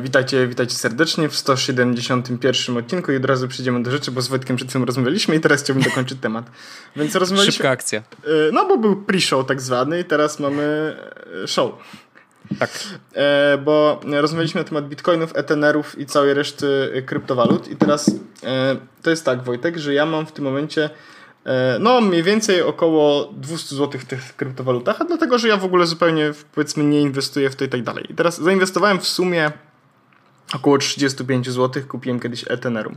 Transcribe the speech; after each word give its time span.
Witajcie, 0.00 0.46
witajcie 0.46 0.74
serdecznie 0.74 1.28
w 1.28 1.36
171 1.36 2.76
odcinku 2.76 3.12
i 3.12 3.16
od 3.16 3.24
razu 3.24 3.48
przejdziemy 3.48 3.82
do 3.82 3.90
rzeczy, 3.90 4.10
bo 4.10 4.22
z 4.22 4.28
Wojtkiem 4.28 4.56
przed 4.56 4.72
tym 4.72 4.84
rozmawialiśmy 4.84 5.36
i 5.36 5.40
teraz 5.40 5.62
chciałbym 5.62 5.84
dokończyć 5.84 6.18
temat. 6.20 6.50
Więc 6.96 7.14
rozmawialiśmy... 7.14 7.52
Szybka 7.52 7.70
akcja. 7.70 7.98
E, 7.98 8.04
no 8.52 8.68
bo 8.68 8.78
był 8.78 8.96
pre-show 8.96 9.46
tak 9.46 9.60
zwany 9.60 10.00
i 10.00 10.04
teraz 10.04 10.40
mamy 10.40 10.96
e, 11.44 11.48
show. 11.48 11.72
Tak. 12.58 12.70
E, 13.14 13.58
bo 13.64 14.00
rozmawialiśmy 14.10 14.60
na 14.60 14.64
temat 14.64 14.88
bitcoinów, 14.88 15.36
etenerów 15.36 15.98
i 15.98 16.06
całej 16.06 16.34
reszty 16.34 17.02
kryptowalut 17.06 17.68
i 17.68 17.76
teraz 17.76 18.10
e, 18.44 18.76
to 19.02 19.10
jest 19.10 19.24
tak 19.24 19.42
Wojtek, 19.42 19.78
że 19.78 19.94
ja 19.94 20.06
mam 20.06 20.26
w 20.26 20.32
tym 20.32 20.44
momencie 20.44 20.90
no, 21.80 22.00
mniej 22.00 22.22
więcej 22.22 22.62
około 22.62 23.32
200 23.32 23.76
zł 23.76 24.00
w 24.00 24.04
tych 24.04 24.36
kryptowalutach, 24.36 25.00
a 25.00 25.04
dlatego, 25.04 25.38
że 25.38 25.48
ja 25.48 25.56
w 25.56 25.64
ogóle 25.64 25.86
zupełnie 25.86 26.32
powiedzmy 26.54 26.84
nie 26.84 27.00
inwestuję 27.00 27.50
w 27.50 27.56
to 27.56 27.64
i 27.64 27.68
tak 27.68 27.82
dalej. 27.82 28.06
I 28.10 28.14
teraz 28.14 28.40
zainwestowałem 28.40 28.98
w 28.98 29.06
sumie 29.06 29.52
około 30.54 30.78
35 30.78 31.50
zł, 31.50 31.82
kupiłem 31.88 32.20
kiedyś 32.20 32.44
Ethereum. 32.48 32.96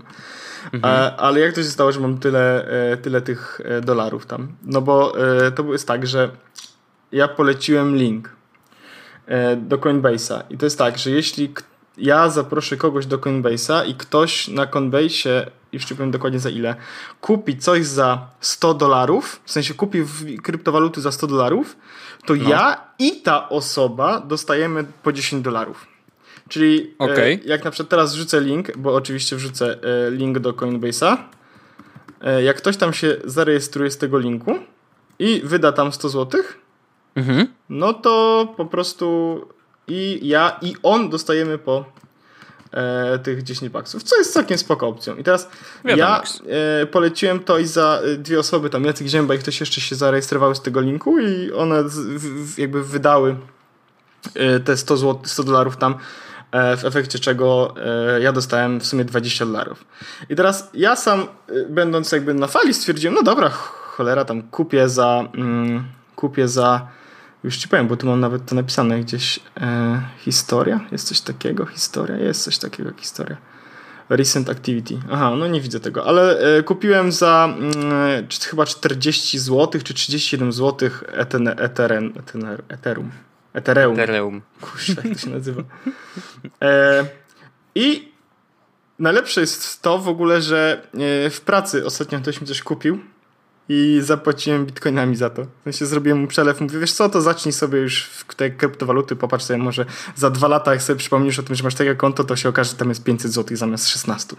Mhm. 0.73 0.95
E, 0.95 1.15
ale 1.15 1.39
jak 1.39 1.55
to 1.55 1.63
się 1.63 1.69
stało, 1.69 1.91
że 1.91 1.99
mam 1.99 2.17
tyle, 2.17 2.67
e, 2.91 2.97
tyle 2.97 3.21
tych 3.21 3.61
dolarów 3.83 4.25
tam? 4.25 4.47
No 4.63 4.81
bo 4.81 5.13
to 5.55 5.71
jest 5.71 5.87
tak, 5.87 6.07
że 6.07 6.31
ja 7.11 7.27
poleciłem 7.27 7.95
link 7.95 8.29
do 9.57 9.77
Coinbase'a 9.77 10.41
i 10.49 10.57
to 10.57 10.65
jest 10.65 10.77
tak, 10.77 10.97
że 10.97 11.11
jeśli 11.11 11.53
ja 11.97 12.29
zaproszę 12.29 12.77
kogoś 12.77 13.05
do 13.05 13.17
Coinbase'a 13.17 13.87
i 13.87 13.95
ktoś 13.95 14.47
na 14.47 14.65
Coinbase'ie 14.65 15.45
już 15.73 15.85
ci 15.85 15.95
powiem 15.95 16.11
dokładnie 16.11 16.39
za 16.39 16.49
ile, 16.49 16.75
kupi 17.21 17.57
coś 17.57 17.85
za 17.85 18.27
100 18.39 18.73
dolarów, 18.73 19.41
w 19.45 19.51
sensie 19.51 19.73
kupi 19.73 20.05
kryptowaluty 20.43 21.01
za 21.01 21.11
100 21.11 21.27
dolarów, 21.27 21.77
to 22.25 22.35
no. 22.35 22.49
ja 22.49 22.81
i 22.99 23.21
ta 23.21 23.49
osoba 23.49 24.19
dostajemy 24.19 24.83
po 25.03 25.11
10 25.13 25.43
dolarów. 25.43 25.90
Czyli 26.51 26.93
okay. 26.97 27.39
e, 27.43 27.47
jak 27.47 27.63
na 27.63 27.71
przykład 27.71 27.89
teraz 27.89 28.13
wrzucę 28.13 28.41
link, 28.41 28.77
bo 28.77 28.95
oczywiście 28.95 29.35
wrzucę 29.35 29.77
e, 30.07 30.11
link 30.11 30.39
do 30.39 30.53
Coinbase'a, 30.53 31.17
e, 32.21 32.43
jak 32.43 32.57
ktoś 32.57 32.77
tam 32.77 32.93
się 32.93 33.17
zarejestruje 33.25 33.91
z 33.91 33.97
tego 33.97 34.19
linku 34.19 34.59
i 35.19 35.41
wyda 35.43 35.71
tam 35.71 35.91
100 35.91 36.09
zł, 36.09 36.41
mhm. 37.15 37.47
no 37.69 37.93
to 37.93 38.47
po 38.57 38.65
prostu 38.65 39.47
i 39.87 40.19
ja 40.27 40.59
i 40.61 40.75
on 40.83 41.09
dostajemy 41.09 41.57
po 41.57 41.85
e, 42.71 43.19
tych 43.19 43.43
10 43.43 43.71
baksów, 43.71 44.03
co 44.03 44.17
jest 44.17 44.33
całkiem 44.33 44.57
spoko 44.57 44.87
opcją. 44.87 45.15
I 45.15 45.23
teraz 45.23 45.49
ja 45.83 46.23
e, 46.81 46.85
poleciłem 46.85 47.39
to 47.39 47.59
i 47.59 47.65
za 47.65 48.01
dwie 48.17 48.39
osoby, 48.39 48.69
tam 48.69 48.85
Jacek 48.85 49.07
Zięba 49.07 49.35
i 49.35 49.39
ktoś 49.39 49.59
jeszcze 49.59 49.81
się 49.81 49.95
zarejestrowały 49.95 50.55
z 50.55 50.61
tego 50.61 50.81
linku 50.81 51.19
i 51.19 51.51
one 51.51 51.89
z, 51.89 51.99
w, 51.99 52.59
jakby 52.59 52.83
wydały 52.83 53.35
te 54.65 54.77
100 54.77 54.97
zł, 54.97 55.19
100 55.23 55.43
dolarów 55.43 55.77
tam 55.77 55.95
w 56.51 56.85
efekcie 56.85 57.19
czego 57.19 57.75
e, 58.15 58.21
ja 58.21 58.31
dostałem 58.31 58.79
w 58.79 58.85
sumie 58.85 59.05
20 59.05 59.45
dolarów. 59.45 59.85
I 60.29 60.35
teraz 60.35 60.69
ja 60.73 60.95
sam, 60.95 61.27
będąc 61.69 62.11
jakby 62.11 62.33
na 62.33 62.47
fali, 62.47 62.73
stwierdziłem, 62.73 63.15
no 63.15 63.23
dobra, 63.23 63.49
cholera, 63.49 64.25
tam 64.25 64.41
kupię 64.41 64.89
za, 64.89 65.29
mm, 65.35 65.83
kupię 66.15 66.47
za 66.47 66.87
już 67.43 67.57
ci 67.57 67.67
powiem, 67.67 67.87
bo 67.87 67.97
tu 67.97 68.07
mam 68.07 68.19
nawet 68.19 68.45
to 68.45 68.55
napisane 68.55 68.99
gdzieś. 68.99 69.39
E, 69.61 70.01
historia? 70.17 70.79
Jest 70.91 71.07
coś 71.07 71.21
takiego? 71.21 71.65
Historia? 71.65 72.17
Jest 72.17 72.43
coś 72.43 72.57
takiego 72.57 72.91
historia. 72.97 73.37
Recent 74.09 74.49
Activity. 74.49 74.99
Aha, 75.11 75.35
no 75.35 75.47
nie 75.47 75.61
widzę 75.61 75.79
tego, 75.79 76.05
ale 76.05 76.39
e, 76.39 76.63
kupiłem 76.63 77.11
za 77.11 77.53
mm, 77.57 78.27
chyba 78.49 78.65
40 78.65 79.39
zł 79.39 79.81
czy 79.83 79.93
37 79.93 80.53
zł 80.53 80.89
Ethen, 81.13 81.47
Ethereum. 81.47 82.13
Ethereum. 82.69 83.11
Ethereum. 83.53 83.99
Ethereum. 83.99 84.41
Kurczę, 84.61 84.93
jak 84.95 85.13
to 85.13 85.19
się 85.19 85.29
nazywa. 85.29 85.63
E, 86.61 87.05
I 87.75 88.11
najlepsze 88.99 89.41
jest 89.41 89.81
to 89.81 89.99
w 89.99 90.07
ogóle, 90.07 90.41
że 90.41 90.87
e, 91.25 91.29
w 91.29 91.41
pracy 91.41 91.85
ostatnio 91.85 92.19
ktoś 92.19 92.41
mi 92.41 92.47
coś 92.47 92.61
kupił 92.61 92.99
i 93.69 93.99
zapłaciłem 94.03 94.65
bitcoinami 94.65 95.15
za 95.15 95.29
to. 95.29 95.43
W 95.43 95.63
sensie 95.63 95.85
zrobiłem 95.85 96.19
mu 96.19 96.27
przelew, 96.27 96.61
mówię, 96.61 96.79
wiesz 96.79 96.93
co, 96.93 97.09
to 97.09 97.21
zacznij 97.21 97.53
sobie 97.53 97.79
już 97.79 98.03
w 98.03 98.35
te 98.35 98.49
kryptowaluty, 98.49 99.15
popatrz 99.15 99.45
sobie, 99.45 99.59
może 99.59 99.85
za 100.15 100.29
dwa 100.29 100.47
lata, 100.47 100.71
jak 100.71 100.81
sobie 100.81 100.99
przypomnisz 100.99 101.39
o 101.39 101.43
tym, 101.43 101.55
że 101.55 101.63
masz 101.63 101.75
takie 101.75 101.95
konto, 101.95 102.23
to 102.23 102.35
się 102.35 102.49
okaże, 102.49 102.69
że 102.69 102.77
tam 102.77 102.89
jest 102.89 103.03
500 103.03 103.31
zł 103.31 103.57
zamiast 103.57 103.87
16. 103.89 104.35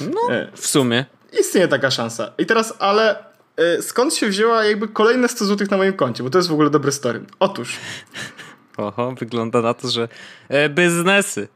No, 0.00 0.34
e, 0.34 0.48
w 0.54 0.66
sumie. 0.66 1.04
Istnieje 1.40 1.68
taka 1.68 1.90
szansa. 1.90 2.32
I 2.38 2.46
teraz, 2.46 2.74
ale 2.78 3.24
e, 3.56 3.82
skąd 3.82 4.14
się 4.14 4.28
wzięła 4.28 4.64
jakby 4.64 4.88
kolejne 4.88 5.28
100 5.28 5.44
zł 5.44 5.66
na 5.70 5.76
moim 5.76 5.92
koncie? 5.92 6.22
Bo 6.22 6.30
to 6.30 6.38
jest 6.38 6.48
w 6.48 6.52
ogóle 6.52 6.70
dobry 6.70 6.92
story. 6.92 7.20
Otóż... 7.38 7.76
Oho, 8.76 9.14
wygląda 9.18 9.62
na 9.62 9.74
to, 9.74 9.88
że 9.88 10.08
e, 10.48 10.68
biznesy. 10.68 11.48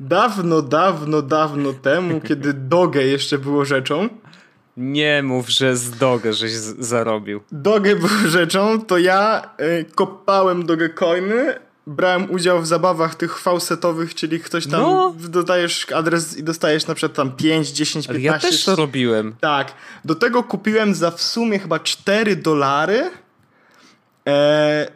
Dawno, 0.00 0.62
dawno, 0.62 1.22
dawno 1.22 1.72
temu, 1.72 2.20
kiedy 2.28 2.52
Doge 2.52 3.06
jeszcze 3.06 3.38
było 3.38 3.64
rzeczą, 3.64 4.08
nie 4.76 5.22
mów, 5.22 5.48
że 5.48 5.76
z 5.76 5.90
Dogę 5.90 6.32
żeś 6.32 6.52
zarobił. 6.78 7.40
Dogę 7.52 7.96
był 7.96 8.08
rzeczą, 8.28 8.80
to 8.84 8.98
ja 8.98 9.50
y, 9.60 9.84
kopałem 9.94 10.66
Dogecoiny, 10.66 11.58
brałem 11.86 12.30
udział 12.30 12.62
w 12.62 12.66
zabawach 12.66 13.14
tych 13.14 13.38
fałsetowych, 13.38 14.14
czyli 14.14 14.40
ktoś 14.40 14.66
tam 14.66 14.80
no. 14.80 15.14
dodajesz 15.28 15.92
adres 15.92 16.38
i 16.38 16.42
dostajesz 16.42 16.86
na 16.86 16.94
przykład 16.94 17.16
tam 17.16 17.32
5, 17.32 17.68
10, 17.68 18.06
15. 18.06 18.30
Ale 18.30 18.36
ja 18.36 18.50
też 18.50 18.64
to 18.64 18.76
robiłem. 18.76 19.34
Tak. 19.40 19.74
Do 20.04 20.14
tego 20.14 20.42
kupiłem 20.42 20.94
za 20.94 21.10
w 21.10 21.22
sumie 21.22 21.58
chyba 21.58 21.78
4 21.78 22.36
dolary. 22.36 23.10
E, 24.28 24.88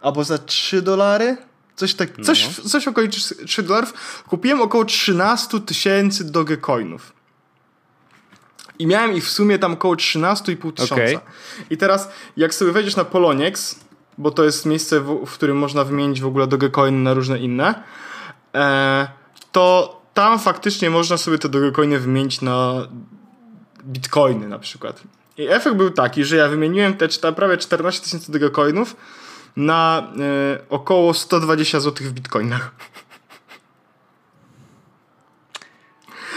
albo 0.00 0.24
za 0.24 0.38
3 0.38 0.82
dolary. 0.82 1.36
Coś 1.76 1.94
tak, 1.94 2.08
coś, 2.22 2.58
no. 2.58 2.68
coś 2.68 2.88
około 2.88 3.06
3 3.46 3.62
dolarów. 3.62 4.22
Kupiłem 4.28 4.60
około 4.60 4.84
13 4.84 5.60
tysięcy 5.60 6.24
Dogecoinów. 6.24 7.12
I 8.78 8.86
miałem 8.86 9.12
ich 9.12 9.24
w 9.24 9.30
sumie 9.30 9.58
tam 9.58 9.72
około 9.72 9.94
13,5 9.94 10.72
tysiąca. 10.72 10.94
Okay. 10.94 11.18
I 11.70 11.76
teraz, 11.76 12.08
jak 12.36 12.54
sobie 12.54 12.72
wejdziesz 12.72 12.96
na 12.96 13.04
Poloniex, 13.04 13.76
bo 14.18 14.30
to 14.30 14.44
jest 14.44 14.66
miejsce, 14.66 15.00
w, 15.00 15.26
w 15.26 15.34
którym 15.34 15.56
można 15.56 15.84
wymienić 15.84 16.20
w 16.20 16.26
ogóle 16.26 16.46
Dogecoin 16.46 17.02
na 17.02 17.14
różne 17.14 17.38
inne, 17.38 17.82
e, 18.54 19.08
to 19.52 20.00
tam 20.14 20.38
faktycznie 20.38 20.90
można 20.90 21.16
sobie 21.16 21.38
te 21.38 21.48
Dogecoiny 21.48 21.98
wymienić 21.98 22.40
na 22.40 22.88
Bitcoiny 23.84 24.48
na 24.48 24.58
przykład. 24.58 25.02
I 25.38 25.48
efekt 25.48 25.76
był 25.76 25.90
taki, 25.90 26.24
że 26.24 26.36
ja 26.36 26.48
wymieniłem 26.48 26.96
te 26.96 27.32
prawie 27.32 27.56
14 27.56 28.04
tysięcy 28.04 28.32
Dogecoinów 28.32 28.96
na 29.56 30.12
e, 30.20 30.58
około 30.68 31.14
120 31.14 31.80
zł 31.80 32.06
w 32.06 32.12
Bitcoinach. 32.12 32.70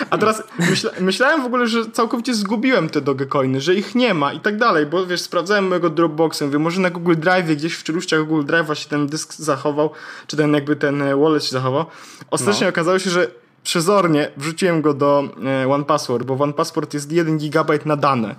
A 0.10 0.18
teraz 0.18 0.44
myśla, 0.60 0.92
myślałem 1.00 1.42
w 1.42 1.46
ogóle, 1.46 1.68
że 1.68 1.92
całkowicie 1.92 2.34
zgubiłem 2.34 2.90
te 2.90 3.02
Dogecoiny, 3.02 3.62
że 3.62 3.76
ich 3.76 3.96
nie 3.96 4.14
ma 4.14 4.34
i 4.34 4.40
tak 4.40 4.58
dalej, 4.58 4.86
bo 4.86 5.06
wiesz, 5.06 5.22
sprawdzałem 5.22 5.68
mojego 5.68 5.90
Dropboxa, 5.90 6.42
mówię, 6.42 6.60
może 6.60 6.82
na 6.82 6.90
Google 6.90 7.16
Drive 7.18 7.46
gdzieś 7.46 7.74
w 7.74 7.84
czeluściach 7.84 8.28
Google 8.28 8.54
Drive'a 8.54 8.74
się 8.74 8.90
ten 8.90 9.08
dysk 9.08 9.34
zachował, 9.34 9.90
czy 10.28 10.38
ten 10.38 10.54
jakby 10.54 10.76
ten 10.76 11.02
e, 11.02 11.16
wallet 11.16 11.44
się 11.44 11.52
zachował. 11.52 11.86
Ostatecznie 12.32 12.66
no. 12.66 12.70
okazało 12.70 13.00
się, 13.00 13.10
że 13.10 13.28
przezornie 13.64 14.32
wrzuciłem 14.38 14.82
go 14.82 14.94
do 14.94 15.24
e, 15.64 15.70
OnePassword, 15.70 16.24
bo 16.24 16.34
OnePassword 16.34 16.94
jest 16.94 17.12
1 17.12 17.38
GB 17.38 17.80
na 17.86 17.96
dane. 17.96 18.36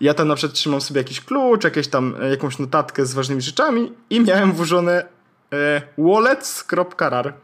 Ja 0.00 0.14
tam 0.14 0.28
na 0.28 0.34
przykład 0.34 0.56
trzymam 0.56 0.80
sobie 0.80 1.00
jakiś 1.00 1.20
klucz, 1.20 1.64
jakieś 1.64 1.88
tam, 1.88 2.16
e, 2.22 2.30
jakąś 2.30 2.58
notatkę 2.58 3.06
z 3.06 3.14
ważnymi 3.14 3.42
rzeczami 3.42 3.92
i 4.10 4.20
miałem 4.20 4.52
włożone 4.52 5.06
e, 5.52 5.82
wallets.rar. 5.98 7.34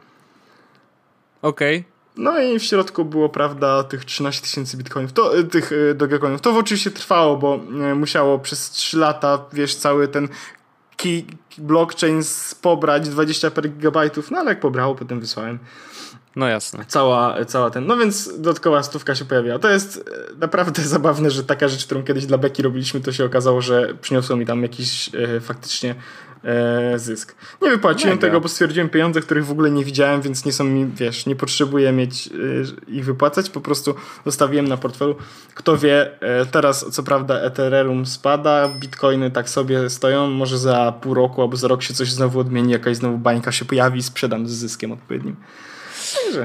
Okej. 1.43 1.79
Okay. 1.79 1.97
No 2.17 2.41
i 2.41 2.59
w 2.59 2.63
środku 2.63 3.05
było, 3.05 3.29
prawda, 3.29 3.85
tych 3.85 4.05
13 4.05 4.43
tysięcy 4.43 4.77
bitcoinów, 4.77 5.13
to, 5.13 5.39
y, 5.39 5.45
tych 5.45 5.73
y, 5.73 5.95
dogecoinów. 5.95 6.41
To 6.41 6.57
oczywiście 6.57 6.91
trwało, 6.91 7.37
bo 7.37 7.61
musiało 7.95 8.39
przez 8.39 8.71
3 8.71 8.99
lata, 8.99 9.45
wiesz, 9.53 9.77
cały 9.77 10.09
ten 10.09 10.29
key, 10.97 11.25
blockchain 11.59 12.23
pobrać 12.63 13.09
20 13.09 13.51
per 13.51 13.71
gigabajtów, 13.71 14.31
no 14.31 14.39
ale 14.39 14.51
jak 14.51 14.61
pobrało, 14.61 14.95
potem 14.95 15.21
wysłałem. 15.21 15.59
No 16.37 16.49
jasne. 16.49 16.85
Cała, 16.89 17.45
cała 17.45 17.71
ten. 17.71 17.87
No 17.87 17.97
więc 17.97 18.41
dodatkowa 18.41 18.83
stówka 18.83 19.15
się 19.15 19.25
pojawiła. 19.25 19.59
To 19.59 19.71
jest 19.71 20.11
naprawdę 20.39 20.83
zabawne, 20.97 21.31
że 21.31 21.45
taka 21.45 21.69
rzecz, 21.69 21.87
którą 21.87 22.03
kiedyś 22.03 22.27
dla 22.27 22.39
Beki 22.39 22.63
robiliśmy, 22.63 23.01
to 23.01 23.13
się 23.13 23.25
okazało, 23.25 23.61
że 23.61 23.95
przyniosło 24.01 24.37
mi 24.37 24.47
tam 24.47 24.63
jakiś 24.63 25.11
e, 25.15 25.41
faktycznie 25.41 25.95
e, 26.45 26.99
zysk. 26.99 27.35
Nie 27.63 27.71
wypłaciłem 27.71 28.17
Mega. 28.17 28.27
tego, 28.27 28.41
bo 28.41 28.49
stwierdziłem 28.49 28.89
pieniądze, 28.89 29.21
których 29.21 29.47
w 29.47 29.51
ogóle 29.51 29.71
nie 29.71 29.85
widziałem, 29.85 30.21
więc 30.23 30.45
nie 30.45 30.53
są 30.53 30.65
mi, 30.65 30.87
wiesz, 30.87 31.27
nie 31.27 31.37
potrzebuję 31.37 31.93
mieć 31.93 32.27
e, 32.27 32.31
ich 32.91 33.05
wypłacać, 33.05 33.51
po 33.51 33.61
prostu 33.61 33.95
zostawiłem 34.27 34.69
na 34.69 34.77
portfelu. 34.77 35.17
Kto 35.55 35.77
wie, 35.77 36.21
e, 36.21 36.47
teraz 36.47 36.87
co 36.91 37.03
prawda 37.03 37.41
Ethereum 37.41 38.07
spada, 38.07 38.69
bitcoiny 38.69 39.31
tak 39.31 39.51
sobie 39.51 39.91
stoją, 39.91 40.31
może 40.31 40.59
za 40.59 40.93
pół 41.01 41.15
roku 41.15 41.43
albo 41.43 41.57
za 41.57 41.69
rok 41.69 41.83
się 41.83 41.95
coś 41.95 42.13
znowu 42.13 42.41
odmieni, 42.41 42.73
jakaś 42.73 42.97
znowu 42.97 43.19
bańka 43.19 43.53
się 43.53 43.65
pojawi 43.65 43.99
i 43.99 44.03
sprzedam 44.03 44.49
z 44.49 44.51
zyskiem 44.51 44.93
odpowiednim. 44.93 45.37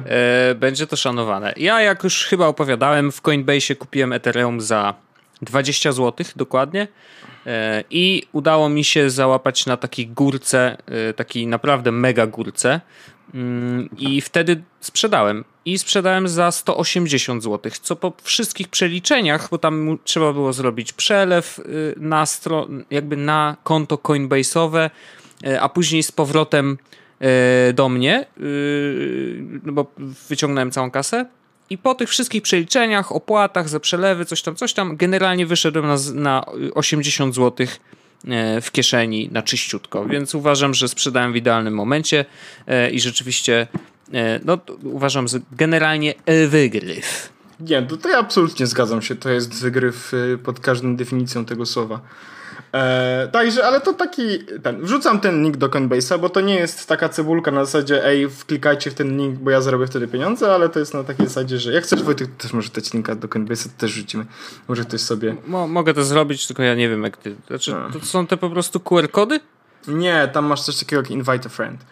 E, 0.06 0.56
będzie 0.56 0.88
to 0.88 0.96
szanowane. 0.96 1.54
Ja, 1.58 1.82
jak 1.82 2.04
już 2.04 2.26
chyba 2.26 2.48
opowiadałem, 2.48 3.12
w 3.12 3.22
Coinbase 3.22 3.76
kupiłem 3.76 4.14
Ethereum 4.14 4.62
za 4.62 4.94
20 5.42 5.92
zł 5.92 6.26
dokładnie. 6.36 6.88
E, 7.46 7.84
I 7.90 8.24
udało 8.32 8.70
mi 8.70 8.84
się 8.84 9.10
załapać 9.10 9.66
na 9.66 9.78
takiej 9.78 10.08
górce, 10.08 10.78
e, 11.10 11.14
takiej 11.14 11.48
naprawdę 11.48 11.92
mega 11.92 12.28
górce, 12.28 12.82
Mm, 13.34 13.90
I 13.98 14.22
wtedy 14.22 14.64
sprzedałem. 14.80 15.44
I 15.66 15.80
sprzedałem 15.80 16.28
za 16.28 16.52
180 16.52 17.44
zł, 17.44 17.72
co 17.82 17.96
po 17.96 18.14
wszystkich 18.24 18.68
przeliczeniach, 18.68 19.50
bo 19.50 19.58
tam 19.58 19.98
trzeba 20.04 20.34
było 20.34 20.54
zrobić 20.54 20.94
przelew 20.94 21.60
y, 21.60 21.94
na 21.98 22.26
stron, 22.26 22.84
jakby 22.92 23.18
na 23.18 23.58
konto 23.64 23.96
Coinbase'owe, 23.96 24.90
a 25.60 25.70
później 25.70 26.04
z 26.04 26.12
powrotem 26.12 26.78
do 27.74 27.90
mnie, 27.90 28.26
no 29.64 29.74
bo 29.74 29.92
wyciągnąłem 30.30 30.72
całą 30.72 30.92
kasę. 30.92 31.26
I 31.70 31.78
po 31.78 31.96
tych 31.96 32.10
wszystkich 32.10 32.42
przeliczeniach, 32.44 33.12
opłatach 33.12 33.70
za 33.70 33.80
przelewy, 33.80 34.26
coś 34.26 34.42
tam, 34.42 34.56
coś 34.56 34.74
tam, 34.74 34.98
generalnie 34.98 35.46
wyszedłem 35.46 35.88
na, 35.88 35.96
na 36.14 36.46
80 36.74 37.36
zł 37.36 37.68
w 38.62 38.72
kieszeni 38.72 39.30
na 39.32 39.42
czyściutko, 39.42 40.06
więc 40.06 40.36
uważam, 40.36 40.74
że 40.74 40.88
sprzedałem 40.88 41.34
w 41.34 41.36
idealnym 41.36 41.74
momencie 41.74 42.26
i 42.92 43.02
rzeczywiście 43.02 43.68
E, 44.14 44.40
no 44.46 44.58
uważam, 44.84 45.28
że 45.28 45.40
generalnie 45.52 46.14
wygryw. 46.48 47.30
Nie, 47.60 47.82
to 47.82 48.10
ja 48.10 48.18
absolutnie 48.18 48.68
zgadzam 48.68 49.02
się. 49.02 49.16
To 49.16 49.30
jest 49.30 49.62
wygryw 49.62 50.12
pod 50.44 50.60
każdą 50.60 50.96
definicją 50.96 51.46
tego 51.46 51.66
słowa. 51.66 52.00
E, 52.74 53.28
także, 53.32 53.66
ale 53.66 53.82
to 53.82 53.94
taki, 53.94 54.40
ten, 54.64 54.82
wrzucam 54.82 55.20
ten 55.20 55.44
link 55.44 55.58
do 55.58 55.68
Coinbase'a, 55.68 56.20
bo 56.20 56.30
to 56.30 56.42
nie 56.42 56.56
jest 56.56 56.88
taka 56.88 57.10
cebulka 57.10 57.52
na 57.52 57.66
zasadzie, 57.66 58.06
ej, 58.06 58.30
wklikajcie 58.30 58.92
w 58.92 58.94
ten 58.94 59.18
link, 59.18 59.40
bo 59.40 59.52
ja 59.52 59.62
zarobię 59.62 59.88
wtedy 59.88 60.08
pieniądze, 60.08 60.54
ale 60.54 60.70
to 60.70 60.80
jest 60.80 60.94
na 60.94 61.04
takiej 61.04 61.28
zasadzie, 61.28 61.58
że 61.58 61.74
jak 61.74 61.84
chcesz, 61.84 62.04
Wojtek, 62.04 62.30
też 62.38 62.54
może 62.54 62.70
dać 62.70 62.94
linka 62.94 63.16
do 63.16 63.28
Coinbase'a, 63.28 63.64
to 63.64 63.78
też 63.78 63.92
rzucimy. 63.92 64.26
Może 64.68 64.84
ktoś 64.84 65.02
sobie... 65.02 65.36
Mo 65.48 65.68
mogę 65.68 65.94
to 65.94 66.04
zrobić, 66.04 66.48
tylko 66.48 66.64
ja 66.64 66.76
nie 66.76 66.90
wiem, 66.90 67.04
jak 67.04 67.18
ty... 67.18 67.36
Znaczy, 67.48 67.76
to 67.94 68.00
są 68.00 68.28
te 68.28 68.38
po 68.38 68.50
prostu 68.50 68.80
QR-kody? 68.80 69.40
Nie, 69.88 70.30
tam 70.34 70.46
masz 70.46 70.62
coś 70.62 70.80
takiego 70.80 71.02
jak 71.02 71.12
invite 71.12 71.46
a 71.46 71.50
friend. 71.50 71.86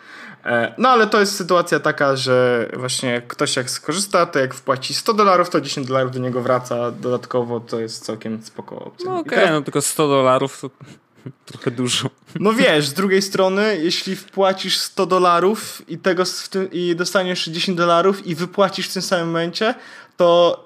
E, 0.45 0.73
no 0.77 0.89
ale 0.89 1.07
to 1.07 1.19
jest 1.19 1.35
sytuacja 1.35 1.79
taka, 1.79 2.15
że 2.15 2.69
właśnie 2.73 3.21
ktoś 3.27 3.55
jak 3.55 3.69
skorzysta, 3.69 4.25
to 4.25 4.39
jak 4.39 4.53
wpłaci 4.53 4.93
100 4.93 5.13
dolarów, 5.13 5.49
to 5.49 5.61
10 5.61 5.87
dolarów 5.87 6.11
do 6.11 6.19
niego 6.19 6.41
wraca 6.41 6.91
dodatkowo, 6.91 7.59
to 7.59 7.79
jest 7.79 8.05
całkiem 8.05 8.43
spoko 8.43 8.79
opcja. 8.79 9.09
No 9.09 9.19
okej, 9.19 9.21
okay, 9.21 9.39
teraz... 9.39 9.51
no 9.51 9.61
tylko 9.61 9.81
100 9.81 10.07
dolarów 10.07 10.61
to 10.61 10.69
trochę 11.51 11.71
dużo. 11.71 12.09
No 12.39 12.53
wiesz, 12.53 12.87
z 12.87 12.93
drugiej 12.93 13.21
strony, 13.21 13.77
jeśli 13.81 14.15
wpłacisz 14.15 14.77
100 14.77 15.05
dolarów 15.05 15.81
i 15.87 15.97
tego 15.97 16.23
i 16.71 16.95
dostaniesz 16.95 17.45
10 17.45 17.77
dolarów 17.77 18.27
i 18.27 18.35
wypłacisz 18.35 18.89
w 18.89 18.93
tym 18.93 19.01
samym 19.01 19.27
momencie, 19.27 19.75
to 20.17 20.63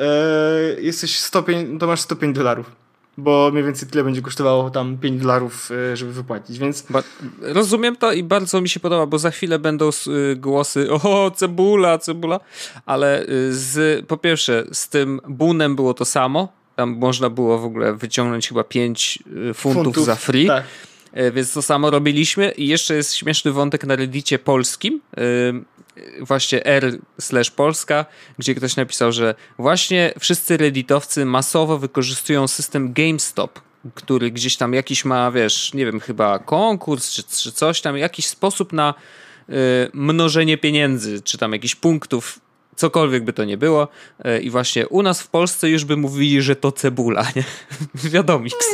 yy, 0.76 0.82
jesteś 0.82 1.20
105, 1.20 1.80
to 1.80 1.88
masz 1.88 2.02
105 2.02 2.36
dolarów 2.36 2.83
bo 3.18 3.50
mniej 3.52 3.64
więcej 3.64 3.90
tyle 3.90 4.04
będzie 4.04 4.22
kosztowało 4.22 4.70
tam 4.70 4.98
5 4.98 5.22
dolarów, 5.22 5.70
e, 5.92 5.98
żeby 5.98 6.14
wypłacić, 6.14 6.60
więc... 6.60 6.86
Ba 6.90 7.04
rozumiem 7.42 7.96
to 7.96 8.14
i 8.14 8.24
bardzo 8.24 8.62
mi 8.62 8.70
się 8.70 8.80
podoba, 8.80 9.06
bo 9.06 9.20
za 9.20 9.32
chwilę 9.32 9.60
będą 9.60 9.90
e, 9.90 10.36
głosy 10.36 10.92
o, 11.04 11.32
cebula, 11.32 11.98
cebula, 11.98 12.40
ale 12.86 13.22
e, 13.22 13.26
z, 13.50 14.06
po 14.06 14.18
pierwsze 14.18 14.64
z 14.72 14.90
tym 14.90 15.20
bunem 15.28 15.76
było 15.76 15.94
to 15.94 16.06
samo, 16.06 16.48
tam 16.76 16.98
można 16.98 17.30
było 17.30 17.60
w 17.60 17.66
ogóle 17.66 17.94
wyciągnąć 17.94 18.48
chyba 18.48 18.64
5 18.64 19.20
funtów, 19.54 19.84
funtów 19.84 20.06
za 20.06 20.16
free, 20.16 20.48
tak. 20.48 20.64
więc 21.34 21.54
to 21.54 21.62
samo 21.62 21.90
robiliśmy 21.90 22.52
i 22.52 22.68
jeszcze 22.68 22.96
jest 22.96 23.16
śmieszny 23.16 23.52
wątek 23.52 23.86
na 23.86 23.96
reddicie 23.96 24.40
polskim, 24.40 25.02
właśnie 26.22 26.66
r 26.66 26.98
slash 27.20 27.52
Polska, 27.52 28.06
gdzie 28.40 28.56
ktoś 28.56 28.76
napisał, 28.76 29.12
że 29.12 29.36
właśnie 29.58 30.14
wszyscy 30.20 30.58
redditowcy 30.58 31.26
masowo 31.26 31.78
wykorzystują 31.78 32.48
system 32.48 32.94
GameStop, 32.94 33.60
który 33.94 34.32
gdzieś 34.32 34.58
tam 34.58 34.74
jakiś 34.74 35.06
ma, 35.06 35.32
wiesz, 35.32 35.74
nie 35.74 35.86
wiem, 35.86 36.00
chyba 36.00 36.40
konkurs 36.40 37.12
czy, 37.12 37.24
czy 37.24 37.52
coś 37.52 37.82
tam, 37.82 37.98
jakiś 37.98 38.28
sposób 38.28 38.74
na 38.74 38.94
y, 39.50 39.54
mnożenie 39.94 40.58
pieniędzy, 40.58 41.22
czy 41.22 41.38
tam 41.38 41.54
jakichś 41.54 41.76
punktów 41.76 42.40
cokolwiek 42.76 43.24
by 43.24 43.34
to 43.34 43.44
nie 43.44 43.58
było. 43.58 43.88
Y, 44.26 44.42
I 44.42 44.50
właśnie 44.50 44.88
u 44.88 45.02
nas 45.02 45.22
w 45.22 45.28
Polsce 45.28 45.70
już 45.70 45.86
by 45.86 45.98
mówili, 45.98 46.42
że 46.42 46.56
to 46.56 46.72
cebula, 46.72 47.28
nie? 47.36 47.44
Wiadomiks. 47.96 48.68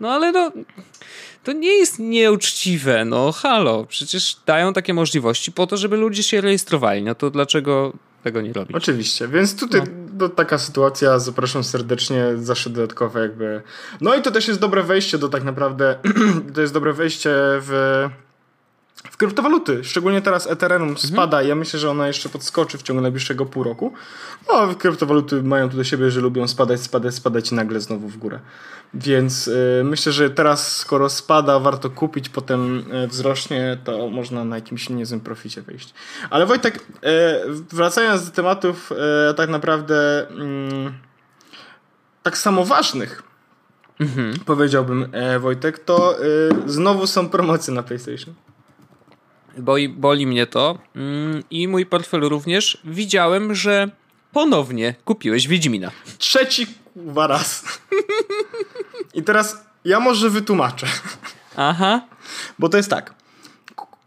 No 0.00 0.12
ale 0.12 0.32
no, 0.32 0.52
to 1.44 1.52
nie 1.52 1.78
jest 1.78 1.98
nieuczciwe, 1.98 3.04
no 3.04 3.32
halo, 3.32 3.84
przecież 3.84 4.36
dają 4.46 4.72
takie 4.72 4.94
możliwości 4.94 5.52
po 5.52 5.66
to, 5.66 5.76
żeby 5.76 5.96
ludzie 5.96 6.22
się 6.22 6.40
rejestrowali, 6.40 7.02
no 7.02 7.14
to 7.14 7.30
dlaczego 7.30 7.92
tego 8.22 8.40
nie 8.40 8.52
robić? 8.52 8.76
Oczywiście, 8.76 9.28
więc 9.28 9.56
tutaj 9.56 9.80
no. 10.18 10.28
taka 10.28 10.58
sytuacja, 10.58 11.18
zapraszam 11.18 11.64
serdecznie, 11.64 12.24
zawsze 12.36 12.70
dodatkowe 12.70 13.20
jakby... 13.20 13.62
No 14.00 14.14
i 14.14 14.22
to 14.22 14.30
też 14.30 14.48
jest 14.48 14.60
dobre 14.60 14.82
wejście 14.82 15.18
do 15.18 15.28
tak 15.28 15.44
naprawdę, 15.44 15.96
to 16.54 16.60
jest 16.60 16.72
dobre 16.72 16.92
wejście 16.92 17.30
w 17.34 18.08
w 19.04 19.16
kryptowaluty, 19.16 19.84
szczególnie 19.84 20.22
teraz 20.22 20.46
Ethereum 20.46 20.88
mhm. 20.88 21.08
spada. 21.08 21.42
Ja 21.42 21.54
myślę, 21.54 21.80
że 21.80 21.90
ona 21.90 22.06
jeszcze 22.06 22.28
podskoczy 22.28 22.78
w 22.78 22.82
ciągu 22.82 23.02
najbliższego 23.02 23.46
pół 23.46 23.62
roku. 23.62 23.92
No, 24.48 24.74
kryptowaluty 24.74 25.42
mają 25.42 25.70
to 25.70 25.76
do 25.76 25.84
siebie, 25.84 26.10
że 26.10 26.20
lubią 26.20 26.48
spadać, 26.48 26.80
spadać, 26.80 27.14
spadać 27.14 27.52
i 27.52 27.54
nagle 27.54 27.80
znowu 27.80 28.08
w 28.08 28.16
górę. 28.16 28.40
Więc 28.94 29.48
y, 29.48 29.82
myślę, 29.84 30.12
że 30.12 30.30
teraz 30.30 30.76
skoro 30.76 31.08
spada, 31.08 31.58
warto 31.58 31.90
kupić, 31.90 32.28
potem 32.28 32.84
y, 33.04 33.08
wzrośnie, 33.08 33.78
to 33.84 34.08
można 34.08 34.44
na 34.44 34.56
jakimś 34.56 34.88
niezłym 34.88 35.20
proficie 35.20 35.62
wyjść. 35.62 35.94
Ale 36.30 36.46
Wojtek, 36.46 36.76
y, 36.76 36.80
wracając 37.72 38.24
do 38.24 38.30
tematów 38.30 38.92
tak 39.36 39.50
naprawdę 39.50 40.28
mm, 40.28 40.92
tak 42.22 42.38
samo 42.38 42.64
ważnych, 42.64 43.22
mhm. 44.00 44.34
powiedziałbym 44.46 45.08
e, 45.12 45.38
Wojtek, 45.38 45.78
to 45.78 46.16
znowu 46.66 47.06
są 47.06 47.28
promocje 47.28 47.74
na 47.74 47.82
PlayStation. 47.82 48.34
Boli, 49.58 49.88
boli 49.88 50.26
mnie 50.26 50.46
to 50.46 50.78
mm, 50.96 51.42
i 51.50 51.68
mój 51.68 51.86
portfel 51.86 52.20
również. 52.20 52.78
Widziałem, 52.84 53.54
że 53.54 53.90
ponownie 54.32 54.94
kupiłeś 55.04 55.48
Wiedźmina. 55.48 55.90
Trzeci 56.18 56.66
kuwa 56.94 57.26
raz. 57.26 57.64
I 59.14 59.22
teraz 59.22 59.64
ja 59.84 60.00
może 60.00 60.30
wytłumaczę. 60.30 60.86
Aha. 61.56 62.00
Bo 62.58 62.68
to 62.68 62.76
jest 62.76 62.90
tak. 62.90 63.14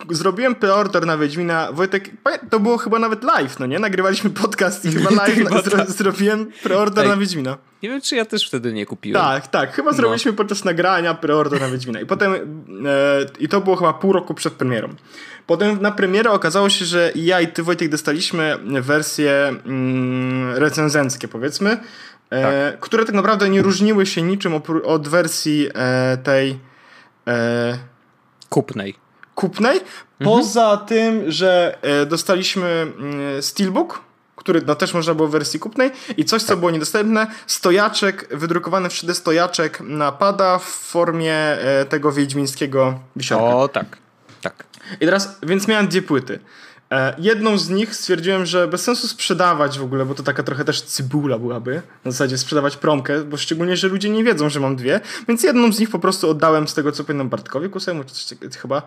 Zrobiłem 0.09 0.55
preorder 0.55 1.05
na 1.05 1.17
Wiedźmina. 1.17 1.71
Wojtek, 1.71 2.11
to 2.49 2.59
było 2.59 2.77
chyba 2.77 2.99
nawet 2.99 3.23
live, 3.23 3.59
no 3.59 3.65
nie? 3.65 3.79
Nagrywaliśmy 3.79 4.29
podcast 4.29 4.85
i 4.85 4.91
chyba 4.91 5.09
live 5.25 5.35
chyba 5.35 5.61
zro 5.61 5.77
tak. 5.77 5.91
zrobiłem 5.91 6.51
preorder 6.63 7.07
na 7.07 7.17
Wiedźmina. 7.17 7.57
Nie 7.83 7.89
wiem, 7.89 8.01
czy 8.01 8.15
ja 8.15 8.25
też 8.25 8.47
wtedy 8.47 8.73
nie 8.73 8.85
kupiłem. 8.85 9.21
Tak, 9.23 9.47
tak. 9.47 9.73
Chyba 9.73 9.91
no. 9.91 9.97
zrobiliśmy 9.97 10.33
podczas 10.33 10.65
nagrania 10.65 11.13
preorder 11.13 11.61
na 11.61 11.69
Wiedźmina. 11.69 12.01
I 12.01 12.05
potem, 12.05 12.33
e, 12.33 12.37
i 13.39 13.47
to 13.47 13.61
było 13.61 13.75
chyba 13.75 13.93
pół 13.93 14.13
roku 14.13 14.33
przed 14.33 14.53
premierą. 14.53 14.95
Potem 15.47 15.81
na 15.81 15.91
premierę 15.91 16.31
okazało 16.31 16.69
się, 16.69 16.85
że 16.85 17.11
ja 17.15 17.41
i 17.41 17.47
ty 17.47 17.63
Wojtek 17.63 17.89
dostaliśmy 17.89 18.57
wersje 18.81 19.47
mm, 19.65 20.57
recenzenckie 20.57 21.27
powiedzmy, 21.27 21.77
e, 22.29 22.71
tak. 22.71 22.79
które 22.79 23.05
tak 23.05 23.15
naprawdę 23.15 23.49
nie 23.49 23.61
różniły 23.61 24.05
się 24.05 24.21
niczym 24.21 24.53
od 24.83 25.07
wersji 25.07 25.69
e, 25.75 26.17
tej 26.17 26.59
e, 27.27 27.77
kupnej. 28.49 29.02
Kupnej. 29.35 29.77
Mhm. 29.77 29.87
Poza 30.23 30.77
tym, 30.77 31.31
że 31.31 31.77
e, 31.81 32.05
dostaliśmy 32.05 32.67
mm, 32.67 33.41
Steelbook, 33.41 34.01
który 34.35 34.61
no, 34.61 34.75
też 34.75 34.93
można 34.93 35.13
było 35.13 35.27
w 35.27 35.31
wersji 35.31 35.59
kupnej 35.59 35.91
i 36.17 36.25
coś, 36.25 36.41
co 36.41 36.47
tak. 36.47 36.59
było 36.59 36.71
niedostępne, 36.71 37.27
stojaczek, 37.47 38.37
wydrukowany 38.37 38.89
w 38.89 38.93
3D 38.93 39.13
stojaczek 39.13 39.81
napada 39.81 40.59
w 40.59 40.63
formie 40.63 41.35
e, 41.35 41.85
tego 41.85 42.11
wiedźmińskiego 42.11 42.99
wisiorka. 43.15 43.55
O, 43.55 43.67
tak, 43.67 43.97
tak. 44.41 44.63
I 45.01 45.05
teraz, 45.05 45.37
więc 45.43 45.67
miałem 45.67 45.87
dwie 45.87 46.01
płyty. 46.01 46.39
E, 46.93 47.15
jedną 47.17 47.57
z 47.57 47.69
nich 47.69 47.95
stwierdziłem, 47.95 48.45
że 48.45 48.67
bez 48.67 48.83
sensu 48.83 49.07
sprzedawać 49.07 49.79
w 49.79 49.83
ogóle, 49.83 50.05
bo 50.05 50.15
to 50.15 50.23
taka 50.23 50.43
trochę 50.43 50.65
też 50.65 50.81
cybula 50.81 51.39
byłaby. 51.39 51.81
Na 52.05 52.11
zasadzie 52.11 52.37
sprzedawać 52.37 52.77
promkę, 52.77 53.23
bo 53.23 53.37
szczególnie, 53.37 53.77
że 53.77 53.87
ludzie 53.87 54.09
nie 54.09 54.23
wiedzą, 54.23 54.49
że 54.49 54.59
mam 54.59 54.75
dwie. 54.75 55.01
Więc 55.27 55.43
jedną 55.43 55.73
z 55.73 55.79
nich 55.79 55.89
po 55.89 55.99
prostu 55.99 56.29
oddałem 56.29 56.67
z 56.67 56.73
tego, 56.73 56.91
co 56.91 57.03
pamiętam 57.03 57.29
Bartkowi 57.29 57.69
Kusemu, 57.69 58.03
czy 58.03 58.13
coś 58.13 58.57
chyba. 58.57 58.81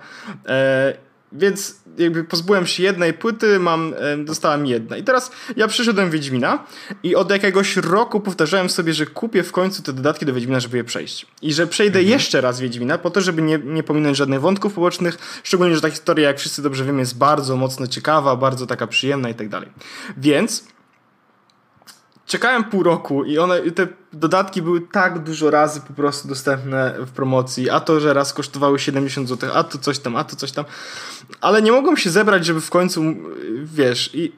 Więc 1.32 1.76
jakby 1.98 2.24
pozbyłem 2.24 2.66
się 2.66 2.82
jednej 2.82 3.12
płyty, 3.14 3.58
mam, 3.58 3.94
dostałem 4.24 4.66
jedna. 4.66 4.96
I 4.96 5.02
teraz 5.02 5.30
ja 5.56 5.68
przyszedłem 5.68 6.10
Wiedźmina 6.10 6.64
i 7.02 7.16
od 7.16 7.30
jakiegoś 7.30 7.76
roku 7.76 8.20
powtarzałem 8.20 8.70
sobie, 8.70 8.94
że 8.94 9.06
kupię 9.06 9.42
w 9.42 9.52
końcu 9.52 9.82
te 9.82 9.92
dodatki 9.92 10.26
do 10.26 10.34
Wiedźmina, 10.34 10.60
żeby 10.60 10.76
je 10.76 10.84
przejść. 10.84 11.26
I 11.42 11.52
że 11.52 11.66
przejdę 11.66 11.98
mhm. 11.98 12.12
jeszcze 12.12 12.40
raz 12.40 12.60
Wiedźmina, 12.60 12.98
po 12.98 13.10
to, 13.10 13.20
żeby 13.20 13.42
nie, 13.42 13.58
nie 13.58 13.82
pominąć 13.82 14.16
żadnych 14.16 14.40
wątków 14.40 14.74
pobocznych, 14.74 15.40
szczególnie, 15.42 15.74
że 15.74 15.80
ta 15.80 15.90
historia, 15.90 16.28
jak 16.28 16.38
wszyscy 16.38 16.62
dobrze 16.62 16.84
wiemy, 16.84 17.00
jest 17.00 17.18
bardzo 17.18 17.56
mocno 17.56 17.86
ciekawa, 17.86 18.36
bardzo 18.36 18.66
taka 18.66 18.86
przyjemna 18.86 19.28
i 19.28 19.34
tak 19.34 19.48
dalej. 19.48 19.68
Więc 20.16 20.64
czekałem 22.26 22.64
pół 22.64 22.82
roku 22.82 23.24
i 23.24 23.38
one, 23.38 23.70
te 23.70 23.86
dodatki 24.18 24.62
były 24.62 24.80
tak 24.80 25.18
dużo 25.22 25.50
razy 25.50 25.80
po 25.80 25.92
prostu 25.92 26.28
dostępne 26.28 26.94
w 26.98 27.10
promocji, 27.10 27.70
a 27.70 27.80
to, 27.80 28.00
że 28.00 28.14
raz 28.14 28.32
kosztowały 28.32 28.78
70 28.78 29.28
zł, 29.28 29.50
a 29.54 29.64
to 29.64 29.78
coś 29.78 29.98
tam, 29.98 30.16
a 30.16 30.24
to 30.24 30.36
coś 30.36 30.52
tam, 30.52 30.64
ale 31.40 31.62
nie 31.62 31.72
mogłem 31.72 31.96
się 31.96 32.10
zebrać, 32.10 32.46
żeby 32.46 32.60
w 32.60 32.70
końcu, 32.70 33.02
wiesz, 33.64 34.10
i, 34.14 34.32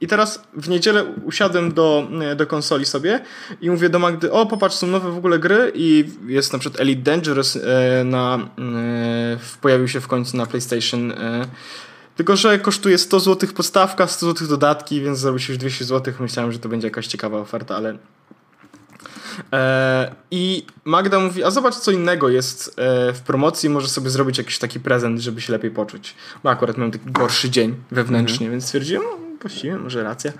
i 0.00 0.06
teraz 0.06 0.42
w 0.54 0.68
niedzielę 0.68 1.04
usiadłem 1.24 1.72
do, 1.72 2.08
do 2.36 2.46
konsoli 2.46 2.84
sobie 2.86 3.20
i 3.60 3.70
mówię 3.70 3.88
do 3.88 3.98
Magdy, 3.98 4.32
o 4.32 4.46
popatrz, 4.46 4.76
są 4.76 4.86
nowe 4.86 5.10
w 5.10 5.16
ogóle 5.16 5.38
gry 5.38 5.72
i 5.74 6.04
jest 6.26 6.52
na 6.52 6.58
przykład 6.58 6.80
Elite 6.80 7.02
Dangerous 7.02 7.56
e, 7.56 8.04
na, 8.04 8.38
e, 8.58 9.38
pojawił 9.60 9.88
się 9.88 10.00
w 10.00 10.06
końcu 10.06 10.36
na 10.36 10.46
PlayStation 10.46 11.12
e, 11.12 11.46
Tylko, 12.16 12.36
że 12.36 12.58
kosztuje 12.58 12.98
100 12.98 13.20
zł 13.20 13.48
podstawka, 13.54 14.06
100 14.06 14.26
zł 14.26 14.48
dodatki, 14.48 15.00
więc 15.00 15.18
zrobi 15.18 15.40
się 15.40 15.52
już 15.52 15.58
200 15.58 15.84
zł. 15.84 16.14
Myślałem, 16.20 16.52
że 16.52 16.58
to 16.58 16.68
będzie 16.68 16.86
jakaś 16.86 17.06
ciekawa 17.06 17.38
oferta, 17.38 17.76
ale 17.76 17.98
I 20.30 20.66
Magda 20.84 21.20
mówi, 21.20 21.44
a 21.44 21.50
zobacz 21.50 21.74
co 21.74 21.90
innego 21.90 22.28
jest 22.28 22.68
e, 22.68 23.12
w 23.12 23.20
promocji, 23.20 23.68
może 23.68 23.88
sobie 23.88 24.10
zrobić 24.10 24.38
jakiś 24.38 24.58
taki 24.58 24.80
prezent, 24.80 25.20
żeby 25.20 25.40
się 25.40 25.52
lepiej 25.52 25.70
poczuć. 25.70 26.14
Bo 26.44 26.50
akurat 26.50 26.76
miałem 26.76 26.92
taki 26.92 27.04
gorszy 27.10 27.50
dzień 27.50 27.74
wewnętrznie, 27.90 28.46
mhm. 28.46 28.50
więc 28.50 28.64
stwierdziłem, 28.64 29.02
no 29.10 29.22
właściwie, 29.40 29.76
może 29.76 30.02
racja. 30.02 30.32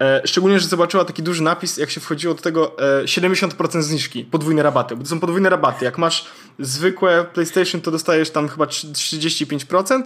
E, 0.00 0.22
szczególnie, 0.24 0.60
że 0.60 0.68
zobaczyła 0.68 1.04
taki 1.04 1.22
duży 1.22 1.42
napis, 1.42 1.76
jak 1.76 1.90
się 1.90 2.00
wchodziło 2.00 2.34
do 2.34 2.42
tego 2.42 2.76
70% 3.04 3.82
zniżki, 3.82 4.24
podwójne 4.24 4.62
rabaty, 4.62 4.96
bo 4.96 5.02
to 5.02 5.08
są 5.08 5.20
podwójne 5.20 5.50
rabaty. 5.50 5.84
Jak 5.84 5.98
masz 5.98 6.26
zwykłe 6.58 7.24
PlayStation, 7.24 7.80
to 7.80 7.90
dostajesz 7.90 8.30
tam 8.30 8.48
chyba 8.48 8.64
35%, 8.64 10.02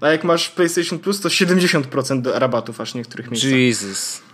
a 0.00 0.08
jak 0.08 0.24
masz 0.24 0.48
PlayStation 0.48 0.98
Plus, 0.98 1.20
to 1.20 1.28
70% 1.28 2.38
rabatów 2.38 2.80
aż 2.80 2.92
w 2.92 2.94
niektórych 2.94 3.30
miejscach. 3.30 3.50
Jesus. 3.50 4.25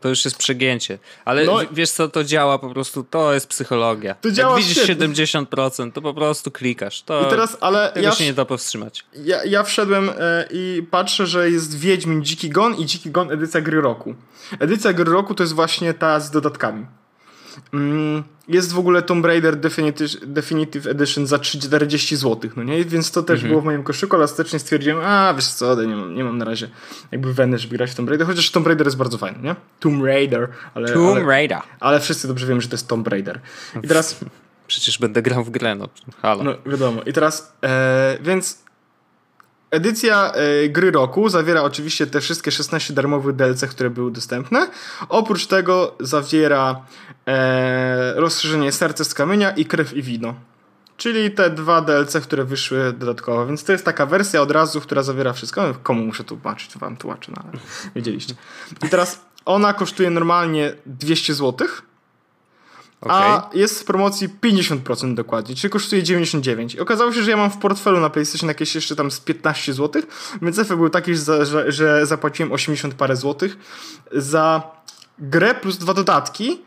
To 0.00 0.08
już 0.08 0.24
jest 0.24 0.38
przegięcie. 0.38 0.98
Ale 1.24 1.44
no, 1.44 1.58
wiesz 1.72 1.90
co, 1.90 2.08
to 2.08 2.24
działa 2.24 2.58
po 2.58 2.70
prostu, 2.70 3.04
to 3.04 3.34
jest 3.34 3.46
psychologia. 3.46 4.14
To 4.14 4.30
działa 4.30 4.56
Jak 4.56 4.62
widzisz 4.62 4.82
świetnie. 4.82 5.08
70%, 5.08 5.92
to 5.92 6.02
po 6.02 6.14
prostu 6.14 6.50
klikasz. 6.50 7.02
To 7.02 7.26
I 7.26 7.30
teraz, 7.30 7.56
ale 7.60 7.92
tego 7.92 8.06
ja 8.06 8.12
się 8.12 8.24
nie 8.24 8.34
da 8.34 8.44
powstrzymać. 8.44 9.04
Ja, 9.24 9.44
ja 9.44 9.62
wszedłem 9.62 10.10
e, 10.18 10.48
i 10.50 10.86
patrzę, 10.90 11.26
że 11.26 11.50
jest 11.50 11.78
Wiedźmin 11.78 12.24
Dziki 12.24 12.50
Gon 12.50 12.74
i 12.74 12.86
Dziki 12.86 13.10
Gon 13.10 13.32
edycja 13.32 13.60
gry 13.60 13.80
roku. 13.80 14.14
Edycja 14.60 14.92
gry 14.92 15.12
roku 15.12 15.34
to 15.34 15.42
jest 15.42 15.52
właśnie 15.52 15.94
ta 15.94 16.20
z 16.20 16.30
dodatkami. 16.30 16.86
Mm, 17.72 18.22
jest 18.48 18.72
w 18.72 18.78
ogóle 18.78 19.02
Tomb 19.02 19.26
Raider 19.26 19.56
Definitive, 19.56 20.26
Definitive 20.26 20.86
Edition 20.86 21.26
za 21.26 21.38
40 21.38 22.16
zł, 22.16 22.50
no 22.56 22.62
nie? 22.62 22.84
Więc 22.84 23.10
to 23.10 23.22
też 23.22 23.34
mhm. 23.34 23.50
było 23.50 23.62
w 23.62 23.64
moim 23.64 23.82
koszyku, 23.82 24.16
ale 24.16 24.24
ostatecznie 24.24 24.58
stwierdziłem, 24.58 24.98
a 25.04 25.34
wiesz 25.34 25.46
co, 25.46 25.82
nie 25.82 25.96
mam, 25.96 26.14
nie 26.14 26.24
mam 26.24 26.38
na 26.38 26.44
razie 26.44 26.68
jakby 27.12 27.34
weny, 27.34 27.58
żeby 27.58 27.76
grać 27.76 27.90
w 27.90 27.94
Tomb 27.94 28.08
Raider, 28.08 28.26
chociaż 28.26 28.50
Tomb 28.50 28.66
Raider 28.66 28.86
jest 28.86 28.96
bardzo 28.96 29.18
fajny, 29.18 29.38
nie? 29.42 29.56
Tomb 29.80 30.04
Raider, 30.04 30.48
ale... 30.74 30.92
Tomb 30.92 31.16
ale, 31.16 31.26
Raider. 31.26 31.58
Ale 31.80 32.00
wszyscy 32.00 32.28
dobrze 32.28 32.46
wiemy, 32.46 32.60
że 32.60 32.68
to 32.68 32.74
jest 32.74 32.88
Tomb 32.88 33.08
Raider. 33.08 33.40
I 33.82 33.88
teraz... 33.88 34.16
Przecież 34.66 34.98
będę 34.98 35.22
grał 35.22 35.44
w 35.44 35.50
grę, 35.50 35.74
no 35.74 35.88
halo. 36.22 36.44
No 36.44 36.54
wiadomo. 36.66 37.02
I 37.02 37.12
teraz, 37.12 37.56
e, 37.64 38.18
więc 38.20 38.63
Edycja 39.74 40.32
e, 40.32 40.68
gry 40.68 40.90
roku 40.90 41.28
zawiera 41.28 41.62
oczywiście 41.62 42.06
te 42.06 42.20
wszystkie 42.20 42.50
16 42.50 42.94
darmowych 42.94 43.36
DLC, 43.36 43.64
które 43.64 43.90
były 43.90 44.10
dostępne. 44.10 44.70
Oprócz 45.08 45.46
tego 45.46 45.96
zawiera 46.00 46.84
e, 47.26 48.12
rozszerzenie 48.14 48.72
Serce 48.72 49.04
z 49.04 49.14
Kamienia 49.14 49.50
i 49.50 49.64
Krew 49.64 49.92
i 49.96 50.02
Wino. 50.02 50.34
Czyli 50.96 51.30
te 51.30 51.50
dwa 51.50 51.80
DLC, 51.80 52.16
które 52.22 52.44
wyszły 52.44 52.92
dodatkowo. 52.92 53.46
Więc 53.46 53.64
to 53.64 53.72
jest 53.72 53.84
taka 53.84 54.06
wersja 54.06 54.42
od 54.42 54.50
razu, 54.50 54.80
która 54.80 55.02
zawiera 55.02 55.32
wszystko. 55.32 55.74
Komu 55.82 56.06
muszę 56.06 56.24
tłumaczyć? 56.24 56.78
Wam 56.78 56.96
tłumaczę, 56.96 57.32
no 57.36 57.42
ale 57.42 57.60
wiedzieliście. 57.94 58.34
I 58.86 58.88
teraz 58.88 59.24
ona 59.44 59.72
kosztuje 59.72 60.10
normalnie 60.10 60.72
200 60.86 61.34
złotych 61.34 61.82
Okay. 63.04 63.16
A 63.16 63.50
jest 63.54 63.80
w 63.80 63.84
promocji 63.84 64.28
50% 64.28 65.14
dokładnie, 65.14 65.54
czyli 65.54 65.70
kosztuje 65.70 66.02
99. 66.02 66.74
I 66.74 66.80
okazało 66.80 67.12
się, 67.12 67.22
że 67.22 67.30
ja 67.30 67.36
mam 67.36 67.50
w 67.50 67.58
portfelu 67.58 68.00
na 68.00 68.10
PlayStation 68.10 68.48
jakieś 68.48 68.74
jeszcze 68.74 68.96
tam 68.96 69.10
z 69.10 69.20
15 69.20 69.72
zł, 69.72 70.02
więc 70.42 70.58
efekt 70.58 70.78
był 70.78 70.90
taki, 70.90 71.16
że, 71.16 71.72
że, 71.72 72.06
zapłaciłem 72.06 72.52
80 72.52 72.94
parę 72.94 73.16
złotych 73.16 73.58
za 74.12 74.62
grę 75.18 75.54
plus 75.54 75.78
dwa 75.78 75.94
dodatki 75.94 76.60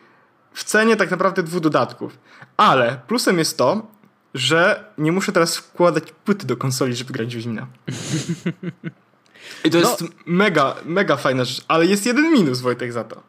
w 0.54 0.64
cenie 0.64 0.96
tak 0.96 1.12
naprawdę 1.12 1.44
dwóch 1.44 1.62
dodatków. 1.62 2.18
Ale 2.58 3.00
plusem 3.08 3.38
jest 3.38 3.58
to, 3.58 3.88
że 4.34 4.86
nie 4.98 5.12
muszę 5.12 5.32
teraz 5.32 5.58
wkładać 5.58 6.04
płyty 6.26 6.48
do 6.48 6.58
konsoli, 6.58 6.96
żeby 6.96 7.14
grać 7.14 7.36
Wiedźmina. 7.36 7.68
I 9.66 9.70
to 9.70 9.80
no. 9.80 9.90
jest 9.90 10.04
mega, 10.26 10.76
mega 10.86 11.18
fajna 11.18 11.46
rzecz. 11.46 11.66
Ale 11.68 11.86
jest 11.86 12.06
jeden 12.06 12.34
minus, 12.34 12.62
Wojtek, 12.62 12.94
za 12.94 13.04
to. 13.04 13.24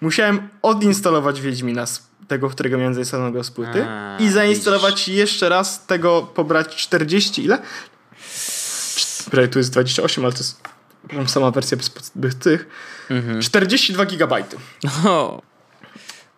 Musiałem 0.00 0.48
odinstalować 0.62 1.40
Wiedźmina 1.40 1.86
z 1.86 2.06
tego, 2.28 2.50
którego 2.50 2.78
miałem 2.78 2.94
zainstalowanego 2.94 3.44
z 3.44 3.50
płyty 3.50 3.84
A, 3.88 4.16
i 4.20 4.28
zainstalować 4.28 4.94
widzisz. 4.94 5.08
jeszcze 5.08 5.48
raz 5.48 5.86
tego, 5.86 6.22
pobrać 6.34 6.76
40 6.76 7.44
ile? 7.44 7.58
Prawie 9.30 9.48
tu 9.48 9.58
jest 9.58 9.72
28, 9.72 10.24
ale 10.24 10.32
to 10.32 10.38
jest 10.38 10.60
sama 11.26 11.50
wersja 11.50 11.76
bez, 11.76 12.12
bez 12.14 12.36
tych. 12.36 12.66
Mhm. 13.10 13.42
42 13.42 14.04
gigabajty. 14.04 14.56
Oh. 15.06 15.42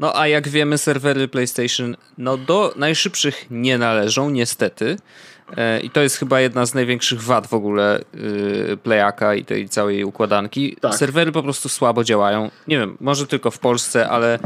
No 0.01 0.19
a 0.19 0.27
jak 0.29 0.49
wiemy 0.49 0.79
serwery 0.79 1.29
PlayStation 1.29 1.97
no 2.19 2.37
do 2.37 2.75
najszybszych 2.77 3.47
nie 3.51 3.79
należą 3.79 4.31
niestety. 4.31 4.97
E, 5.57 5.81
I 5.81 5.91
to 5.91 6.01
jest 6.01 6.17
chyba 6.17 6.41
jedna 6.41 6.67
z 6.67 6.75
największych 6.75 7.23
wad 7.23 7.47
w 7.47 7.55
ogóle 7.55 8.05
yy, 8.15 8.77
Playaka 8.77 9.35
i 9.35 9.45
tej 9.45 9.69
całej 9.69 10.05
układanki. 10.05 10.77
Tak. 10.81 10.95
Serwery 10.95 11.33
po 11.33 11.43
prostu 11.43 11.69
słabo 11.69 12.05
działają. 12.05 12.51
Nie 12.69 12.79
wiem, 12.79 12.97
może 13.01 13.27
tylko 13.27 13.51
w 13.51 13.59
Polsce, 13.59 14.09
ale 14.09 14.39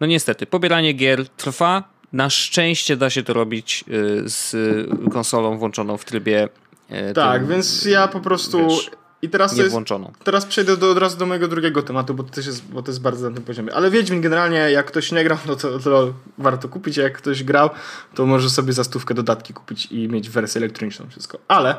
no 0.00 0.06
niestety, 0.06 0.46
pobieranie 0.46 0.92
gier 0.92 1.28
trwa. 1.28 1.98
Na 2.12 2.30
szczęście 2.30 2.96
da 2.96 3.10
się 3.10 3.22
to 3.22 3.32
robić 3.32 3.84
y, 3.88 4.22
z 4.28 4.56
konsolą 5.12 5.58
włączoną 5.58 5.96
w 5.96 6.04
trybie. 6.04 6.48
Y, 7.10 7.14
tak, 7.14 7.40
tym, 7.40 7.50
więc 7.50 7.84
ja 7.84 8.08
po 8.08 8.20
prostu. 8.20 8.68
Wiesz, 8.68 8.90
I 9.22 9.28
teraz, 9.28 9.56
jest, 9.56 9.76
teraz 10.24 10.46
przejdę 10.46 10.76
do, 10.76 10.90
od 10.90 10.98
razu 10.98 11.16
do 11.16 11.26
mojego 11.26 11.48
drugiego 11.48 11.82
tematu, 11.82 12.14
bo 12.14 12.22
to, 12.22 12.30
też 12.30 12.46
jest, 12.46 12.64
bo 12.64 12.82
to 12.82 12.90
jest 12.90 13.00
bardzo 13.00 13.30
na 13.30 13.36
tym 13.36 13.44
poziomie. 13.44 13.74
Ale 13.74 13.90
Wiedźmin 13.90 14.20
generalnie, 14.20 14.56
jak 14.56 14.86
ktoś 14.86 15.12
nie 15.12 15.24
grał, 15.24 15.38
no 15.46 15.56
to, 15.56 15.78
to 15.78 16.14
warto 16.38 16.68
kupić, 16.68 16.98
a 16.98 17.02
jak 17.02 17.18
ktoś 17.18 17.44
grał, 17.44 17.70
to 18.14 18.26
może 18.26 18.50
sobie 18.50 18.72
za 18.72 18.84
stówkę 18.84 19.14
dodatki 19.14 19.54
kupić 19.54 19.86
i 19.90 20.08
mieć 20.08 20.30
wersję 20.30 20.58
elektroniczną, 20.58 21.06
wszystko. 21.10 21.38
Ale 21.48 21.76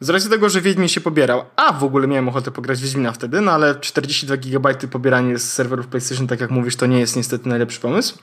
z 0.00 0.10
racji 0.10 0.30
tego, 0.30 0.48
że 0.48 0.60
Wiedźmin 0.60 0.88
się 0.88 1.00
pobierał, 1.00 1.44
a 1.56 1.72
w 1.72 1.84
ogóle 1.84 2.06
miałem 2.06 2.28
ochotę 2.28 2.50
pograć 2.50 2.80
Wiedźmina 2.80 3.12
wtedy, 3.12 3.40
no 3.40 3.52
ale 3.52 3.80
42 3.80 4.36
GB 4.36 4.74
pobieranie 4.74 5.38
z 5.38 5.52
serwerów 5.52 5.86
PlayStation, 5.86 6.26
tak 6.26 6.40
jak 6.40 6.50
mówisz, 6.50 6.76
to 6.76 6.86
nie 6.86 7.00
jest 7.00 7.16
niestety 7.16 7.48
najlepszy 7.48 7.80
pomysł. 7.80 8.18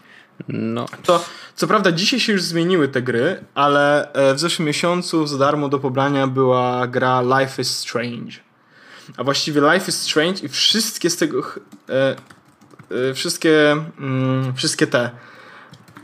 No. 0.48 0.86
To, 1.04 1.26
co 1.56 1.68
prawda 1.68 1.92
dzisiaj 1.92 2.20
się 2.20 2.34
już 2.34 2.44
zmieniły 2.44 2.88
te 2.88 3.02
gry, 3.02 3.44
ale 3.56 4.14
e, 4.14 4.34
w 4.34 4.40
zeszłym 4.40 4.68
miesiącu 4.68 5.28
za 5.28 5.38
darmo 5.38 5.70
do 5.70 5.80
pobrania 5.80 6.28
była 6.28 6.88
gra 6.88 7.22
Life 7.22 7.62
is 7.62 7.78
Strange. 7.78 8.34
A 9.18 9.24
właściwie 9.24 9.62
Life 9.62 9.90
is 9.90 10.02
Strange 10.02 10.40
i 10.46 10.50
wszystkie 10.50 11.10
z 11.10 11.18
tego 11.18 11.42
e, 11.90 12.16
e, 13.10 13.14
wszystkie 13.14 13.72
mm, 14.00 14.54
wszystkie 14.56 14.88
te 14.88 15.12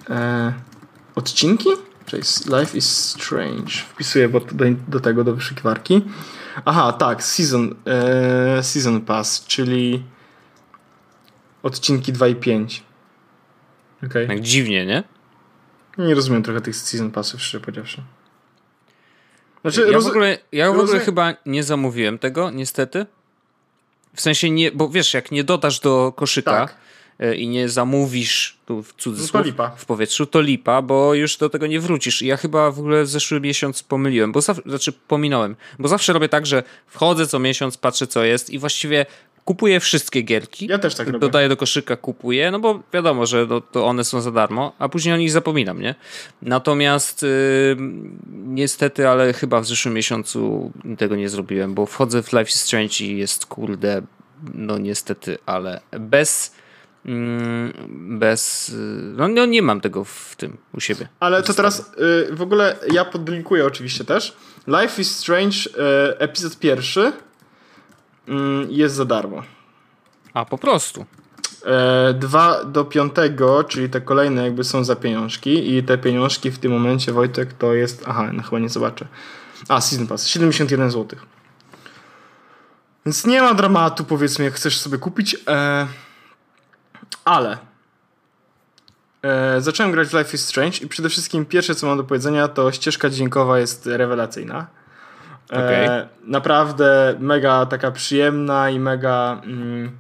e, 0.09 0.53
odcinki 1.15 1.69
Czyli 2.09 2.23
Life 2.59 2.77
is 2.77 3.05
Strange. 3.05 3.71
Wpisuję 3.71 4.29
do, 4.29 4.41
do 4.87 4.99
tego, 4.99 5.23
do 5.23 5.35
wyszukiwarki. 5.35 6.01
Aha, 6.65 6.93
tak, 6.93 7.23
Season, 7.23 7.75
e, 7.85 8.63
season 8.63 9.01
Pass, 9.01 9.45
czyli 9.45 10.03
odcinki 11.63 12.13
2 12.13 12.27
i 12.27 12.35
5. 12.35 12.83
Okay. 14.05 14.27
Tak 14.27 14.39
dziwnie, 14.39 14.85
nie? 14.85 15.03
Nie 15.97 16.15
rozumiem 16.15 16.43
trochę 16.43 16.61
tych 16.61 16.75
Season 16.75 17.11
Passów, 17.11 17.41
szczerze 17.41 17.59
powiedziawszy. 17.61 18.01
Znaczy, 19.61 19.81
ja, 19.81 19.91
roz... 19.93 20.03
w 20.03 20.07
ogóle, 20.07 20.37
ja 20.51 20.71
w 20.71 20.79
ogóle 20.79 20.99
chyba 20.99 21.33
nie 21.45 21.63
zamówiłem 21.63 22.19
tego, 22.19 22.51
niestety. 22.51 23.05
W 24.15 24.21
sensie 24.21 24.49
nie, 24.49 24.71
bo 24.71 24.89
wiesz, 24.89 25.13
jak 25.13 25.31
nie 25.31 25.43
dodasz 25.43 25.79
do 25.79 26.13
koszyka, 26.15 26.51
tak. 26.51 26.75
E, 27.19 27.35
i 27.35 27.47
nie 27.47 27.69
zamówisz, 27.69 28.58
tu 28.69 28.83
w 28.83 28.93
cudzysłów, 28.93 29.43
no 29.57 29.71
w 29.77 29.85
powietrzu, 29.85 30.25
to 30.25 30.41
lipa, 30.41 30.81
bo 30.81 31.13
już 31.13 31.37
do 31.37 31.49
tego 31.49 31.67
nie 31.67 31.79
wrócisz. 31.79 32.21
I 32.21 32.27
ja 32.27 32.37
chyba 32.37 32.71
w 32.71 32.79
ogóle 32.79 33.05
zeszły 33.05 33.41
miesiąc 33.41 33.83
pomyliłem, 33.83 34.31
bo 34.31 34.41
zawsze, 34.41 34.63
znaczy 34.65 34.91
pominąłem, 34.91 35.55
bo 35.79 35.87
zawsze 35.87 36.13
robię 36.13 36.29
tak, 36.29 36.45
że 36.45 36.63
wchodzę 36.87 37.27
co 37.27 37.39
miesiąc, 37.39 37.77
patrzę 37.77 38.07
co 38.07 38.23
jest 38.23 38.49
i 38.49 38.59
właściwie 38.59 39.05
kupuję 39.45 39.79
wszystkie 39.79 40.21
gierki. 40.21 40.67
Ja 40.67 40.79
też 40.79 40.95
tak 40.95 41.07
robię. 41.07 41.19
Dodaję 41.19 41.49
do 41.49 41.57
koszyka, 41.57 41.95
kupuję, 41.95 42.51
no 42.51 42.59
bo 42.59 42.79
wiadomo, 42.93 43.25
że 43.25 43.47
to, 43.47 43.61
to 43.61 43.85
one 43.85 44.03
są 44.03 44.21
za 44.21 44.31
darmo, 44.31 44.73
a 44.79 44.89
później 44.89 45.13
o 45.13 45.17
nich 45.17 45.31
zapominam, 45.31 45.81
nie? 45.81 45.95
Natomiast 46.41 47.23
yy, 47.23 47.77
niestety, 48.45 49.07
ale 49.07 49.33
chyba 49.33 49.61
w 49.61 49.65
zeszłym 49.65 49.93
miesiącu 49.93 50.71
tego 50.97 51.15
nie 51.15 51.29
zrobiłem, 51.29 51.73
bo 51.73 51.85
wchodzę 51.85 52.23
w 52.23 52.33
Life 52.33 52.49
is 52.49 52.61
Strange 52.61 53.05
i 53.05 53.17
jest 53.17 53.45
kurde, 53.45 54.01
no 54.53 54.77
niestety, 54.77 55.37
ale 55.45 55.81
bez 55.99 56.59
bez. 57.89 58.71
No, 59.15 59.27
no, 59.27 59.45
nie 59.45 59.61
mam 59.61 59.81
tego 59.81 60.03
w 60.03 60.35
tym 60.37 60.57
u 60.73 60.79
siebie. 60.79 61.07
Ale 61.19 61.43
to 61.43 61.53
teraz 61.53 61.79
y, 62.29 62.35
w 62.35 62.41
ogóle 62.41 62.77
ja 62.91 63.05
podlinkuję 63.05 63.65
oczywiście 63.65 64.05
też. 64.05 64.37
Life 64.67 65.01
is 65.01 65.17
Strange 65.17 65.57
y, 65.57 66.19
epizod 66.19 66.59
pierwszy 66.59 67.01
y, 67.07 67.11
jest 68.69 68.95
za 68.95 69.05
darmo. 69.05 69.43
A 70.33 70.45
po 70.45 70.57
prostu. 70.57 71.05
E, 71.65 72.13
dwa 72.13 72.63
do 72.63 72.85
piątego, 72.85 73.63
czyli 73.63 73.89
te 73.89 74.01
kolejne 74.01 74.43
jakby 74.43 74.63
są 74.63 74.83
za 74.83 74.95
pieniążki 74.95 75.75
i 75.77 75.83
te 75.83 75.97
pieniążki 75.97 76.51
w 76.51 76.59
tym 76.59 76.71
momencie 76.71 77.11
Wojtek 77.11 77.53
to 77.53 77.73
jest, 77.73 78.03
aha, 78.07 78.29
no 78.33 78.43
chyba 78.43 78.59
nie 78.59 78.69
zobaczę. 78.69 79.07
A, 79.67 79.81
Season 79.81 80.07
Pass, 80.07 80.27
71 80.27 80.91
zł. 80.91 81.19
Więc 83.05 83.25
nie 83.25 83.41
ma 83.41 83.53
dramatu 83.53 84.03
powiedzmy 84.03 84.45
jak 84.45 84.53
chcesz 84.53 84.77
sobie 84.77 84.97
kupić. 84.97 85.35
E, 85.47 85.87
ale 87.25 87.57
e, 89.21 89.61
zacząłem 89.61 89.91
grać 89.91 90.07
w 90.07 90.13
Life 90.13 90.35
is 90.35 90.45
Strange 90.45 90.77
i 90.77 90.87
przede 90.87 91.09
wszystkim 91.09 91.45
pierwsze 91.45 91.75
co 91.75 91.87
mam 91.87 91.97
do 91.97 92.03
powiedzenia 92.03 92.47
to 92.47 92.71
ścieżka 92.71 93.09
dźwiękowa 93.09 93.59
jest 93.59 93.85
rewelacyjna. 93.85 94.67
Okay. 95.49 95.89
E, 95.89 96.07
naprawdę 96.23 97.15
mega 97.19 97.65
taka 97.65 97.91
przyjemna 97.91 98.69
i 98.69 98.79
mega. 98.79 99.41
Mm, 99.45 99.91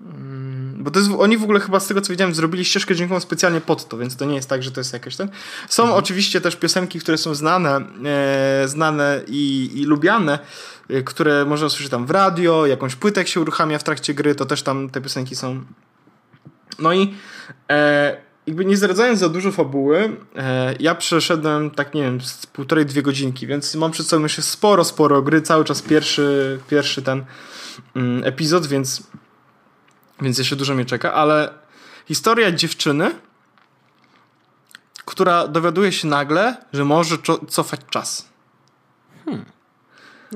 mm, 0.00 0.74
bo 0.78 0.90
to 0.90 0.98
jest, 0.98 1.10
oni 1.18 1.38
w 1.38 1.42
ogóle 1.42 1.60
chyba 1.60 1.80
z 1.80 1.86
tego 1.86 2.00
co 2.00 2.10
widziałem 2.10 2.34
zrobili 2.34 2.64
ścieżkę 2.64 2.94
dźwiękową 2.94 3.20
specjalnie 3.20 3.60
pod 3.60 3.88
to, 3.88 3.98
więc 3.98 4.16
to 4.16 4.24
nie 4.24 4.34
jest 4.34 4.48
tak, 4.48 4.62
że 4.62 4.70
to 4.70 4.80
jest 4.80 4.92
jakieś 4.92 5.16
ten. 5.16 5.28
Są 5.68 5.82
mhm. 5.82 5.98
oczywiście 5.98 6.40
też 6.40 6.56
piosenki, 6.56 7.00
które 7.00 7.18
są 7.18 7.34
znane, 7.34 7.80
e, 8.04 8.68
znane 8.68 9.20
i, 9.26 9.70
i 9.74 9.84
lubiane, 9.84 10.38
e, 10.90 11.02
które 11.02 11.44
można 11.44 11.66
usłyszeć 11.66 11.90
tam 11.90 12.06
w 12.06 12.10
radio, 12.10 12.66
jakąś 12.66 12.96
płytę 12.96 13.20
jak 13.20 13.28
się 13.28 13.40
uruchamia 13.40 13.78
w 13.78 13.84
trakcie 13.84 14.14
gry, 14.14 14.34
to 14.34 14.46
też 14.46 14.62
tam 14.62 14.90
te 14.90 15.00
piosenki 15.00 15.36
są. 15.36 15.64
No 16.78 16.92
i 16.92 17.14
e, 17.70 18.16
jakby 18.46 18.64
nie 18.64 18.76
zdradzając 18.76 19.20
za 19.20 19.28
dużo 19.28 19.52
fabuły, 19.52 20.16
e, 20.36 20.74
ja 20.80 20.94
przeszedłem 20.94 21.70
tak, 21.70 21.94
nie 21.94 22.02
wiem, 22.02 22.20
z 22.20 22.46
półtorej, 22.46 22.86
dwie 22.86 23.02
godzinki, 23.02 23.46
więc 23.46 23.74
mam 23.74 23.90
przed 23.90 24.06
sobą 24.06 24.22
jeszcze 24.22 24.42
sporo, 24.42 24.84
sporo 24.84 25.22
gry, 25.22 25.42
cały 25.42 25.64
czas 25.64 25.82
pierwszy, 25.82 26.58
pierwszy 26.70 27.02
ten 27.02 27.24
mm, 27.96 28.24
epizod, 28.24 28.66
więc, 28.66 29.02
więc 30.20 30.38
jeszcze 30.38 30.56
dużo 30.56 30.74
mnie 30.74 30.84
czeka, 30.84 31.12
ale 31.14 31.52
historia 32.06 32.52
dziewczyny, 32.52 33.10
która 35.04 35.48
dowiaduje 35.48 35.92
się 35.92 36.08
nagle, 36.08 36.56
że 36.72 36.84
może 36.84 37.16
cofać 37.48 37.80
czas. 37.90 38.28
Hmm. 39.24 39.44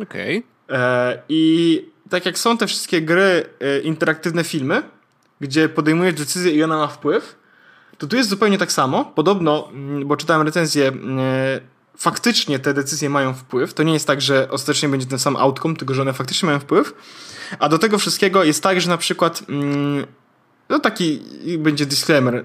Okej. 0.02 0.38
Okay. 0.66 0.78
E, 0.78 1.22
I 1.28 1.84
tak 2.10 2.26
jak 2.26 2.38
są 2.38 2.58
te 2.58 2.66
wszystkie 2.66 3.02
gry, 3.02 3.46
e, 3.60 3.80
interaktywne 3.80 4.44
filmy, 4.44 4.82
gdzie 5.40 5.68
podejmujesz 5.68 6.14
decyzję 6.14 6.52
i 6.52 6.62
ona 6.62 6.76
ma 6.76 6.86
wpływ, 6.86 7.38
to 7.98 8.06
tu 8.06 8.16
jest 8.16 8.28
zupełnie 8.28 8.58
tak 8.58 8.72
samo. 8.72 9.04
Podobno, 9.04 9.68
mm, 9.72 10.08
bo 10.08 10.16
czytałem 10.16 10.46
recenzję, 10.46 10.88
mm, 10.88 11.18
faktycznie 11.96 12.58
te 12.58 12.74
decyzje 12.74 13.10
mają 13.10 13.34
wpływ. 13.34 13.74
To 13.74 13.82
nie 13.82 13.92
jest 13.92 14.06
tak, 14.06 14.20
że 14.20 14.50
ostatecznie 14.50 14.88
będzie 14.88 15.06
ten 15.06 15.18
sam 15.18 15.36
outcome, 15.36 15.76
tylko 15.76 15.94
że 15.94 16.02
one 16.02 16.12
faktycznie 16.12 16.46
mają 16.46 16.58
wpływ. 16.58 16.94
A 17.58 17.68
do 17.68 17.78
tego 17.78 17.98
wszystkiego 17.98 18.44
jest 18.44 18.62
tak, 18.62 18.80
że 18.80 18.88
na 18.88 18.98
przykład 18.98 19.42
mm, 19.48 20.06
no 20.68 20.78
taki 20.78 21.22
będzie 21.58 21.86
disclaimer 21.86 22.34
e, 22.36 22.42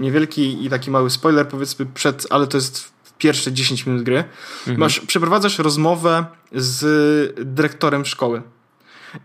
niewielki 0.00 0.66
i 0.66 0.70
taki 0.70 0.90
mały 0.90 1.10
spoiler 1.10 1.48
powiedzmy 1.48 1.86
przed, 1.86 2.26
ale 2.30 2.46
to 2.46 2.56
jest 2.56 2.92
pierwsze 3.18 3.52
10 3.52 3.86
minut 3.86 4.02
gry. 4.02 4.24
Mhm. 4.58 4.78
Masz, 4.78 5.00
przeprowadzasz 5.00 5.58
rozmowę 5.58 6.24
z 6.52 7.34
dyrektorem 7.46 8.04
szkoły 8.04 8.42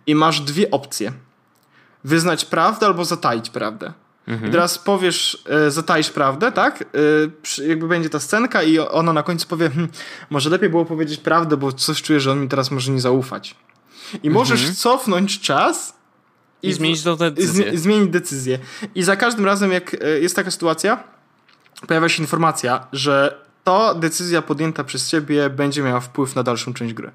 i 0.07 0.15
masz 0.15 0.41
dwie 0.41 0.71
opcje. 0.71 1.13
Wyznać 2.07 2.45
prawdę 2.45 2.85
albo 2.85 3.05
zataić 3.05 3.49
prawdę. 3.49 3.93
Mhm. 4.27 4.49
I 4.49 4.51
teraz 4.51 4.77
powiesz, 4.77 5.43
e, 5.49 5.71
zataisz 5.71 6.09
prawdę, 6.09 6.51
tak? 6.51 6.83
E, 7.59 7.67
jakby 7.67 7.87
będzie 7.87 8.09
ta 8.09 8.19
scenka 8.19 8.63
i 8.63 8.79
ona 8.79 9.13
na 9.13 9.23
końcu 9.23 9.47
powie, 9.47 9.69
hm, 9.69 9.87
może 10.29 10.49
lepiej 10.49 10.69
było 10.69 10.85
powiedzieć 10.85 11.19
prawdę, 11.19 11.57
bo 11.57 11.71
coś 11.71 12.01
czuję, 12.01 12.19
że 12.19 12.31
on 12.31 12.41
mi 12.41 12.47
teraz 12.47 12.71
może 12.71 12.91
nie 12.91 13.01
zaufać. 13.01 13.55
I 14.23 14.29
możesz 14.29 14.59
mhm. 14.59 14.75
cofnąć 14.75 15.39
czas 15.39 15.95
i, 16.63 16.67
I 16.67 16.73
zmienić 16.73 17.03
tą 17.03 17.15
decyzję. 17.15 17.71
I 17.71 17.77
zmienić 17.77 18.09
decyzję. 18.09 18.59
I 18.95 19.03
za 19.03 19.15
każdym 19.15 19.45
razem, 19.45 19.71
jak 19.71 19.93
e, 19.93 20.19
jest 20.19 20.35
taka 20.35 20.51
sytuacja, 20.51 21.03
pojawia 21.87 22.09
się 22.09 22.23
informacja, 22.23 22.87
że 22.93 23.41
to 23.63 23.95
decyzja 23.95 24.41
podjęta 24.41 24.83
przez 24.83 25.09
ciebie 25.09 25.49
będzie 25.49 25.83
miała 25.83 25.99
wpływ 25.99 26.35
na 26.35 26.43
dalszą 26.43 26.73
część 26.73 26.93
gry. 26.93 27.11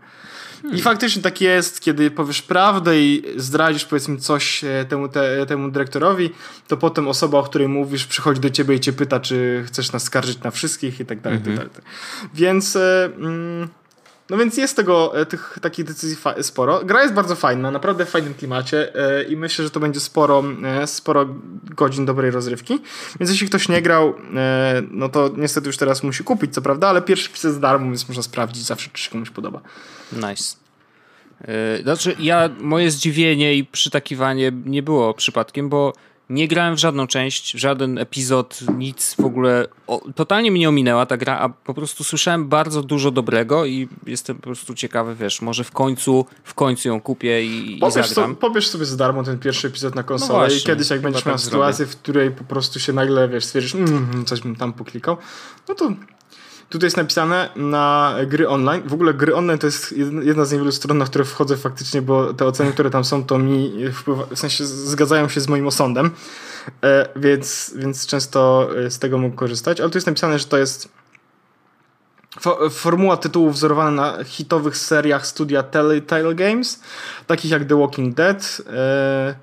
Hmm. 0.62 0.76
I 0.76 0.82
faktycznie 0.82 1.22
tak 1.22 1.40
jest, 1.40 1.80
kiedy 1.80 2.10
powiesz 2.10 2.42
prawdę 2.42 3.00
i 3.00 3.22
zdradzisz 3.36 3.84
powiedzmy 3.84 4.16
coś 4.16 4.64
e, 4.64 4.84
temu, 4.88 5.08
te, 5.08 5.46
temu 5.46 5.70
dyrektorowi, 5.70 6.30
to 6.68 6.76
potem 6.76 7.08
osoba, 7.08 7.38
o 7.38 7.42
której 7.42 7.68
mówisz, 7.68 8.06
przychodzi 8.06 8.40
do 8.40 8.50
ciebie 8.50 8.74
i 8.74 8.80
cię 8.80 8.92
pyta, 8.92 9.20
czy 9.20 9.64
chcesz 9.66 9.92
nas 9.92 10.02
skarżyć 10.02 10.42
na 10.42 10.50
wszystkich 10.50 11.00
i 11.00 11.06
tak 11.06 11.20
dalej, 11.20 11.38
tak 11.38 11.48
mhm. 11.48 11.68
dalej. 11.68 11.84
Więc... 12.34 12.76
E, 12.76 13.04
mm, 13.04 13.68
no 14.30 14.36
więc 14.36 14.56
jest 14.56 14.76
tego, 14.76 15.20
e, 15.20 15.26
tych 15.26 15.58
takich 15.62 15.84
decyzji 15.84 16.16
sporo. 16.42 16.84
Gra 16.84 17.02
jest 17.02 17.14
bardzo 17.14 17.36
fajna, 17.36 17.70
naprawdę 17.70 18.06
w 18.06 18.10
fajnym 18.10 18.34
klimacie 18.34 18.92
i 19.28 19.36
myślę, 19.36 19.64
że 19.64 19.70
to 19.70 19.80
będzie 19.80 20.00
sporo, 20.00 20.44
sporo 20.86 21.26
godzin 21.64 22.06
dobrej 22.06 22.30
rozrywki. 22.30 22.80
Więc 23.20 23.30
jeśli 23.30 23.48
ktoś 23.48 23.68
nie 23.68 23.82
grał, 23.82 24.14
no 24.90 25.08
to 25.08 25.30
niestety 25.36 25.66
już 25.66 25.76
teraz 25.76 26.02
musi 26.02 26.24
kupić, 26.24 26.54
co 26.54 26.62
prawda, 26.62 26.88
ale 26.88 27.02
pierwszy 27.02 27.30
pis 27.30 27.44
jest 27.44 27.60
darmo, 27.60 27.86
więc 27.86 28.08
można 28.08 28.22
sprawdzić 28.22 28.66
zawsze, 28.66 28.90
czy 28.92 29.02
się 29.02 29.10
komuś 29.10 29.30
podoba. 29.30 29.60
Nice. 30.12 30.62
E, 31.44 31.82
znaczy, 31.82 32.16
ja, 32.18 32.50
moje 32.60 32.90
zdziwienie 32.90 33.54
i 33.54 33.64
przytakiwanie 33.64 34.52
nie 34.64 34.82
było 34.82 35.14
przypadkiem, 35.14 35.68
bo 35.68 35.92
nie 36.32 36.48
grałem 36.48 36.76
w 36.76 36.78
żadną 36.78 37.06
część, 37.06 37.54
w 37.54 37.58
żaden 37.58 37.98
epizod, 37.98 38.60
nic 38.76 39.14
w 39.14 39.24
ogóle. 39.24 39.66
O, 39.86 40.00
totalnie 40.14 40.50
mnie 40.50 40.68
ominęła 40.68 41.06
ta 41.06 41.16
gra, 41.16 41.38
a 41.38 41.48
po 41.48 41.74
prostu 41.74 42.04
słyszałem 42.04 42.48
bardzo 42.48 42.82
dużo 42.82 43.10
dobrego 43.10 43.66
i 43.66 43.88
jestem 44.06 44.36
po 44.36 44.42
prostu 44.42 44.74
ciekawy, 44.74 45.14
wiesz, 45.14 45.42
może 45.42 45.64
w 45.64 45.70
końcu, 45.70 46.26
w 46.44 46.54
końcu 46.54 46.88
ją 46.88 47.00
kupię 47.00 47.44
i, 47.44 47.78
pobierz 47.80 48.10
i 48.10 48.14
zagram. 48.14 48.36
Pobierz 48.36 48.68
sobie 48.68 48.84
za 48.84 48.96
darmo 48.96 49.22
ten 49.22 49.38
pierwszy 49.38 49.66
epizod 49.68 49.94
na 49.94 50.02
konsolę 50.02 50.32
no 50.32 50.38
właśnie, 50.38 50.58
i 50.58 50.62
kiedyś 50.62 50.90
jak 50.90 51.00
będziesz 51.00 51.26
miał 51.26 51.34
tak 51.34 51.44
sytuację, 51.44 51.86
w 51.86 51.96
której 51.96 52.30
po 52.30 52.44
prostu 52.44 52.80
się 52.80 52.92
nagle, 52.92 53.28
wiesz, 53.28 53.44
stwierdzisz, 53.44 53.74
mm, 53.74 54.24
coś 54.26 54.40
bym 54.40 54.56
tam 54.56 54.72
poklikał, 54.72 55.16
no 55.68 55.74
to 55.74 55.92
Tutaj 56.72 56.86
jest 56.86 56.96
napisane 56.96 57.48
na 57.56 58.16
gry 58.26 58.48
online. 58.48 58.82
W 58.86 58.92
ogóle 58.92 59.14
gry 59.14 59.34
online 59.34 59.58
to 59.58 59.66
jest 59.66 59.94
jedna 60.22 60.44
z 60.44 60.52
niewielu 60.52 60.72
stron, 60.72 60.98
na 60.98 61.04
które 61.04 61.24
wchodzę 61.24 61.56
faktycznie, 61.56 62.02
bo 62.02 62.34
te 62.34 62.46
oceny, 62.46 62.72
które 62.72 62.90
tam 62.90 63.04
są, 63.04 63.24
to 63.24 63.38
mi 63.38 63.72
wpływa, 63.92 64.26
w 64.34 64.38
sensie 64.38 64.64
zgadzają 64.66 65.28
się 65.28 65.40
z 65.40 65.48
moim 65.48 65.66
osądem, 65.66 66.10
e, 66.82 67.08
więc, 67.16 67.74
więc 67.76 68.06
często 68.06 68.68
e, 68.76 68.90
z 68.90 68.98
tego 68.98 69.18
mogę 69.18 69.36
korzystać. 69.36 69.80
Ale 69.80 69.90
tu 69.90 69.96
jest 69.96 70.06
napisane, 70.06 70.38
że 70.38 70.44
to 70.44 70.58
jest 70.58 70.88
formuła 72.70 73.16
tytułów 73.16 73.54
wzorowana 73.54 73.90
na 73.90 74.24
hitowych 74.24 74.76
seriach 74.76 75.26
studia 75.26 75.62
Telltale 75.62 76.34
Games, 76.34 76.82
takich 77.26 77.50
jak 77.50 77.64
The 77.64 77.80
Walking 77.80 78.14
Dead. 78.14 78.62
E, 78.66 79.34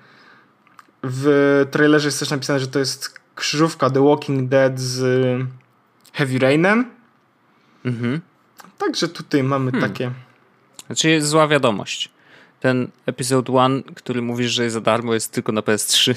w 1.03 1.65
trailerze 1.71 2.07
jest 2.07 2.19
też 2.19 2.29
napisane, 2.29 2.59
że 2.59 2.67
to 2.67 2.79
jest 2.79 3.19
krzyżówka 3.35 3.89
The 3.89 4.05
Walking 4.05 4.49
Dead 4.49 4.79
z 4.79 5.01
Heavy 6.13 6.39
Rainem. 6.39 6.98
Mhm. 7.85 8.21
Także 8.77 9.07
tutaj 9.07 9.43
mamy 9.43 9.71
hmm. 9.71 9.89
takie. 9.89 10.11
Znaczy 10.87 11.09
jest 11.09 11.27
zła 11.27 11.47
wiadomość. 11.47 12.09
Ten 12.59 12.87
epizod 13.05 13.49
1, 13.49 13.83
który 13.83 14.21
mówisz, 14.21 14.51
że 14.51 14.63
jest 14.63 14.73
za 14.73 14.81
darmo, 14.81 15.13
jest 15.13 15.31
tylko 15.31 15.51
na 15.51 15.61
PS3. 15.61 16.15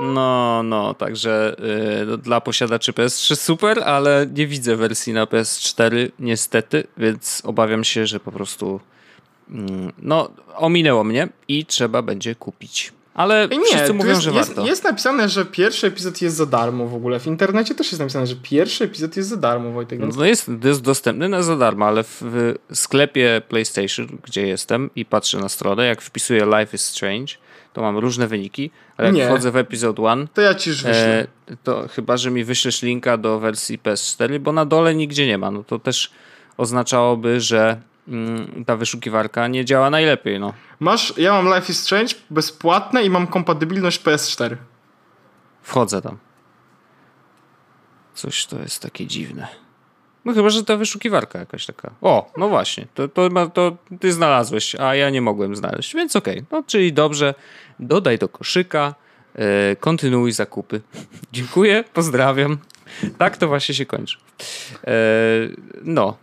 No, 0.00 0.62
no, 0.62 0.94
także 0.94 1.56
yy, 2.08 2.18
dla 2.18 2.40
posiadaczy 2.40 2.92
PS3 2.92 3.36
super, 3.36 3.78
ale 3.84 4.26
nie 4.34 4.46
widzę 4.46 4.76
wersji 4.76 5.12
na 5.12 5.24
PS4 5.24 6.10
niestety, 6.18 6.86
więc 6.96 7.42
obawiam 7.44 7.84
się, 7.84 8.06
że 8.06 8.20
po 8.20 8.32
prostu 8.32 8.80
yy, 9.50 9.58
no, 9.98 10.30
ominęło 10.54 11.04
mnie 11.04 11.28
i 11.48 11.66
trzeba 11.66 12.02
będzie 12.02 12.34
kupić. 12.34 12.92
Ale 13.18 13.48
nie, 13.48 13.64
wszyscy 13.64 13.94
mówią, 13.94 14.10
jest, 14.10 14.22
że 14.22 14.30
jest, 14.30 14.48
warto. 14.48 14.66
Jest 14.66 14.84
napisane, 14.84 15.28
że 15.28 15.44
pierwszy 15.44 15.86
epizod 15.86 16.22
jest 16.22 16.36
za 16.36 16.46
darmo 16.46 16.86
w 16.86 16.94
ogóle. 16.94 17.20
W 17.20 17.26
internecie 17.26 17.74
też 17.74 17.86
jest 17.86 18.00
napisane, 18.00 18.26
że 18.26 18.36
pierwszy 18.42 18.84
epizod 18.84 19.16
jest 19.16 19.28
za 19.28 19.36
darmo, 19.36 19.72
Wojtek. 19.72 20.00
No 20.16 20.24
jest, 20.24 20.50
jest 20.64 20.82
dostępny 20.82 21.28
na 21.28 21.42
za 21.42 21.56
darmo, 21.56 21.86
ale 21.86 22.04
w, 22.04 22.22
w, 22.22 22.54
sklepie 22.76 23.42
PlayStation, 23.48 24.06
gdzie 24.24 24.46
jestem 24.46 24.90
i 24.96 25.04
patrzę 25.04 25.38
na 25.38 25.48
stronę, 25.48 25.86
jak 25.86 26.02
wpisuję 26.02 26.46
Life 26.46 26.76
is 26.76 26.84
Strange, 26.84 27.34
to 27.72 27.82
mam 27.82 27.98
różne 27.98 28.26
wyniki, 28.26 28.70
ale 28.96 29.08
jak 29.08 29.16
Nie. 29.16 29.26
wchodzę 29.26 29.50
w 29.50 29.56
epizod 29.56 29.98
1, 29.98 30.28
to 30.34 30.40
ja 30.40 30.54
ci 30.54 30.70
już 30.70 30.82
wyślę. 30.82 31.26
E, 31.50 31.56
to 31.64 31.88
chyba, 31.88 32.16
że 32.16 32.30
mi 32.30 32.44
wyślesz 32.44 32.82
linka 32.82 33.16
do 33.16 33.38
wersji 33.38 33.78
PS4, 33.78 34.38
bo 34.38 34.52
na 34.52 34.64
dole 34.64 34.94
nigdzie 34.94 35.26
nie 35.26 35.38
ma. 35.38 35.50
No 35.50 35.64
to 35.64 35.78
też 35.78 36.10
oznaczałoby, 36.56 37.40
że 37.40 37.80
ta 38.66 38.76
wyszukiwarka 38.76 39.48
nie 39.48 39.64
działa 39.64 39.90
najlepiej. 39.90 40.40
No. 40.40 40.52
Masz, 40.80 41.14
ja 41.16 41.32
mam 41.32 41.54
Life 41.54 41.72
is 41.72 41.82
Strange 41.82 42.14
bezpłatne 42.30 43.04
i 43.04 43.10
mam 43.10 43.26
kompatybilność 43.26 44.02
PS4. 44.02 44.56
Wchodzę 45.62 46.02
tam. 46.02 46.18
Coś 48.14 48.46
to 48.46 48.58
jest 48.58 48.82
takie 48.82 49.06
dziwne. 49.06 49.48
No 50.24 50.34
chyba, 50.34 50.50
że 50.50 50.64
ta 50.64 50.76
wyszukiwarka 50.76 51.38
jakaś 51.38 51.66
taka. 51.66 51.90
O, 52.02 52.32
no 52.36 52.48
właśnie, 52.48 52.86
to, 52.94 53.08
to, 53.08 53.28
to 53.54 53.76
ty 54.00 54.12
znalazłeś, 54.12 54.74
a 54.74 54.94
ja 54.94 55.10
nie 55.10 55.20
mogłem 55.20 55.56
znaleźć, 55.56 55.94
więc 55.94 56.16
okej. 56.16 56.34
Okay. 56.34 56.46
No, 56.50 56.62
czyli 56.66 56.92
dobrze, 56.92 57.34
dodaj 57.80 58.18
do 58.18 58.28
koszyka, 58.28 58.94
yy, 59.38 59.44
kontynuuj 59.80 60.32
zakupy. 60.32 60.80
Dziękuję, 61.32 61.84
pozdrawiam. 61.94 62.58
Tak 63.18 63.36
to 63.36 63.48
właśnie 63.48 63.74
się 63.74 63.86
kończy. 63.86 64.18
Yy, 64.86 65.56
no, 65.82 66.16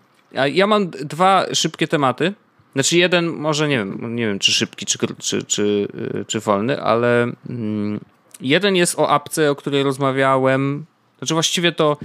ja 0.54 0.67
mam 0.67 0.89
dwa 0.89 1.45
szybkie 1.54 1.88
tematy. 1.88 2.34
Znaczy 2.74 2.98
jeden 2.98 3.28
może 3.28 3.67
nie 3.67 3.78
wiem, 3.78 4.15
nie 4.15 4.28
wiem 4.28 4.39
czy 4.39 4.52
szybki, 4.52 4.86
czy, 4.86 4.98
czy, 5.17 5.43
czy, 5.43 5.88
y, 6.21 6.26
czy 6.28 6.39
wolny, 6.39 6.82
ale 6.82 7.32
mm, 7.50 8.00
jeden 8.41 8.76
jest 8.76 9.00
o 9.00 9.10
apce, 9.10 9.52
o 9.52 9.56
której 9.56 9.84
rozmawiałem. 9.84 10.86
Znaczy 11.17 11.34
właściwie 11.34 11.71
to 11.71 11.98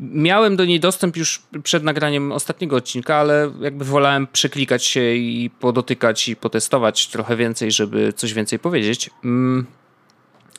miałem 0.00 0.56
do 0.56 0.64
niej 0.64 0.80
dostęp 0.80 1.16
już 1.16 1.42
przed 1.62 1.82
nagraniem 1.84 2.32
ostatniego 2.32 2.76
odcinka, 2.76 3.16
ale 3.16 3.52
jakby 3.60 3.84
wolałem 3.84 4.26
przeklikać 4.26 4.84
się 4.84 5.14
i 5.14 5.50
podotykać 5.60 6.28
i 6.28 6.36
potestować 6.36 7.08
trochę 7.08 7.36
więcej, 7.36 7.72
żeby 7.72 8.12
coś 8.12 8.34
więcej 8.34 8.58
powiedzieć. 8.58 9.10
Mm, 9.24 9.66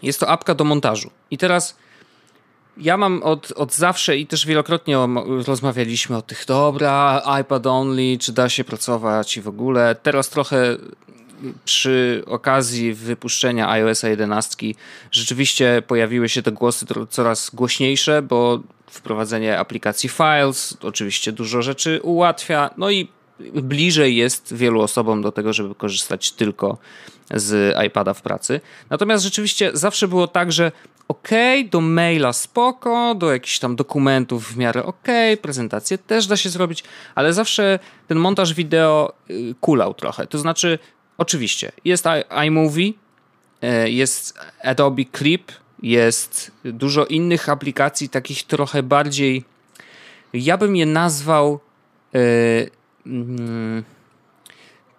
jest 0.04 0.20
to 0.20 0.30
apka 0.30 0.56
do 0.56 0.64
montażu. 0.64 1.12
I 1.32 1.38
teraz 1.38 1.78
ja 2.78 2.98
mam 2.98 3.24
od, 3.24 3.52
od 3.52 3.74
zawsze 3.74 4.18
i 4.18 4.28
też 4.28 4.46
wielokrotnie 4.46 4.98
rozmawialiśmy 5.46 6.18
o 6.18 6.22
tych, 6.22 6.46
dobra, 6.46 7.22
iPad 7.42 7.68
only, 7.68 8.18
czy 8.18 8.34
da 8.34 8.50
się 8.50 8.64
pracować 8.64 9.38
i 9.38 9.42
w 9.42 9.48
ogóle. 9.48 9.96
Teraz 10.04 10.30
trochę 10.30 10.78
przy 11.66 12.24
okazji 12.28 12.94
wypuszczenia 12.94 13.70
iOS 13.70 14.04
11 14.04 14.68
rzeczywiście 15.12 15.84
pojawiły 15.88 16.30
się 16.30 16.42
te 16.42 16.52
głosy 16.52 16.86
coraz 17.10 17.50
głośniejsze, 17.50 18.22
bo 18.22 18.60
wprowadzenie 18.88 19.60
aplikacji 19.60 20.10
Files 20.10 20.78
oczywiście 20.82 21.32
dużo 21.32 21.62
rzeczy 21.62 22.00
ułatwia, 22.04 22.70
no 22.78 22.92
i 22.92 23.08
bliżej 23.40 24.16
jest 24.16 24.54
wielu 24.54 24.82
osobom 24.82 25.22
do 25.22 25.32
tego, 25.32 25.54
żeby 25.54 25.76
korzystać 25.76 26.32
tylko 26.32 26.78
z 27.32 27.76
iPada 27.88 28.14
w 28.14 28.22
pracy. 28.22 28.62
Natomiast 28.90 29.24
rzeczywiście 29.24 29.72
zawsze 29.74 30.08
było 30.08 30.28
tak, 30.28 30.52
że 30.52 30.72
ok, 31.08 31.30
do 31.70 31.82
maila 31.82 32.34
spoko, 32.34 33.16
do 33.16 33.32
jakichś 33.32 33.60
tam 33.60 33.76
dokumentów 33.76 34.54
w 34.54 34.58
miarę 34.58 34.84
ok, 34.84 35.08
prezentację 35.42 35.98
też 35.98 36.28
da 36.28 36.38
się 36.38 36.50
zrobić, 36.50 36.84
ale 37.16 37.34
zawsze 37.34 37.80
ten 38.08 38.18
montaż 38.18 38.54
wideo 38.54 39.14
y, 39.30 39.56
kulał 39.62 39.94
trochę. 39.94 40.28
To 40.28 40.38
znaczy, 40.38 40.80
oczywiście, 41.18 41.72
jest 41.86 42.06
iMovie, 42.46 42.94
y, 43.64 43.90
jest 43.90 44.40
Adobe 44.64 45.04
Clip, 45.18 45.52
jest 45.82 46.52
dużo 46.66 47.06
innych 47.06 47.50
aplikacji, 47.50 48.10
takich 48.10 48.44
trochę 48.44 48.84
bardziej, 48.84 49.44
ja 50.34 50.58
bym 50.58 50.76
je 50.76 50.86
nazwał 50.86 51.60
yy, 53.06 53.84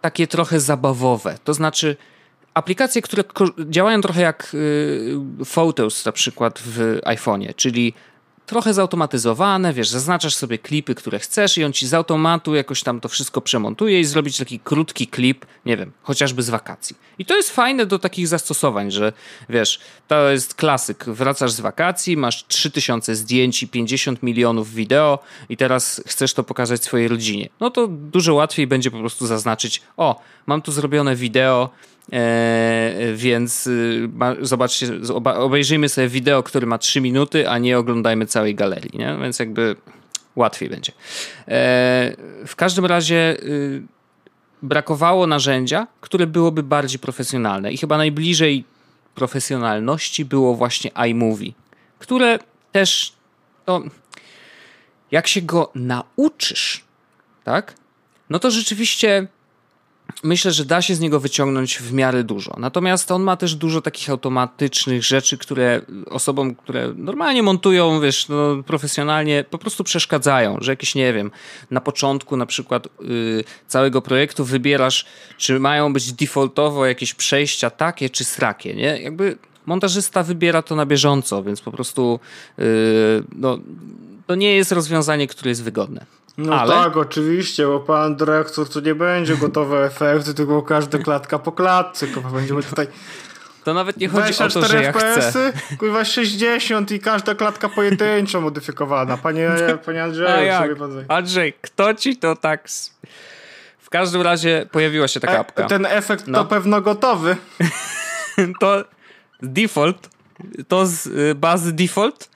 takie 0.01 0.27
trochę 0.27 0.61
zabawowe. 0.61 1.39
To 1.45 1.55
znaczy, 1.55 1.97
aplikacje, 2.55 3.03
które 3.03 3.25
działają 3.69 4.01
trochę 4.01 4.21
jak 4.21 4.57
yy, 5.39 5.45
Photos 5.45 6.05
na 6.05 6.13
przykład 6.13 6.59
w 6.67 7.01
iPhone'ie, 7.05 7.55
czyli 7.57 7.95
trochę 8.47 8.75
zautomatyzowane, 8.75 9.73
wiesz, 9.73 9.89
zaznaczasz 9.89 10.35
sobie 10.35 10.59
klipy, 10.59 10.95
które 10.95 11.19
chcesz 11.19 11.59
i 11.59 11.65
on 11.65 11.73
ci 11.73 11.87
z 11.87 11.95
automatu 11.95 12.55
jakoś 12.55 12.83
tam 12.83 13.01
to 13.01 13.09
wszystko 13.09 13.41
przemontuje 13.41 14.01
i 14.01 14.05
zrobić 14.05 14.39
taki 14.39 14.61
krótki 14.61 15.07
klip, 15.07 15.47
nie 15.67 15.77
wiem, 15.77 15.93
chociażby 16.03 16.43
z 16.43 16.51
wakacji. 16.51 16.97
I 17.19 17.25
to 17.25 17.37
jest 17.37 17.51
fajne 17.51 17.87
do 17.87 17.99
takich 17.99 18.29
zastosowań, 18.29 18.91
że 18.91 19.13
wiesz, 19.49 19.81
to 20.09 20.31
jest 20.31 20.55
klasyk, 20.55 21.05
wracasz 21.05 21.53
z 21.53 21.61
wakacji, 21.61 22.17
masz 22.17 22.45
3000 22.47 23.15
zdjęć 23.15 23.63
i 23.63 23.69
50 23.69 24.23
milionów 24.23 24.75
wideo 24.75 25.19
i 25.49 25.57
teraz 25.57 26.03
chcesz 26.07 26.35
to 26.35 26.45
pokazać 26.45 26.85
swojej 26.85 27.09
rodzinie. 27.09 27.49
No 27.61 27.71
to 27.71 27.89
dużo 27.89 28.35
łatwiej 28.35 28.67
będzie 28.67 28.91
po 28.91 28.99
prostu 28.99 29.27
zaznaczyć, 29.27 29.83
o, 29.97 30.21
mam 30.47 30.63
tu 30.63 30.73
zrobione 30.73 31.17
wideo, 31.17 31.71
E, 32.13 33.13
więc 33.15 33.67
y, 33.67 34.09
zobaczcie, 34.41 34.87
obejrzyjmy 35.25 35.89
sobie 35.89 36.09
wideo, 36.09 36.43
które 36.43 36.67
ma 36.67 36.79
3 36.79 37.01
minuty, 37.01 37.49
a 37.49 37.59
nie 37.59 37.79
oglądajmy 37.79 38.27
całej 38.27 38.55
galerii, 38.55 38.99
nie? 38.99 39.17
więc 39.23 39.39
jakby 39.39 39.77
łatwiej 40.37 40.69
będzie. 40.69 40.93
E, 41.49 42.17
w 42.47 42.57
każdym 42.57 42.87
razie 42.87 43.37
y, 43.43 43.83
brakowało 44.63 45.27
narzędzia, 45.27 45.87
które 46.01 46.27
byłoby 46.27 46.63
bardziej 46.63 46.99
profesjonalne 46.99 47.73
i 47.73 47.77
chyba 47.77 47.97
najbliżej 47.97 48.65
profesjonalności 49.15 50.25
było 50.25 50.55
właśnie 50.55 50.91
iMovie, 51.09 51.53
które 51.99 52.39
też, 52.73 53.13
no, 53.67 53.83
jak 55.11 55.27
się 55.27 55.43
go 55.43 55.71
nauczysz, 55.75 56.85
tak, 57.45 57.75
no 58.31 58.39
to 58.39 58.51
rzeczywiście 58.51 59.27
myślę, 60.23 60.53
że 60.53 60.65
da 60.65 60.83
się 60.83 60.95
z 60.95 61.01
niego 61.01 61.21
wyciągnąć 61.21 61.79
w 61.79 61.93
miarę 61.93 62.25
dużo. 62.25 62.57
Natomiast 62.59 63.13
on 63.13 63.23
ma 63.23 63.37
też 63.37 63.55
dużo 63.55 63.81
takich 63.81 64.11
automatycznych 64.11 65.05
rzeczy, 65.05 65.39
które 65.39 65.81
osobom, 66.07 66.55
które 66.55 66.93
normalnie 66.97 67.43
montują, 67.43 68.01
wiesz, 68.01 68.29
no, 68.29 68.63
profesjonalnie, 68.63 69.45
po 69.51 69.59
prostu 69.59 69.85
przeszkadzają, 69.85 70.59
że 70.61 70.73
jakieś, 70.73 70.95
nie 70.95 71.13
wiem, 71.13 71.31
na 71.71 71.81
początku 71.81 72.37
na 72.37 72.47
przykład 72.47 72.89
yy, 73.01 73.45
całego 73.67 74.03
projektu 74.03 74.45
wybierasz, 74.45 75.07
czy 75.39 75.61
mają 75.61 75.93
być 75.93 76.13
defaultowo 76.13 76.87
jakieś 76.87 77.15
przejścia 77.15 77.71
takie 77.71 78.11
czy 78.11 78.25
srakie, 78.25 78.75
nie? 78.75 79.03
Jakby 79.03 79.39
montażysta 79.67 80.23
wybiera 80.23 80.63
to 80.63 80.77
na 80.77 80.87
bieżąco, 80.87 81.43
więc 81.43 81.61
po 81.61 81.73
prostu 81.73 82.21
yy, 82.59 82.65
no, 83.33 83.59
to 84.27 84.35
nie 84.35 84.57
jest 84.57 84.73
rozwiązanie, 84.73 85.27
które 85.27 85.49
jest 85.49 85.63
wygodne. 85.63 86.07
No 86.39 86.61
Ale... 86.61 86.75
tak, 86.75 86.97
oczywiście, 86.97 87.67
bo 87.67 87.81
pan 87.81 88.17
dyrektor 88.17 88.69
tu 88.69 88.81
nie 88.81 88.95
będzie 88.95 89.37
gotowe 89.37 89.85
efekty, 89.87 90.35
tylko 90.35 90.63
każda 90.63 90.99
klatka 90.99 91.39
po 91.39 91.53
klatce, 91.53 92.07
kurwa, 92.07 92.31
będziemy 92.31 92.63
tutaj... 92.63 92.87
To 93.65 93.75
nawet 93.75 93.97
nie 93.97 94.09
chodzi 94.09 94.43
o 94.43 94.49
to, 94.49 94.69
że 94.69 94.83
ja 94.83 94.93
chcę. 94.93 95.53
Kurwa 95.79 96.05
60 96.05 96.93
i 96.93 97.01
każda 97.01 97.35
klatka 97.35 97.69
pojedynczo 97.69 98.41
modyfikowana. 98.41 99.17
Panie, 99.17 99.51
panie 99.87 100.03
Andrzeju, 100.03 100.53
sobie 100.53 100.77
pan... 100.77 101.05
Andrzej, 101.09 101.55
kto 101.61 101.95
ci 101.95 102.17
to 102.17 102.37
tak... 102.37 102.69
W 103.79 103.91
każdym 103.91 104.23
razie 104.23 104.67
pojawiła 104.73 105.09
się 105.09 105.21
taka 105.21 105.33
e, 105.33 105.39
apka. 105.39 105.65
Ten 105.67 105.87
efekt 105.87 106.27
no. 106.27 106.39
to 106.39 106.45
pewno 106.45 106.81
gotowy. 106.81 107.37
to 108.61 108.85
default, 109.43 110.09
to 110.69 110.87
z 110.87 111.07
y, 111.07 111.35
bazy 111.35 111.73
default 111.73 112.34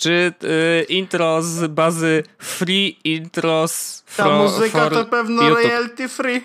czy 0.00 0.32
y, 0.44 0.86
intro 0.88 1.42
z 1.42 1.70
bazy 1.70 2.22
free 2.38 2.96
intro 3.04 3.68
z 3.68 4.04
Ta 4.16 4.28
muzyka 4.28 4.90
to 4.90 5.04
pewno 5.04 5.42
YouTube. 5.42 5.64
royalty 5.64 6.08
free. 6.08 6.40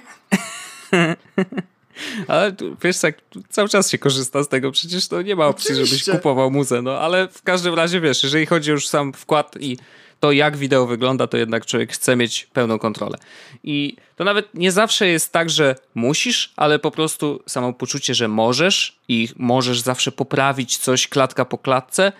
ale 2.27 2.51
tu, 2.51 2.77
wiesz, 2.83 2.99
tak, 2.99 3.17
cały 3.49 3.69
czas 3.69 3.89
się 3.89 3.97
korzysta 3.97 4.43
z 4.43 4.47
tego, 4.47 4.71
przecież 4.71 5.07
to 5.07 5.21
nie 5.21 5.35
ma 5.35 5.45
opcji, 5.47 5.71
Oczywiście. 5.73 5.97
żebyś 5.97 6.17
kupował 6.17 6.51
muzę, 6.51 6.81
no 6.81 6.99
ale 6.99 7.27
w 7.27 7.41
każdym 7.41 7.73
razie 7.73 8.01
wiesz, 8.01 8.23
jeżeli 8.23 8.45
chodzi 8.45 8.71
już 8.71 8.87
sam 8.87 9.13
wkład 9.13 9.55
i 9.59 9.77
to 10.19 10.31
jak 10.31 10.57
wideo 10.57 10.85
wygląda, 10.85 11.27
to 11.27 11.37
jednak 11.37 11.65
człowiek 11.65 11.91
chce 11.91 12.15
mieć 12.15 12.47
pełną 12.53 12.79
kontrolę. 12.79 13.17
I 13.63 13.95
to 14.15 14.23
nawet 14.23 14.53
nie 14.53 14.71
zawsze 14.71 15.07
jest 15.07 15.31
tak, 15.31 15.49
że 15.49 15.75
musisz, 15.95 16.53
ale 16.55 16.79
po 16.79 16.91
prostu 16.91 17.43
samo 17.47 17.73
poczucie, 17.73 18.13
że 18.13 18.27
możesz 18.27 18.99
i 19.07 19.29
możesz 19.35 19.81
zawsze 19.81 20.11
poprawić 20.11 20.77
coś 20.77 21.07
klatka 21.07 21.45
po 21.45 21.57
klatce 21.57 22.11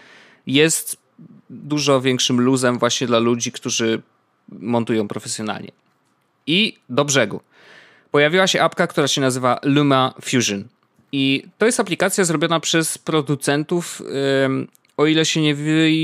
jest 0.48 1.05
dużo 1.50 2.02
większym 2.02 2.42
luzem 2.42 2.78
właśnie 2.78 3.08
dla 3.08 3.20
ludzi, 3.20 3.52
którzy 3.52 4.02
montują 4.50 5.08
profesjonalnie. 5.08 5.72
I 6.48 6.78
do 6.90 7.06
brzegu. 7.06 7.42
Pojawiła 8.12 8.48
się 8.48 8.62
apka, 8.62 8.88
która 8.88 9.08
się 9.08 9.22
nazywa 9.22 9.60
Luma 9.64 10.14
Fusion. 10.22 10.64
I 11.12 11.44
to 11.58 11.66
jest 11.66 11.80
aplikacja 11.80 12.24
zrobiona 12.24 12.60
przez 12.60 12.98
producentów, 12.98 14.02
o 14.98 15.06
ile 15.06 15.26
się 15.26 15.42
nie, 15.42 15.56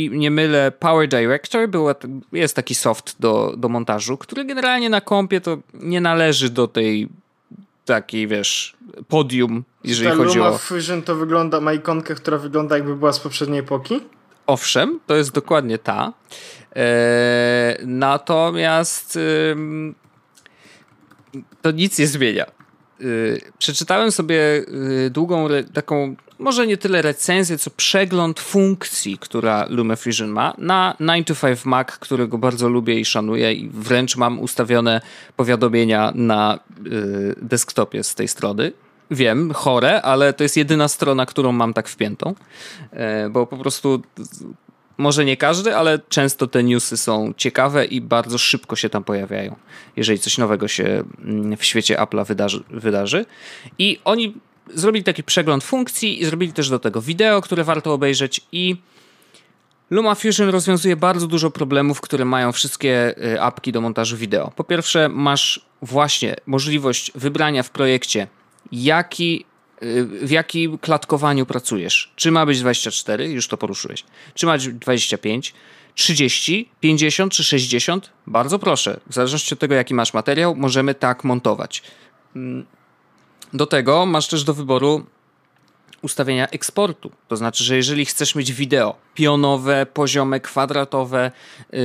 nie 0.09 0.31
mylę, 0.31 0.71
Power 0.79 1.07
Director. 1.09 1.69
Była, 1.69 1.95
jest 2.31 2.55
taki 2.55 2.75
soft 2.75 3.15
do, 3.19 3.53
do 3.57 3.69
montażu, 3.69 4.17
który 4.17 4.45
generalnie 4.45 4.89
na 4.89 5.01
kompie 5.01 5.41
to 5.41 5.57
nie 5.73 6.01
należy 6.01 6.49
do 6.49 6.67
tej 6.67 7.09
takiej, 7.85 8.27
wiesz, 8.27 8.75
podium, 9.07 9.63
jeżeli 9.83 10.09
Ta 10.09 10.15
chodzi 10.15 10.37
Luma 10.37 10.49
o... 10.49 10.57
Fusion 10.57 11.01
to 11.01 11.15
wygląda, 11.15 11.61
ma 11.61 11.73
ikonkę, 11.73 12.15
która 12.15 12.37
wygląda 12.37 12.77
jakby 12.77 12.95
była 12.95 13.13
z 13.13 13.19
poprzedniej 13.19 13.59
epoki? 13.59 13.99
Owszem, 14.51 14.99
to 15.07 15.15
jest 15.15 15.31
dokładnie 15.31 15.77
ta. 15.77 16.13
E, 16.75 17.77
natomiast 17.85 19.19
to 21.61 21.71
nic 21.71 21.99
nie 21.99 22.07
zmienia. 22.07 22.45
E, 22.45 23.03
przeczytałem 23.57 24.11
sobie 24.11 24.65
e, 25.05 25.09
długą, 25.09 25.47
taką, 25.73 26.15
może 26.39 26.67
nie 26.67 26.77
tyle 26.77 27.01
recenzję, 27.01 27.57
co 27.57 27.69
przegląd 27.69 28.39
funkcji, 28.39 29.17
która 29.17 29.65
LumaFusion 29.69 30.29
ma 30.29 30.53
na 30.57 30.95
9 30.99 31.27
to 31.27 31.35
5 31.35 31.65
Mac, 31.65 31.87
którego 31.87 32.37
bardzo 32.37 32.69
lubię 32.69 32.99
i 32.99 33.05
szanuję 33.05 33.53
i 33.53 33.69
wręcz 33.69 34.17
mam 34.17 34.39
ustawione 34.39 35.01
powiadomienia 35.35 36.11
na 36.15 36.59
desktopie 37.41 38.03
z 38.03 38.15
tej 38.15 38.27
strony 38.27 38.71
wiem, 39.11 39.53
chore, 39.53 40.01
ale 40.01 40.33
to 40.33 40.43
jest 40.43 40.57
jedyna 40.57 40.87
strona, 40.87 41.25
którą 41.25 41.51
mam 41.51 41.73
tak 41.73 41.87
wpiętą, 41.87 42.35
e, 42.91 43.29
bo 43.29 43.47
po 43.47 43.57
prostu 43.57 44.01
może 44.97 45.25
nie 45.25 45.37
każdy, 45.37 45.75
ale 45.75 45.99
często 46.09 46.47
te 46.47 46.63
newsy 46.63 46.97
są 46.97 47.33
ciekawe 47.37 47.85
i 47.85 48.01
bardzo 48.01 48.37
szybko 48.37 48.75
się 48.75 48.89
tam 48.89 49.03
pojawiają, 49.03 49.55
jeżeli 49.95 50.19
coś 50.19 50.37
nowego 50.37 50.67
się 50.67 51.03
mm, 51.23 51.57
w 51.57 51.65
świecie 51.65 51.97
Apple'a 51.97 52.25
wydarzy, 52.25 52.63
wydarzy. 52.69 53.25
I 53.77 53.99
oni 54.05 54.33
zrobili 54.73 55.03
taki 55.03 55.23
przegląd 55.23 55.63
funkcji 55.63 56.21
i 56.21 56.25
zrobili 56.25 56.53
też 56.53 56.69
do 56.69 56.79
tego 56.79 57.01
wideo, 57.01 57.41
które 57.41 57.63
warto 57.63 57.93
obejrzeć 57.93 58.41
i 58.51 58.75
LumaFusion 59.89 60.49
rozwiązuje 60.49 60.95
bardzo 60.95 61.27
dużo 61.27 61.51
problemów, 61.51 62.01
które 62.01 62.25
mają 62.25 62.51
wszystkie 62.51 63.15
e, 63.33 63.41
apki 63.41 63.71
do 63.71 63.81
montażu 63.81 64.17
wideo. 64.17 64.51
Po 64.55 64.63
pierwsze, 64.63 65.09
masz 65.09 65.65
właśnie 65.81 66.35
możliwość 66.45 67.11
wybrania 67.15 67.63
w 67.63 67.69
projekcie 67.69 68.27
jaki, 68.71 69.45
y, 69.83 70.05
w 70.05 70.31
jakim 70.31 70.77
klatkowaniu 70.77 71.45
pracujesz. 71.45 72.11
Czy 72.15 72.31
ma 72.31 72.45
być 72.45 72.59
24, 72.59 73.31
już 73.31 73.47
to 73.47 73.57
poruszyłeś. 73.57 74.03
Czy 74.33 74.45
ma 74.45 74.53
być 74.53 74.67
25, 74.67 75.53
30, 75.95 76.69
50 76.79 77.33
czy 77.33 77.43
60? 77.43 78.09
Bardzo 78.27 78.59
proszę. 78.59 78.99
W 79.09 79.13
zależności 79.13 79.53
od 79.53 79.59
tego, 79.59 79.75
jaki 79.75 79.93
masz 79.93 80.13
materiał, 80.13 80.55
możemy 80.55 80.95
tak 80.95 81.23
montować. 81.23 81.83
Mm. 82.35 82.65
Do 83.53 83.65
tego 83.65 84.05
masz 84.05 84.27
też 84.27 84.43
do 84.43 84.53
wyboru 84.53 85.05
ustawienia 86.01 86.47
eksportu. 86.47 87.11
To 87.27 87.35
znaczy, 87.35 87.63
że 87.63 87.75
jeżeli 87.75 88.05
chcesz 88.05 88.35
mieć 88.35 88.53
wideo 88.53 88.95
pionowe, 89.15 89.85
poziome, 89.85 90.39
kwadratowe, 90.39 91.31
yy, 91.71 91.79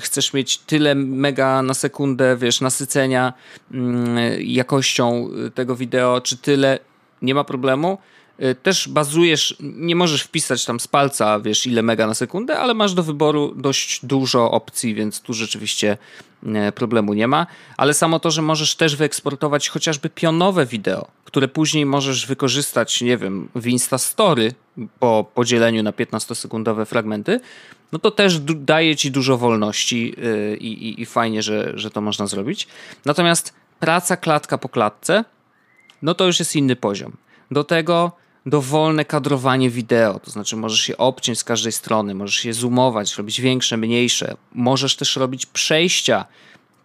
chcesz 0.00 0.32
mieć 0.32 0.58
tyle 0.58 0.94
mega 0.94 1.62
na 1.62 1.74
sekundę, 1.74 2.36
wiesz, 2.36 2.60
nasycenia 2.60 3.32
yy, 3.70 4.42
jakością 4.42 5.30
tego 5.54 5.76
wideo, 5.76 6.20
czy 6.20 6.36
tyle, 6.36 6.78
nie 7.22 7.34
ma 7.34 7.44
problemu. 7.44 7.98
Yy, 8.38 8.54
też 8.54 8.88
bazujesz, 8.88 9.56
nie 9.60 9.96
możesz 9.96 10.22
wpisać 10.22 10.64
tam 10.64 10.80
z 10.80 10.88
palca, 10.88 11.40
wiesz, 11.40 11.66
ile 11.66 11.82
mega 11.82 12.06
na 12.06 12.14
sekundę, 12.14 12.58
ale 12.58 12.74
masz 12.74 12.94
do 12.94 13.02
wyboru 13.02 13.54
dość 13.56 14.06
dużo 14.06 14.50
opcji, 14.50 14.94
więc 14.94 15.20
tu 15.20 15.34
rzeczywiście 15.34 15.98
yy, 16.42 16.72
problemu 16.72 17.14
nie 17.14 17.28
ma. 17.28 17.46
Ale 17.76 17.94
samo 17.94 18.20
to, 18.20 18.30
że 18.30 18.42
możesz 18.42 18.76
też 18.76 18.96
wyeksportować 18.96 19.68
chociażby 19.68 20.10
pionowe 20.10 20.66
wideo, 20.66 21.06
które 21.24 21.48
później 21.48 21.86
możesz 21.86 22.26
wykorzystać, 22.26 23.00
nie 23.00 23.18
wiem, 23.18 23.48
w 23.54 23.66
Instastory 23.66 24.54
po 24.98 25.30
podzieleniu 25.34 25.82
na 25.82 25.90
15-sekundowe 25.90 26.86
fragmenty, 26.86 27.40
no 27.92 27.98
to 27.98 28.10
też 28.10 28.38
daje 28.40 28.96
ci 28.96 29.10
dużo 29.10 29.38
wolności 29.38 30.14
yy, 30.16 30.56
i, 30.56 31.02
i 31.02 31.06
fajnie, 31.06 31.42
że, 31.42 31.72
że 31.74 31.90
to 31.90 32.00
można 32.00 32.26
zrobić. 32.26 32.68
Natomiast 33.04 33.54
praca 33.80 34.16
klatka 34.16 34.58
po 34.58 34.68
klatce, 34.68 35.24
no 36.02 36.14
to 36.14 36.26
już 36.26 36.38
jest 36.38 36.56
inny 36.56 36.76
poziom. 36.76 37.12
Do 37.50 37.64
tego 37.64 38.12
dowolne 38.46 39.04
kadrowanie 39.04 39.70
wideo, 39.70 40.20
to 40.20 40.30
znaczy 40.30 40.56
możesz 40.56 40.88
je 40.88 40.96
obciąć 40.96 41.38
z 41.38 41.44
każdej 41.44 41.72
strony, 41.72 42.14
możesz 42.14 42.44
je 42.44 42.54
zoomować, 42.54 43.16
robić 43.16 43.40
większe, 43.40 43.76
mniejsze. 43.76 44.36
Możesz 44.54 44.96
też 44.96 45.16
robić 45.16 45.46
przejścia 45.46 46.24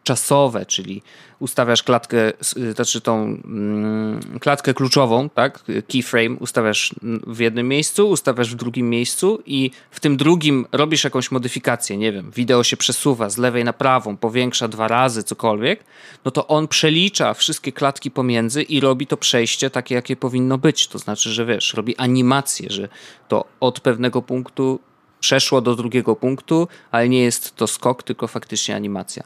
czasowe, 0.03 0.65
czyli 0.65 1.01
ustawiasz 1.39 1.83
klatkę, 1.83 2.33
y, 2.57 2.73
znaczy 2.73 3.01
tą 3.01 3.23
mm, 3.23 4.39
klatkę 4.39 4.73
kluczową, 4.73 5.29
tak, 5.29 5.63
keyframe 5.87 6.37
ustawiasz 6.39 6.95
w 7.27 7.39
jednym 7.39 7.67
miejscu, 7.67 8.09
ustawiasz 8.09 8.51
w 8.51 8.55
drugim 8.55 8.89
miejscu 8.89 9.43
i 9.45 9.71
w 9.91 9.99
tym 9.99 10.17
drugim 10.17 10.65
robisz 10.71 11.03
jakąś 11.03 11.31
modyfikację, 11.31 11.97
nie 11.97 12.11
wiem, 12.11 12.31
wideo 12.31 12.63
się 12.63 12.77
przesuwa 12.77 13.29
z 13.29 13.37
lewej 13.37 13.63
na 13.63 13.73
prawą, 13.73 14.17
powiększa 14.17 14.67
dwa 14.67 14.87
razy, 14.87 15.23
cokolwiek, 15.23 15.83
no 16.25 16.31
to 16.31 16.47
on 16.47 16.67
przelicza 16.67 17.33
wszystkie 17.33 17.71
klatki 17.71 18.11
pomiędzy 18.11 18.63
i 18.63 18.79
robi 18.79 19.07
to 19.07 19.17
przejście 19.17 19.69
takie, 19.69 19.95
jakie 19.95 20.15
powinno 20.15 20.57
być. 20.57 20.87
To 20.87 20.97
znaczy, 20.97 21.29
że 21.29 21.45
wiesz, 21.45 21.73
robi 21.73 21.97
animację, 21.97 22.69
że 22.69 22.89
to 23.27 23.45
od 23.59 23.79
pewnego 23.79 24.21
punktu 24.21 24.79
przeszło 25.19 25.61
do 25.61 25.75
drugiego 25.75 26.15
punktu, 26.15 26.67
ale 26.91 27.09
nie 27.09 27.23
jest 27.23 27.55
to 27.55 27.67
skok, 27.67 28.03
tylko 28.03 28.27
faktycznie 28.27 28.75
animacja. 28.75 29.23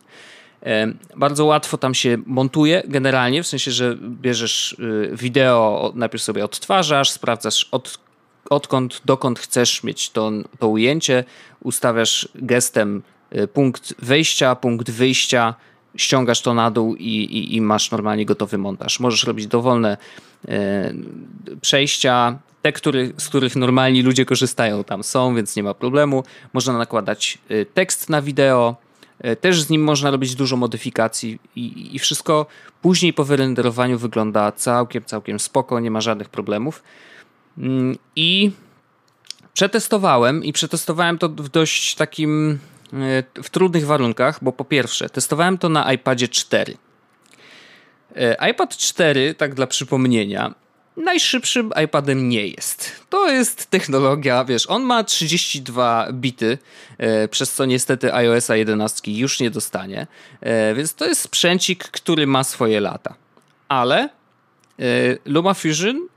Bardzo 1.15 1.45
łatwo 1.45 1.77
tam 1.77 1.93
się 1.93 2.17
montuje 2.25 2.83
generalnie, 2.87 3.43
w 3.43 3.47
sensie, 3.47 3.71
że 3.71 3.97
bierzesz 4.01 4.71
y, 4.73 5.09
wideo, 5.13 5.91
najpierw 5.95 6.23
sobie 6.23 6.45
odtwarzasz, 6.45 7.11
sprawdzasz 7.11 7.67
od, 7.71 7.99
odkąd, 8.49 9.01
dokąd 9.05 9.39
chcesz 9.39 9.83
mieć 9.83 10.09
to, 10.09 10.31
to 10.59 10.67
ujęcie, 10.67 11.23
ustawiasz 11.63 12.29
gestem 12.35 13.03
y, 13.35 13.47
punkt 13.47 13.93
wejścia, 13.99 14.55
punkt 14.55 14.91
wyjścia, 14.91 15.55
ściągasz 15.95 16.41
to 16.41 16.53
na 16.53 16.71
dół 16.71 16.95
i, 16.95 17.07
i, 17.07 17.55
i 17.55 17.61
masz 17.61 17.91
normalnie 17.91 18.25
gotowy 18.25 18.57
montaż. 18.57 18.99
Możesz 18.99 19.23
robić 19.23 19.47
dowolne 19.47 19.97
przejścia, 21.61 22.39
te, 22.61 22.71
który, 22.71 23.13
z 23.17 23.29
których 23.29 23.55
normalni 23.55 24.01
ludzie 24.01 24.25
korzystają, 24.25 24.83
tam 24.83 25.03
są, 25.03 25.35
więc 25.35 25.55
nie 25.55 25.63
ma 25.63 25.73
problemu. 25.73 26.23
Można 26.53 26.77
nakładać 26.77 27.37
tekst 27.73 28.09
na 28.09 28.21
wideo, 28.21 28.75
też 29.41 29.61
z 29.61 29.69
nim 29.69 29.83
można 29.83 30.11
robić 30.11 30.35
dużo 30.35 30.57
modyfikacji 30.57 31.39
i, 31.55 31.95
i 31.95 31.99
wszystko 31.99 32.45
później 32.81 33.13
po 33.13 33.23
wyrenderowaniu 33.23 33.97
wygląda 33.97 34.51
całkiem, 34.51 35.05
całkiem 35.05 35.39
spoko, 35.39 35.79
nie 35.79 35.91
ma 35.91 36.01
żadnych 36.01 36.29
problemów. 36.29 36.83
Mm, 37.57 37.97
I 38.15 38.51
przetestowałem 39.53 40.43
i 40.43 40.53
przetestowałem 40.53 41.17
to 41.17 41.29
w 41.29 41.49
dość 41.49 41.95
takim 41.95 42.59
e, 42.93 43.43
w 43.43 43.49
trudnych 43.49 43.85
warunkach, 43.85 44.43
bo 44.43 44.51
po 44.51 44.65
pierwsze 44.65 45.09
testowałem 45.09 45.57
to 45.57 45.69
na 45.69 45.93
iPadzie 45.93 46.27
4. 46.27 46.77
E, 48.15 48.49
iPad 48.51 48.77
4, 48.77 49.33
tak 49.33 49.55
dla 49.55 49.67
przypomnienia, 49.67 50.53
najszybszym 50.97 51.71
iPadem 51.85 52.29
nie 52.29 52.47
jest. 52.47 52.91
To 53.09 53.31
jest 53.31 53.69
technologia, 53.69 54.45
wiesz, 54.45 54.69
on 54.69 54.83
ma 54.83 55.03
32 55.03 56.07
bity, 56.11 56.57
e, 56.97 57.27
przez 57.27 57.53
co 57.53 57.65
niestety 57.65 58.13
iOSa 58.13 58.55
11 58.55 59.11
już 59.11 59.39
nie 59.39 59.51
dostanie, 59.51 60.07
e, 60.41 60.75
więc 60.75 60.93
to 60.93 61.05
jest 61.05 61.21
sprzęcik, 61.21 61.83
który 61.83 62.27
ma 62.27 62.43
swoje 62.43 62.79
lata. 62.79 63.15
Ale 63.67 64.09
e, 64.79 64.83
LumaFusion 65.25 66.07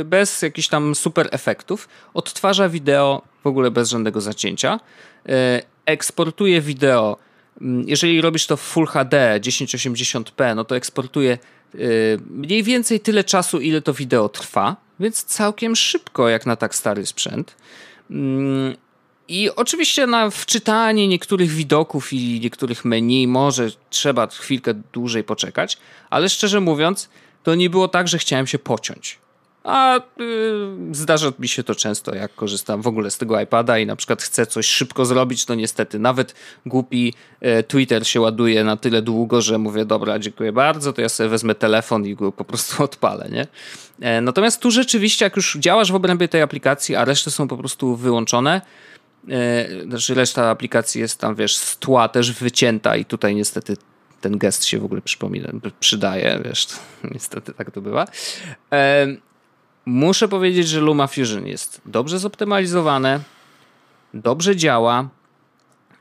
e, 0.00 0.04
bez 0.04 0.42
jakichś 0.42 0.68
tam 0.68 0.94
super 0.94 1.28
efektów 1.30 1.88
odtwarza 2.14 2.68
wideo 2.68 3.22
w 3.44 3.46
ogóle 3.46 3.70
bez 3.70 3.90
żadnego 3.90 4.20
zacięcia, 4.20 4.80
e, 5.28 5.62
eksportuje 5.86 6.60
wideo 6.60 7.16
mm, 7.60 7.88
jeżeli 7.88 8.20
robisz 8.20 8.46
to 8.46 8.56
w 8.56 8.60
Full 8.60 8.86
HD 8.86 9.40
1080p, 9.40 10.56
no 10.56 10.64
to 10.64 10.76
eksportuje 10.76 11.38
mniej 12.30 12.62
więcej 12.62 13.00
tyle 13.00 13.24
czasu, 13.24 13.60
ile 13.60 13.82
to 13.82 13.94
wideo 13.94 14.28
trwa, 14.28 14.76
więc 15.00 15.24
całkiem 15.24 15.76
szybko, 15.76 16.28
jak 16.28 16.46
na 16.46 16.56
tak 16.56 16.74
stary 16.74 17.06
sprzęt. 17.06 17.56
Mm, 18.10 18.76
I 19.28 19.50
oczywiście 19.50 20.06
na 20.06 20.30
wczytanie 20.30 21.08
niektórych 21.08 21.50
widoków 21.50 22.12
i 22.12 22.40
niektórych 22.40 22.84
menu 22.84 23.26
może 23.26 23.70
trzeba 23.90 24.26
chwilkę 24.26 24.74
dłużej 24.92 25.24
poczekać, 25.24 25.78
ale 26.10 26.28
szczerze 26.28 26.60
mówiąc, 26.60 27.08
to 27.42 27.54
nie 27.54 27.70
było 27.70 27.88
tak, 27.88 28.08
że 28.08 28.18
chciałem 28.18 28.46
się 28.46 28.58
pociąć. 28.58 29.18
A 29.68 29.98
y, 29.98 30.00
zdarza 30.92 31.32
mi 31.38 31.48
się 31.48 31.64
to 31.64 31.74
często, 31.74 32.14
jak 32.14 32.34
korzystam 32.34 32.82
w 32.82 32.86
ogóle 32.86 33.10
z 33.10 33.18
tego 33.18 33.40
iPada 33.40 33.78
i 33.78 33.86
na 33.86 33.96
przykład 33.96 34.22
chcę 34.22 34.46
coś 34.46 34.66
szybko 34.66 35.06
zrobić, 35.06 35.44
to 35.44 35.54
niestety 35.54 35.98
nawet 35.98 36.34
głupi 36.66 37.14
y, 37.42 37.62
Twitter 37.62 38.06
się 38.06 38.20
ładuje 38.20 38.64
na 38.64 38.76
tyle 38.76 39.02
długo, 39.02 39.42
że 39.42 39.58
mówię, 39.58 39.84
dobra, 39.84 40.18
dziękuję 40.18 40.52
bardzo, 40.52 40.92
to 40.92 41.00
ja 41.00 41.08
sobie 41.08 41.28
wezmę 41.28 41.54
telefon 41.54 42.06
i 42.06 42.14
go 42.14 42.32
po 42.32 42.44
prostu 42.44 42.82
odpalę, 42.84 43.28
nie? 43.32 43.46
E, 44.00 44.20
natomiast 44.20 44.60
tu 44.60 44.70
rzeczywiście, 44.70 45.24
jak 45.24 45.36
już 45.36 45.56
działasz 45.60 45.92
w 45.92 45.94
obrębie 45.94 46.28
tej 46.28 46.42
aplikacji, 46.42 46.96
a 46.96 47.04
reszty 47.04 47.30
są 47.30 47.48
po 47.48 47.56
prostu 47.56 47.96
wyłączone, 47.96 48.60
e, 49.28 49.82
znaczy 49.84 50.14
reszta 50.14 50.50
aplikacji 50.50 51.00
jest 51.00 51.20
tam, 51.20 51.34
wiesz, 51.34 51.56
z 51.56 51.78
tła 51.78 52.08
też 52.08 52.32
wycięta 52.32 52.96
i 52.96 53.04
tutaj 53.04 53.34
niestety 53.34 53.76
ten 54.20 54.38
gest 54.38 54.64
się 54.64 54.78
w 54.78 54.84
ogóle 54.84 55.00
przypomina, 55.00 55.52
przydaje, 55.80 56.40
wiesz, 56.44 56.66
niestety 57.14 57.54
tak 57.54 57.70
to 57.70 57.80
bywa. 57.80 58.06
Muszę 59.88 60.28
powiedzieć, 60.28 60.68
że 60.68 60.80
LumaFusion 60.80 61.46
jest 61.46 61.80
dobrze 61.86 62.18
zoptymalizowane, 62.18 63.20
dobrze 64.14 64.56
działa. 64.56 65.08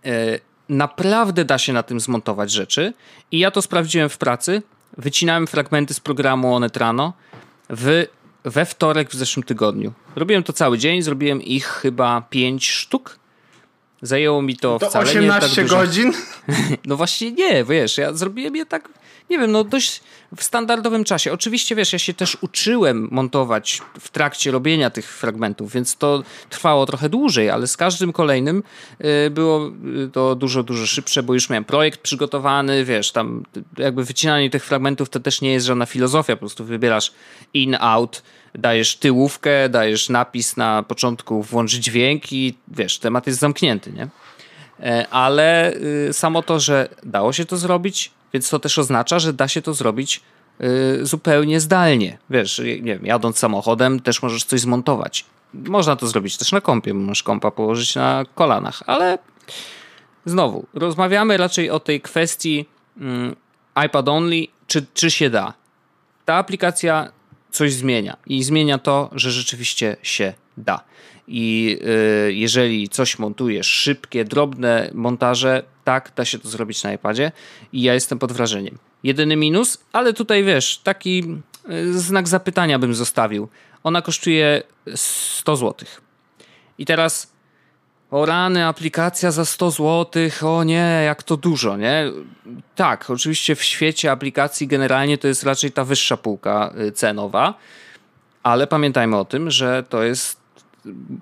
E, 0.05 0.39
naprawdę 0.69 1.45
da 1.45 1.57
się 1.57 1.73
na 1.73 1.83
tym 1.83 1.99
zmontować 1.99 2.51
rzeczy. 2.51 2.93
I 3.31 3.39
ja 3.39 3.51
to 3.51 3.61
sprawdziłem 3.61 4.09
w 4.09 4.17
pracy. 4.17 4.61
Wycinałem 4.97 5.47
fragmenty 5.47 5.93
z 5.93 5.99
programu 5.99 6.55
Onet 6.55 6.77
Rano 6.77 7.13
w, 7.69 8.05
we 8.43 8.65
wtorek 8.65 9.09
w 9.09 9.15
zeszłym 9.15 9.43
tygodniu. 9.43 9.93
Robiłem 10.15 10.43
to 10.43 10.53
cały 10.53 10.77
dzień, 10.77 11.01
zrobiłem 11.01 11.41
ich 11.41 11.65
chyba 11.65 12.21
5 12.29 12.67
sztuk. 12.67 13.19
Zajęło 14.01 14.41
mi 14.41 14.57
to, 14.57 14.79
to 14.79 14.89
wcale 14.89 15.05
18 15.05 15.21
nie 15.21 15.55
tak 15.55 15.63
dużo. 15.63 15.77
godzin? 15.77 16.13
No 16.85 16.97
właśnie 16.97 17.31
nie, 17.31 17.63
wiesz, 17.63 17.97
ja 17.97 18.13
zrobiłem 18.13 18.55
je 18.55 18.65
tak 18.65 18.89
nie 19.29 19.39
wiem, 19.39 19.51
no 19.51 19.63
dość 19.63 20.01
w 20.35 20.43
standardowym 20.43 21.03
czasie. 21.03 21.33
Oczywiście, 21.33 21.75
wiesz, 21.75 21.93
ja 21.93 21.99
się 21.99 22.13
też 22.13 22.37
uczyłem 22.41 23.07
montować 23.11 23.81
w 23.99 24.09
trakcie 24.09 24.51
robienia 24.51 24.89
tych 24.89 25.05
fragmentów, 25.05 25.71
więc 25.71 25.97
to 25.97 26.23
trwało 26.49 26.85
trochę 26.85 27.09
dłużej, 27.09 27.49
ale 27.49 27.67
z 27.67 27.77
każdym 27.77 28.13
kolejnym 28.13 28.63
y, 29.25 29.29
było 29.29 29.71
y, 30.05 30.09
to 30.13 30.35
dużo, 30.35 30.63
dużo 30.63 30.85
szybsze, 30.85 31.23
bo 31.23 31.33
już 31.33 31.49
miałem 31.49 31.65
projekt 31.65 32.01
przygotowany, 32.01 32.85
wiesz, 32.85 33.11
tam 33.11 33.43
jakby 33.77 34.03
wycinanie 34.03 34.49
tych 34.49 34.65
fragmentów 34.65 35.09
to 35.09 35.19
też 35.19 35.41
nie 35.41 35.53
jest 35.53 35.65
żadna 35.65 35.85
filozofia, 35.85 36.35
po 36.35 36.39
prostu 36.39 36.65
wybierasz 36.65 37.13
in, 37.53 37.77
out, 37.79 38.23
dajesz 38.55 38.95
tyłówkę, 38.95 39.69
dajesz 39.69 40.09
napis 40.09 40.57
na 40.57 40.83
początku, 40.83 41.43
włącz 41.43 41.73
dźwięk 41.73 42.33
i 42.33 42.57
wiesz, 42.67 42.99
temat 42.99 43.27
jest 43.27 43.39
zamknięty, 43.39 43.91
nie? 43.91 44.07
E, 44.79 45.07
ale 45.07 45.73
y, 45.73 46.13
samo 46.13 46.41
to, 46.41 46.59
że 46.59 46.89
dało 47.03 47.33
się 47.33 47.45
to 47.45 47.57
zrobić, 47.57 48.11
więc 48.33 48.49
to 48.49 48.59
też 48.59 48.77
oznacza, 48.77 49.19
że 49.19 49.33
da 49.33 49.47
się 49.47 49.61
to 49.61 49.73
zrobić 49.73 50.21
y, 50.61 51.05
zupełnie 51.05 51.59
zdalnie. 51.59 52.17
Wiesz, 52.29 52.59
nie 52.59 52.93
wiem, 52.93 53.05
jadąc 53.05 53.37
samochodem 53.37 53.99
też 53.99 54.21
możesz 54.21 54.43
coś 54.43 54.59
zmontować. 54.59 55.25
Można 55.53 55.95
to 55.95 56.07
zrobić 56.07 56.37
też 56.37 56.51
na 56.51 56.61
kompie, 56.61 56.93
możesz 56.93 57.23
kompa 57.23 57.51
położyć 57.51 57.95
na 57.95 58.25
kolanach, 58.35 58.83
ale 58.85 59.17
znowu, 60.25 60.65
rozmawiamy 60.73 61.37
raczej 61.37 61.69
o 61.69 61.79
tej 61.79 62.01
kwestii 62.01 62.65
mm, 62.97 63.35
iPad 63.85 64.09
only, 64.09 64.47
czy, 64.67 64.85
czy 64.93 65.11
się 65.11 65.29
da. 65.29 65.53
Ta 66.25 66.35
aplikacja 66.35 67.11
coś 67.51 67.73
zmienia 67.73 68.17
i 68.25 68.43
zmienia 68.43 68.77
to, 68.77 69.09
że 69.11 69.31
rzeczywiście 69.31 69.97
się 70.03 70.33
da. 70.57 70.83
I 71.27 71.77
y, 72.27 72.33
jeżeli 72.33 72.89
coś 72.89 73.19
montujesz, 73.19 73.67
szybkie, 73.67 74.25
drobne 74.25 74.91
montaże, 74.93 75.63
tak, 75.87 76.11
da 76.15 76.25
się 76.25 76.39
to 76.39 76.49
zrobić 76.49 76.83
na 76.83 76.93
iPadzie 76.93 77.31
i 77.73 77.81
ja 77.81 77.93
jestem 77.93 78.19
pod 78.19 78.31
wrażeniem. 78.31 78.77
Jedyny 79.03 79.35
minus, 79.35 79.77
ale 79.93 80.13
tutaj 80.13 80.43
wiesz, 80.43 80.77
taki 80.83 81.23
y, 81.69 81.99
znak 81.99 82.27
zapytania 82.27 82.79
bym 82.79 82.95
zostawił. 82.95 83.47
ona 83.83 84.01
kosztuje 84.01 84.63
100 84.95 85.55
zł. 85.55 85.87
I 86.77 86.85
teraz 86.85 87.31
o 88.11 88.25
rany, 88.25 88.65
aplikacja 88.65 89.31
za 89.31 89.45
100 89.45 89.71
zł, 89.71 90.29
o 90.41 90.63
nie, 90.63 91.01
jak 91.05 91.23
to 91.23 91.37
dużo, 91.37 91.77
nie? 91.77 92.11
Tak, 92.75 93.09
oczywiście 93.09 93.55
w 93.55 93.63
świecie 93.63 94.11
aplikacji 94.11 94.67
generalnie 94.67 95.17
to 95.17 95.27
jest 95.27 95.43
raczej 95.43 95.71
ta 95.71 95.83
wyższa 95.83 96.17
półka 96.17 96.73
y, 96.81 96.91
cenowa, 96.91 97.53
ale 98.43 98.67
pamiętajmy 98.67 99.17
o 99.17 99.25
tym, 99.25 99.51
że 99.51 99.83
to 99.89 100.03
jest 100.03 100.46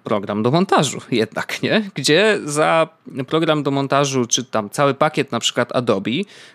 program 0.03 0.43
do 0.43 0.51
montażu 0.51 1.01
jednak, 1.11 1.63
nie? 1.63 1.89
Gdzie 1.95 2.39
za 2.45 2.87
program 3.27 3.63
do 3.63 3.71
montażu, 3.71 4.25
czy 4.25 4.43
tam 4.43 4.69
cały 4.69 4.93
pakiet 4.93 5.31
na 5.31 5.39
przykład 5.39 5.75
Adobe 5.75 6.11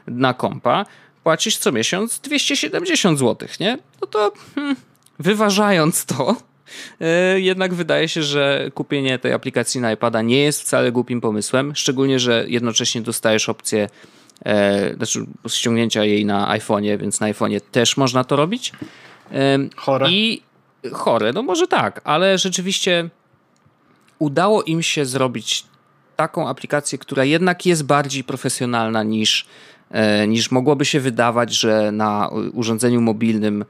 na 0.06 0.34
kompa 0.34 0.86
płacisz 1.22 1.56
co 1.56 1.72
miesiąc 1.72 2.20
270 2.20 3.18
zł, 3.18 3.48
nie? 3.60 3.78
No 4.00 4.06
to 4.06 4.32
hmm, 4.54 4.76
wyważając 5.18 6.04
to, 6.04 6.36
e, 7.00 7.40
jednak 7.40 7.74
wydaje 7.74 8.08
się, 8.08 8.22
że 8.22 8.70
kupienie 8.74 9.18
tej 9.18 9.32
aplikacji 9.32 9.80
na 9.80 9.92
iPada 9.92 10.22
nie 10.22 10.42
jest 10.42 10.62
wcale 10.62 10.92
głupim 10.92 11.20
pomysłem, 11.20 11.76
szczególnie, 11.76 12.18
że 12.18 12.44
jednocześnie 12.48 13.00
dostajesz 13.00 13.48
opcję 13.48 13.88
e, 14.44 14.94
znaczy 14.94 15.26
ściągnięcia 15.48 16.04
jej 16.04 16.24
na 16.24 16.58
iPhone'ie, 16.58 16.98
więc 16.98 17.20
na 17.20 17.32
iPhone'ie 17.32 17.60
też 17.70 17.96
można 17.96 18.24
to 18.24 18.36
robić. 18.36 18.72
E, 19.32 19.58
Chore. 19.76 20.10
I 20.10 20.42
chore, 20.92 21.32
no 21.32 21.42
może 21.42 21.66
tak, 21.66 22.00
ale 22.04 22.38
rzeczywiście 22.38 23.10
udało 24.18 24.62
im 24.62 24.82
się 24.82 25.04
zrobić 25.04 25.64
taką 26.16 26.48
aplikację, 26.48 26.98
która 26.98 27.24
jednak 27.24 27.66
jest 27.66 27.84
bardziej 27.84 28.24
profesjonalna 28.24 29.02
niż, 29.02 29.46
e, 29.90 30.26
niż 30.28 30.50
mogłoby 30.50 30.84
się 30.84 31.00
wydawać, 31.00 31.52
że 31.52 31.92
na 31.92 32.30
urządzeniu 32.52 33.00
mobilnym 33.00 33.64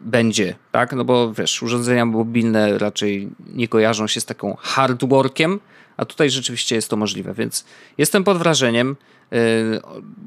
będzie, 0.00 0.54
tak? 0.72 0.92
No 0.92 1.04
bo 1.04 1.32
wiesz, 1.32 1.62
urządzenia 1.62 2.04
mobilne 2.04 2.78
raczej 2.78 3.28
nie 3.46 3.68
kojarzą 3.68 4.06
się 4.06 4.20
z 4.20 4.24
taką 4.24 4.56
hardworkiem, 4.60 5.60
a 5.96 6.04
tutaj 6.04 6.30
rzeczywiście 6.30 6.74
jest 6.74 6.90
to 6.90 6.96
możliwe, 6.96 7.34
więc 7.34 7.64
jestem 7.98 8.24
pod 8.24 8.38
wrażeniem. 8.38 8.96
Y, 9.32 9.36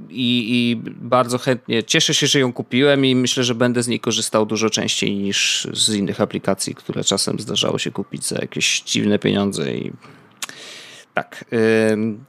I, 0.09 0.45
I, 0.49 0.91
bardzo 1.01 1.37
chętnie 1.37 1.83
cieszę 1.83 2.13
się, 2.13 2.27
że 2.27 2.39
ją 2.39 2.53
kupiłem 2.53 3.05
i 3.05 3.15
myślę, 3.15 3.43
że 3.43 3.55
będę 3.55 3.83
z 3.83 3.87
niej 3.87 3.99
korzystał 3.99 4.45
dużo 4.45 4.69
częściej 4.69 5.15
niż 5.15 5.67
z 5.73 5.95
innych 5.95 6.21
aplikacji, 6.21 6.75
które 6.75 7.03
czasem 7.03 7.39
zdarzało 7.39 7.79
się 7.79 7.91
kupić 7.91 8.25
za 8.25 8.35
jakieś 8.41 8.81
dziwne 8.81 9.19
pieniądze 9.19 9.73
i 9.73 9.91
tak. 11.13 11.45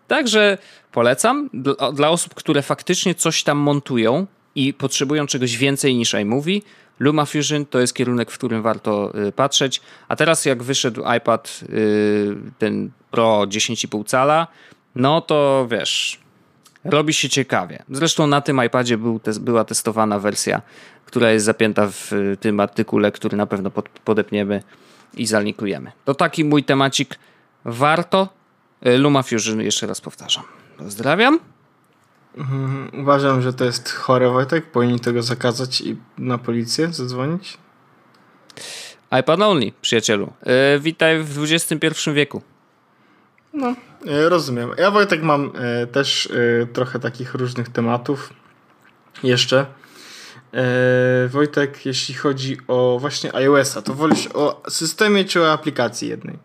Także 0.07 0.59
polecam 0.93 1.51
dla, 1.93 2.11
osób, 2.11 2.35
które 2.35 2.63
faktycznie 2.63 3.15
coś 3.15 3.43
tam 3.43 3.59
montują 3.59 4.27
i 4.55 4.75
potrzebują 4.75 5.27
czegoś 5.27 5.57
więcej 5.57 5.97
niż 5.97 6.15
iMovie. 6.15 6.61
LumaFusion 6.99 7.67
to 7.67 7.81
jest 7.81 7.95
kierunek, 7.95 8.31
w 8.31 8.39
którym 8.39 8.63
warto 8.63 9.13
y, 9.29 9.33
patrzeć. 9.33 9.81
A 10.09 10.17
teraz 10.17 10.45
jak 10.45 10.63
wyszedł 10.63 11.03
iPad 11.17 11.61
y, 11.69 12.37
ten 12.59 12.91
Pro 13.11 13.43
10,5 13.47 14.07
cala, 14.07 14.47
no 14.95 15.21
to 15.21 15.67
wiesz, 15.71 16.21
robi 16.85 17.15
się 17.15 17.29
ciekawie. 17.29 17.83
Zresztą 17.91 18.27
na 18.27 18.41
tym 18.41 18.65
iPadzie 18.67 18.99
był 18.99 19.19
te, 19.19 19.33
była 19.41 19.65
testowana 19.65 20.19
wersja, 20.19 20.63
która 21.05 21.31
jest 21.31 21.47
zapięta 21.47 21.89
w 21.93 22.13
tym 22.41 22.61
artykule, 22.61 23.13
który 23.13 23.37
na 23.37 23.47
pewno 23.47 23.71
pod, 23.71 23.89
podepniemy 23.89 24.63
i 25.15 25.27
zalinkujemy. 25.27 25.93
To 26.05 26.15
taki 26.15 26.45
mój 26.45 26.65
temacik. 26.65 27.19
Warto. 27.65 28.29
Y, 28.87 28.99
LumaFusion 28.99 29.61
jeszcze 29.61 29.87
raz 29.87 30.01
powtarzam. 30.01 30.45
Pozdrawiam. 30.79 31.39
Mhm, 32.37 32.91
uważam, 33.01 33.43
że 33.43 33.53
to 33.53 33.65
jest 33.65 33.93
chore, 33.93 34.31
Wojtek. 34.31 34.71
Powinni 34.71 35.01
tego 35.01 35.23
zakazać 35.23 35.81
i 35.81 35.97
na 36.19 36.39
policję 36.39 36.93
zadzwonić. 36.93 37.59
iPad 39.21 39.41
only, 39.41 39.73
przyjacielu. 39.83 40.33
Yy, 40.47 40.81
witaj 40.81 41.23
w 41.23 41.43
XXI 41.43 42.11
wieku. 42.13 42.43
No, 43.53 43.75
e, 44.07 44.29
rozumiem. 44.29 44.71
Ja 44.79 44.91
Wojtek 44.91 45.23
mam 45.23 45.53
e, 45.55 45.87
też 45.87 46.29
e, 46.63 46.67
trochę 46.67 46.99
takich 46.99 47.35
różnych 47.35 47.69
tematów 47.69 48.33
jeszcze. 49.23 49.67
Wojtek, 51.29 51.87
jeśli 51.87 52.15
chodzi 52.15 52.57
o 52.69 52.99
właśnie 53.01 53.35
iOS-a, 53.35 53.83
to 53.83 53.95
wolisz 53.95 54.29
o 54.35 54.63
systemie 54.69 55.25
czy 55.25 55.43
o 55.43 55.53
aplikacji 55.53 56.09
jednej? 56.09 56.39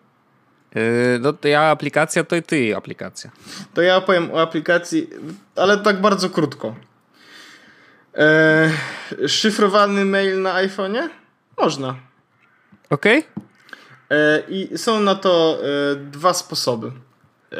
No 1.19 1.33
to 1.33 1.47
ja 1.47 1.61
aplikacja, 1.61 2.23
to 2.23 2.35
i 2.35 2.43
ty 2.43 2.75
aplikacja. 2.75 3.31
To 3.73 3.81
ja 3.81 3.97
opowiem 3.97 4.31
o 4.31 4.41
aplikacji, 4.41 5.09
ale 5.55 5.77
tak 5.77 6.01
bardzo 6.01 6.29
krótko. 6.29 6.75
szyfrowany 9.27 10.05
mail 10.05 10.41
na 10.41 10.53
iPhone'ie? 10.53 11.09
Można. 11.57 11.95
Okej. 12.89 13.19
Okay. 13.19 13.43
E, 14.13 14.43
I 14.49 14.77
są 14.77 14.99
na 14.99 15.15
to 15.15 15.57
e, 15.91 15.95
dwa 15.95 16.33
sposoby. 16.33 16.91
E, 17.51 17.57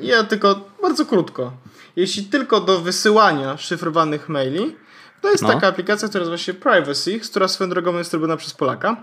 ja 0.00 0.24
tylko 0.24 0.60
bardzo 0.82 1.06
krótko. 1.06 1.52
Jeśli 1.96 2.24
tylko 2.24 2.60
do 2.60 2.80
wysyłania 2.80 3.56
szyfrowanych 3.56 4.28
maili, 4.28 4.76
to 5.22 5.30
jest 5.30 5.42
no. 5.42 5.48
taka 5.52 5.66
aplikacja, 5.66 6.08
która 6.08 6.20
nazywa 6.20 6.38
się 6.38 6.54
Privacy, 6.54 7.20
która 7.20 7.48
swoją 7.48 7.70
drogą 7.70 7.98
jest 7.98 8.14
robiona 8.14 8.36
przez 8.36 8.54
Polaka. 8.54 8.96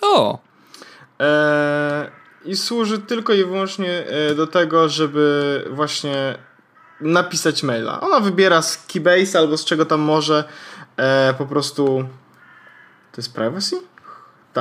O! 0.00 0.38
I 2.44 2.56
służy 2.56 2.98
tylko 2.98 3.32
i 3.32 3.44
wyłącznie 3.44 4.04
do 4.36 4.46
tego, 4.46 4.88
żeby 4.88 5.64
właśnie 5.70 6.38
napisać 7.00 7.62
maila. 7.62 8.00
Ona 8.00 8.20
wybiera 8.20 8.62
z 8.62 8.86
Keybase 8.86 9.38
albo 9.38 9.56
z 9.56 9.64
czego 9.64 9.86
tam 9.86 10.00
może 10.00 10.44
po 11.38 11.46
prostu. 11.46 12.08
To 13.12 13.20
jest 13.20 13.34
Privacy? 13.34 13.76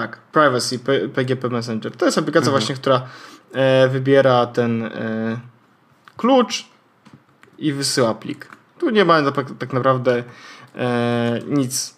Tak, 0.02 0.18
Privacy, 0.32 0.80
PGP 1.14 1.50
Messenger. 1.50 1.92
To 1.92 2.06
jest 2.06 2.18
aplikacja 2.18 2.50
mhm. 2.50 2.60
właśnie, 2.60 2.76
która 2.76 3.08
e, 3.54 3.88
wybiera 3.88 4.46
ten 4.46 4.84
e, 4.84 5.40
klucz 6.18 6.66
i 7.58 7.74
wysyła 7.74 8.14
plik. 8.14 8.48
Tu 8.80 8.90
nie 8.90 9.06
ma 9.06 9.32
tak, 9.32 9.48
tak 9.60 9.74
naprawdę 9.74 10.24
e, 10.76 11.40
nic. 11.48 11.96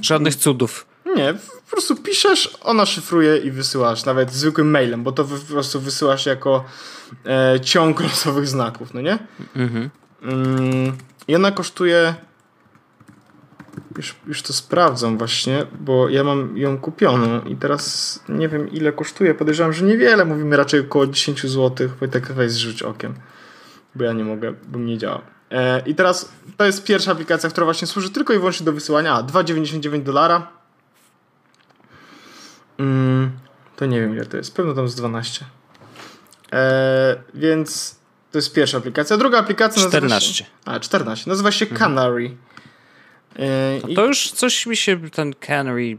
Żadnych 0.00 0.36
cudów. 0.36 0.86
Nie, 1.16 1.34
po 1.34 1.70
prostu 1.70 1.96
piszesz, 1.96 2.58
ona 2.60 2.86
szyfruje 2.86 3.36
i 3.36 3.50
wysyłasz, 3.50 4.04
nawet 4.04 4.32
zwykłym 4.32 4.70
mailem, 4.70 5.02
bo 5.02 5.12
to 5.12 5.24
po 5.24 5.52
prostu 5.52 5.80
wysyłasz 5.80 6.26
jako 6.26 6.64
e, 7.26 7.60
ciąg 7.60 8.00
losowych 8.00 8.48
znaków, 8.48 8.94
no 8.94 9.00
nie? 9.00 9.18
Mhm. 9.56 9.90
Mm, 10.22 10.96
I 11.28 11.36
ona 11.36 11.50
kosztuje 11.50 12.14
już, 13.96 14.14
już 14.26 14.42
to 14.42 14.52
sprawdzam 14.52 15.18
właśnie, 15.18 15.66
bo 15.80 16.08
ja 16.08 16.24
mam 16.24 16.56
ją 16.56 16.78
kupioną 16.78 17.40
i 17.42 17.56
teraz 17.56 18.20
nie 18.28 18.48
wiem 18.48 18.70
ile 18.70 18.92
kosztuje. 18.92 19.34
Podejrzewam, 19.34 19.72
że 19.72 19.84
niewiele. 19.84 20.24
Mówimy 20.24 20.56
raczej 20.56 20.80
około 20.80 21.06
10 21.06 21.42
zł. 21.42 21.88
Wojtek 22.00 22.32
weź 22.32 22.52
zrzuć 22.52 22.82
okiem, 22.82 23.14
bo 23.94 24.04
ja 24.04 24.12
nie 24.12 24.24
mogę, 24.24 24.54
bo 24.68 24.78
nie 24.78 24.98
działa. 24.98 25.20
E, 25.50 25.82
I 25.86 25.94
teraz 25.94 26.32
to 26.56 26.64
jest 26.64 26.84
pierwsza 26.84 27.12
aplikacja, 27.12 27.50
która 27.50 27.64
właśnie 27.64 27.86
służy 27.86 28.10
tylko 28.10 28.32
i 28.32 28.38
wyłącznie 28.38 28.66
do 28.66 28.72
wysyłania. 28.72 29.14
A, 29.14 29.22
2,99 29.22 30.02
dolara. 30.02 30.48
Mm, 32.78 33.30
to 33.76 33.86
nie 33.86 34.00
wiem 34.00 34.14
ile 34.14 34.26
to 34.26 34.36
jest. 34.36 34.56
Pewno 34.56 34.74
tam 34.74 34.88
z 34.88 34.94
12. 34.94 35.44
E, 36.52 37.16
więc 37.34 37.96
to 38.32 38.38
jest 38.38 38.52
pierwsza 38.52 38.78
aplikacja. 38.78 39.16
Druga 39.16 39.38
aplikacja 39.38 39.82
14. 39.82 40.08
nazywa 40.08 40.34
się... 40.34 40.44
A, 40.64 40.80
14. 40.80 41.30
Nazywa 41.30 41.52
się 41.52 41.64
mhm. 41.64 41.78
Canary. 41.78 42.24
Mhm. 42.24 42.51
Yy, 43.86 43.94
to 43.94 44.06
już 44.06 44.30
coś 44.30 44.66
mi 44.66 44.76
się 44.76 45.10
ten 45.10 45.34
Canary 45.34 45.98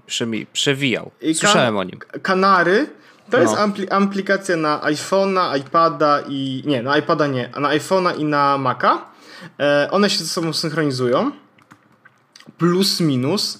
przewijał. 0.54 1.12
Słyszałem 1.34 1.78
o 1.78 1.84
nim. 1.84 2.00
Kanary 2.22 2.88
to 3.30 3.38
no. 3.38 3.44
jest 3.44 3.56
aplikacja 3.92 4.58
na 4.58 4.80
iPhone'a, 4.80 5.58
iPada 5.58 6.24
i. 6.28 6.64
Nie, 6.66 6.84
na 6.84 6.98
iPada 6.98 7.28
nie, 7.28 7.50
a 7.54 7.60
na 7.60 7.70
iPhone'a 7.70 8.20
i 8.20 8.26
na 8.26 8.58
Maca. 8.58 9.06
E, 9.60 9.88
one 9.92 10.10
się 10.10 10.18
ze 10.18 10.30
sobą 10.30 10.54
synchronizują. 10.54 11.32
Plus 12.58 13.00
minus. 13.00 13.60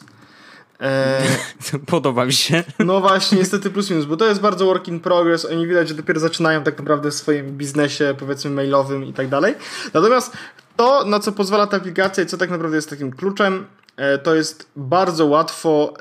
E, 0.82 1.22
Podoba 1.86 2.26
mi 2.26 2.34
się. 2.34 2.64
No 2.80 3.02
właśnie, 3.02 3.38
niestety 3.38 3.70
plus 3.70 3.90
minus, 3.90 4.06
bo 4.06 4.18
to 4.18 4.28
jest 4.28 4.42
bardzo 4.42 4.66
work 4.66 4.88
in 4.88 5.00
progress. 5.00 5.46
Oni 5.46 5.68
widać, 5.68 5.90
że 5.90 5.96
dopiero 5.96 6.20
zaczynają 6.20 6.64
tak 6.64 6.78
naprawdę 6.78 7.12
w 7.12 7.14
swoim 7.14 7.58
biznesie, 7.58 8.16
powiedzmy, 8.20 8.52
mailowym 8.52 9.06
i 9.06 9.14
tak 9.14 9.28
dalej. 9.28 9.56
Natomiast 9.94 10.38
to, 10.76 11.06
na 11.06 11.20
co 11.20 11.32
pozwala 11.32 11.68
ta 11.68 11.78
aplikacja 11.78 12.24
i 12.24 12.28
co 12.28 12.38
tak 12.38 12.50
naprawdę 12.50 12.76
jest 12.76 12.90
takim 12.90 13.12
kluczem, 13.12 13.66
e, 13.98 14.18
to 14.18 14.36
jest 14.36 14.70
bardzo 14.76 15.26
łatwo 15.26 15.94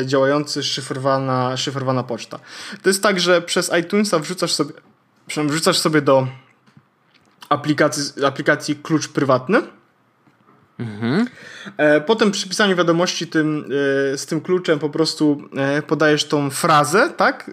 e, 0.00 0.06
działający 0.06 0.62
szyfrowana, 0.62 1.56
szyfrowana 1.56 2.02
poczta. 2.02 2.38
To 2.82 2.88
jest 2.88 3.02
tak, 3.02 3.20
że 3.20 3.42
przez 3.42 3.70
iTunesa 3.80 4.18
wrzucasz 4.18 4.52
sobie, 4.52 4.72
wrzucasz 5.28 5.78
sobie 5.78 6.02
do 6.02 6.26
aplikacji, 7.48 8.24
aplikacji 8.24 8.76
klucz 8.76 9.08
prywatny 9.08 9.62
Mhm. 10.78 11.26
E, 11.76 12.00
potem 12.00 12.30
przy 12.30 12.48
pisaniu 12.48 12.76
wiadomości 12.76 13.26
tym, 13.26 13.64
e, 14.12 14.18
z 14.18 14.26
tym 14.26 14.40
kluczem 14.40 14.78
po 14.78 14.90
prostu 14.90 15.42
e, 15.56 15.82
podajesz 15.82 16.24
tą 16.24 16.50
frazę, 16.50 17.10
tak? 17.16 17.50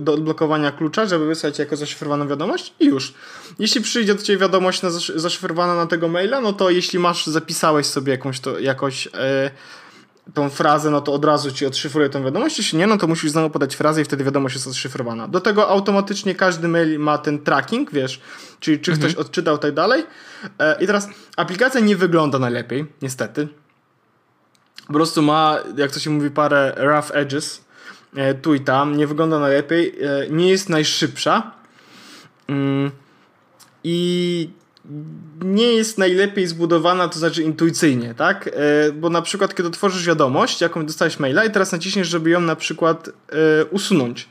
Do 0.00 0.12
odblokowania 0.12 0.72
klucza, 0.72 1.06
żeby 1.06 1.26
wysłać 1.26 1.58
jako 1.58 1.76
zaszyfrowaną 1.76 2.28
wiadomość 2.28 2.74
i 2.80 2.86
już. 2.86 3.14
Jeśli 3.58 3.80
przyjdzie 3.80 4.14
do 4.14 4.22
ciebie 4.22 4.38
wiadomość 4.38 4.82
na 4.82 4.90
zaszyfrowana 4.90 5.76
na 5.76 5.86
tego 5.86 6.08
maila, 6.08 6.40
no 6.40 6.52
to 6.52 6.70
jeśli 6.70 6.98
masz, 6.98 7.26
zapisałeś 7.26 7.86
sobie 7.86 8.12
jakąś 8.12 8.40
to, 8.40 8.58
jakoś 8.58 9.08
tą 10.34 10.50
frazę, 10.50 10.90
no 10.90 11.00
to 11.00 11.12
od 11.12 11.24
razu 11.24 11.52
ci 11.52 11.66
odszyfruje 11.66 12.08
tą 12.08 12.24
wiadomość, 12.24 12.58
jeśli 12.58 12.78
nie, 12.78 12.86
no 12.86 12.96
to 12.98 13.06
musisz 13.06 13.30
znowu 13.30 13.50
podać 13.50 13.76
frazę 13.76 14.02
i 14.02 14.04
wtedy 14.04 14.24
wiadomość 14.24 14.54
jest 14.54 14.66
odszyfrowana. 14.66 15.28
Do 15.28 15.40
tego 15.40 15.68
automatycznie 15.68 16.34
każdy 16.34 16.68
mail 16.68 16.98
ma 16.98 17.18
ten 17.18 17.38
tracking, 17.38 17.92
wiesz, 17.92 18.20
czyli 18.60 18.78
czy 18.78 18.92
ktoś 18.92 19.10
mhm. 19.10 19.26
odczytał 19.26 19.56
i 19.56 19.58
tak 19.58 19.74
dalej. 19.74 20.04
E, 20.58 20.76
I 20.80 20.86
teraz 20.86 21.08
aplikacja 21.36 21.80
nie 21.80 21.96
wygląda 21.96 22.38
najlepiej, 22.38 22.86
niestety. 23.02 23.48
Po 24.86 24.92
prostu 24.92 25.22
ma, 25.22 25.58
jak 25.76 25.90
to 25.90 26.00
się 26.00 26.10
mówi, 26.10 26.30
parę 26.30 26.74
rough 26.76 27.10
edges 27.16 27.64
e, 28.16 28.34
tu 28.34 28.54
i 28.54 28.60
tam, 28.60 28.96
nie 28.96 29.06
wygląda 29.06 29.38
najlepiej, 29.38 29.94
e, 30.00 30.30
nie 30.30 30.50
jest 30.50 30.68
najszybsza 30.68 31.52
mm, 32.48 32.90
i 33.84 34.50
nie 35.42 35.72
jest 35.72 35.98
najlepiej 35.98 36.46
zbudowana, 36.46 37.08
to 37.08 37.18
znaczy 37.18 37.42
intuicyjnie, 37.42 38.14
tak? 38.14 38.48
E, 38.48 38.92
bo 38.92 39.10
na 39.10 39.22
przykład, 39.22 39.54
kiedy 39.54 39.68
otworzysz 39.68 40.06
wiadomość, 40.06 40.60
jaką 40.60 40.86
dostałeś 40.86 41.18
maila 41.18 41.44
i 41.44 41.50
teraz 41.50 41.72
naciśniesz, 41.72 42.08
żeby 42.08 42.30
ją 42.30 42.40
na 42.40 42.56
przykład 42.56 43.08
e, 43.08 43.64
usunąć, 43.64 44.28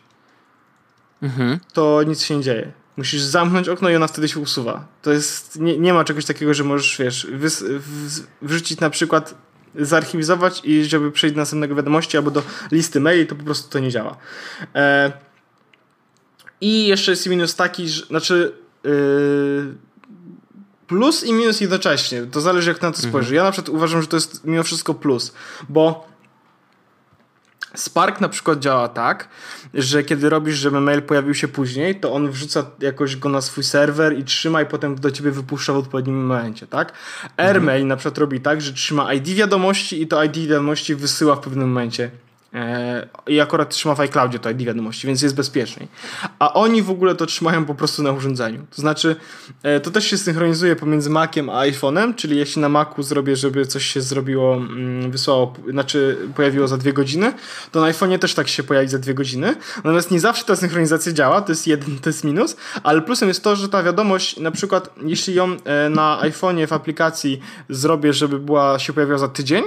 mhm. 1.21 1.59
to 1.73 2.03
nic 2.03 2.21
się 2.23 2.37
nie 2.37 2.43
dzieje. 2.43 2.71
Musisz 2.97 3.21
zamknąć 3.21 3.69
okno 3.69 3.89
i 3.89 3.95
ona 3.95 4.07
wtedy 4.07 4.27
się 4.27 4.39
usuwa. 4.39 4.87
To 5.01 5.11
jest, 5.11 5.59
nie, 5.59 5.77
nie 5.77 5.93
ma 5.93 6.03
czegoś 6.03 6.25
takiego, 6.25 6.53
że 6.53 6.63
możesz, 6.63 6.97
wiesz, 6.97 7.27
wys, 7.31 7.63
w, 7.67 8.19
wrzucić 8.41 8.79
na 8.79 8.89
przykład, 8.89 9.35
zarchiwizować 9.75 10.61
i 10.63 10.85
żeby 10.85 11.11
przejść 11.11 11.35
do 11.35 11.41
następnego 11.41 11.75
wiadomości 11.75 12.17
albo 12.17 12.31
do 12.31 12.43
listy 12.71 12.99
maili, 12.99 13.27
to 13.27 13.35
po 13.35 13.43
prostu 13.43 13.69
to 13.69 13.79
nie 13.79 13.91
działa. 13.91 14.17
E, 14.75 15.11
I 16.61 16.87
jeszcze 16.87 17.11
jest 17.11 17.27
minus 17.27 17.55
taki, 17.55 17.89
że, 17.89 18.05
znaczy, 18.05 18.53
yy, 18.83 19.75
plus 20.88 21.23
i 21.23 21.34
minus 21.34 21.61
jednocześnie. 21.61 22.25
To 22.25 22.41
zależy 22.41 22.69
jak 22.69 22.81
na 22.81 22.91
to 22.91 22.97
spojrzy. 22.97 23.17
Mhm. 23.17 23.36
Ja 23.36 23.43
na 23.43 23.51
przykład 23.51 23.75
uważam, 23.75 24.01
że 24.01 24.07
to 24.07 24.17
jest 24.17 24.45
mimo 24.45 24.63
wszystko 24.63 24.93
plus, 24.93 25.34
bo 25.69 26.13
Spark 27.75 28.21
na 28.21 28.29
przykład 28.29 28.59
działa 28.59 28.88
tak, 28.88 29.29
że 29.73 30.03
kiedy 30.03 30.29
robisz, 30.29 30.55
żeby 30.55 30.81
mail 30.81 31.01
pojawił 31.01 31.34
się 31.34 31.47
później, 31.47 31.99
to 31.99 32.13
on 32.13 32.31
wrzuca 32.31 32.65
jakoś 32.79 33.15
go 33.15 33.29
na 33.29 33.41
swój 33.41 33.63
serwer 33.63 34.19
i 34.19 34.23
trzyma 34.23 34.61
i 34.61 34.65
potem 34.65 34.95
do 34.95 35.11
ciebie 35.11 35.31
wypuszcza 35.31 35.73
w 35.73 35.77
odpowiednim 35.77 36.25
momencie, 36.25 36.67
tak? 36.67 36.93
AirMail 37.38 37.81
mhm. 37.81 37.88
na 37.88 37.95
przykład 37.95 38.17
robi 38.17 38.41
tak, 38.41 38.61
że 38.61 38.73
trzyma 38.73 39.13
ID 39.13 39.29
wiadomości 39.29 40.01
i 40.01 40.07
to 40.07 40.23
ID 40.23 40.38
wiadomości 40.38 40.95
wysyła 40.95 41.36
w 41.36 41.39
pewnym 41.39 41.67
momencie 41.67 42.11
I 43.27 43.39
akurat 43.39 43.69
trzyma 43.69 43.95
w 43.95 43.99
iCloudzie 43.99 44.39
to 44.39 44.49
ID 44.49 44.63
wiadomości, 44.63 45.07
więc 45.07 45.21
jest 45.21 45.35
bezpieczniej. 45.35 45.87
A 46.39 46.53
oni 46.53 46.81
w 46.81 46.89
ogóle 46.89 47.15
to 47.15 47.25
trzymają 47.25 47.65
po 47.65 47.75
prostu 47.75 48.03
na 48.03 48.11
urządzeniu. 48.11 48.65
To 48.75 48.81
znaczy, 48.81 49.15
e, 49.63 49.79
to 49.79 49.91
też 49.91 50.05
się 50.05 50.17
synchronizuje 50.17 50.75
pomiędzy 50.75 51.09
Maciem 51.09 51.49
a 51.49 51.65
iPhone'em, 51.65 52.15
czyli 52.15 52.37
jeśli 52.37 52.61
na 52.61 52.69
Macu 52.69 53.03
zrobię, 53.03 53.35
żeby 53.35 53.65
coś 53.65 53.85
się 53.85 54.01
zrobiło, 54.01 54.55
mm, 54.55 55.11
wysłało, 55.11 55.53
znaczy 55.69 56.17
pojawiło 56.35 56.67
za 56.67 56.77
dwie 56.77 56.93
godziny, 56.93 57.33
to 57.71 57.81
na 57.81 57.91
iPhone'ie 57.91 58.19
też 58.19 58.33
tak 58.33 58.47
się 58.47 58.63
pojawi 58.63 58.87
za 58.87 58.99
dwie 58.99 59.13
godziny. 59.13 59.55
Natomiast 59.75 60.11
nie 60.11 60.19
zawsze 60.19 60.45
ta 60.45 60.55
synchronizacja 60.55 61.13
działa, 61.13 61.41
to 61.41 61.51
jest 61.51 61.67
jeden, 61.67 61.99
to 61.99 62.09
jest 62.09 62.23
minus, 62.23 62.55
ale 62.83 63.01
plusem 63.01 63.27
jest 63.27 63.43
to, 63.43 63.55
że 63.55 63.69
ta 63.69 63.83
wiadomość, 63.83 64.37
na 64.37 64.51
przykład 64.51 64.89
jeśli 65.05 65.33
ją 65.33 65.57
e, 65.65 65.89
na 65.89 66.19
iPhone'ie 66.21 66.67
w 66.67 66.73
aplikacji 66.73 67.39
zrobię, 67.69 68.13
żeby 68.13 68.39
była, 68.39 68.79
się 68.79 68.93
pojawiła 68.93 69.17
za 69.17 69.27
tydzień, 69.27 69.63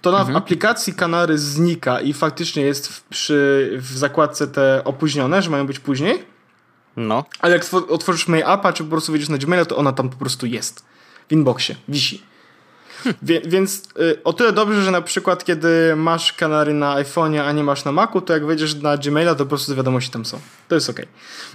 to 0.00 0.12
na 0.12 0.18
mhm. 0.18 0.36
aplikacji 0.36 0.94
Kanary 0.94 1.38
znika 1.38 2.00
i 2.00 2.12
faktycznie 2.12 2.62
jest 2.62 2.88
w, 2.88 3.02
przy, 3.02 3.70
w 3.80 3.96
zakładce 3.98 4.46
te 4.46 4.84
opóźnione, 4.84 5.42
że 5.42 5.50
mają 5.50 5.66
być 5.66 5.78
później. 5.78 6.24
No. 6.96 7.24
Ale 7.40 7.54
jak 7.54 7.66
otworzysz 7.88 8.28
mail 8.28 8.44
appa, 8.46 8.72
czy 8.72 8.84
po 8.84 8.90
prostu 8.90 9.12
wejdziesz 9.12 9.28
na 9.28 9.38
Gmaila, 9.38 9.64
to 9.64 9.76
ona 9.76 9.92
tam 9.92 10.08
po 10.08 10.16
prostu 10.16 10.46
jest. 10.46 10.84
W 11.28 11.32
inboxie, 11.32 11.76
wisi. 11.88 12.22
Hm. 13.02 13.14
Wie, 13.22 13.40
więc 13.40 13.82
y, 14.00 14.22
o 14.24 14.32
tyle 14.32 14.52
dobrze, 14.52 14.82
że 14.82 14.90
na 14.90 15.02
przykład 15.02 15.44
kiedy 15.44 15.96
masz 15.96 16.32
kanary 16.32 16.74
na 16.74 16.94
iPhone'ie, 16.94 17.40
a 17.40 17.52
nie 17.52 17.64
masz 17.64 17.84
na 17.84 17.92
Macu, 17.92 18.20
to 18.20 18.32
jak 18.32 18.46
wejdziesz 18.46 18.74
na 18.74 18.96
Gmaila, 18.96 19.34
to 19.34 19.44
po 19.44 19.48
prostu 19.48 19.74
wiadomości 19.74 20.10
tam 20.10 20.24
są. 20.24 20.40
To 20.68 20.74
jest 20.74 20.90
ok. 20.90 21.00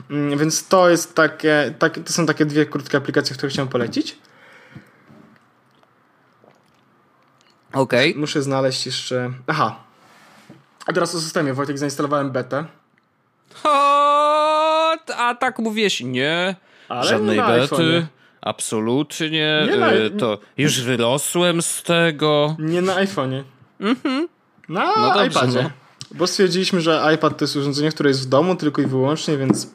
Mm, 0.09 0.39
więc 0.39 0.67
to 0.67 0.89
jest 0.89 1.15
takie, 1.15 1.73
tak, 1.79 1.99
to 2.05 2.13
są 2.13 2.25
takie 2.25 2.45
dwie 2.45 2.65
krótkie 2.65 2.97
aplikacje, 2.97 3.35
które 3.35 3.49
chciałem 3.49 3.69
polecić. 3.69 4.17
Okej. 7.73 8.09
Okay. 8.09 8.21
Muszę 8.21 8.41
znaleźć 8.41 8.85
jeszcze. 8.85 9.31
Aha. 9.47 9.75
A 10.87 10.93
teraz 10.93 11.15
o 11.15 11.21
systemie. 11.21 11.53
Wojtek, 11.53 11.77
zainstalowałem 11.77 12.31
betę. 12.31 12.65
O, 13.63 14.91
a 15.17 15.35
tak 15.35 15.59
mówisz, 15.59 16.01
nie. 16.01 16.55
Ale 16.89 17.09
Żadnej 17.09 17.37
nie 17.37 17.43
bety. 17.43 18.07
Absolutnie. 18.41 19.67
Nie 19.71 19.77
na... 19.77 19.93
Y, 19.93 20.09
to 20.09 20.39
już 20.57 20.81
wyrosłem 20.81 21.61
z 21.61 21.83
tego. 21.83 22.55
Nie 22.59 22.81
na 22.81 22.95
iPhone'ie. 22.95 23.43
Mhm. 23.79 24.27
Na 24.69 24.85
no 24.97 25.13
dobrze, 25.13 25.27
iPadzie. 25.27 25.63
No. 25.63 25.69
Bo 26.11 26.27
stwierdziliśmy, 26.27 26.81
że 26.81 27.11
iPad 27.15 27.37
to 27.37 27.43
jest 27.43 27.55
urządzenie, 27.55 27.91
które 27.91 28.09
jest 28.09 28.25
w 28.25 28.29
domu 28.29 28.55
tylko 28.55 28.81
i 28.81 28.85
wyłącznie, 28.85 29.37
więc 29.37 29.67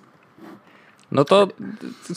no 1.13 1.25
to 1.25 1.49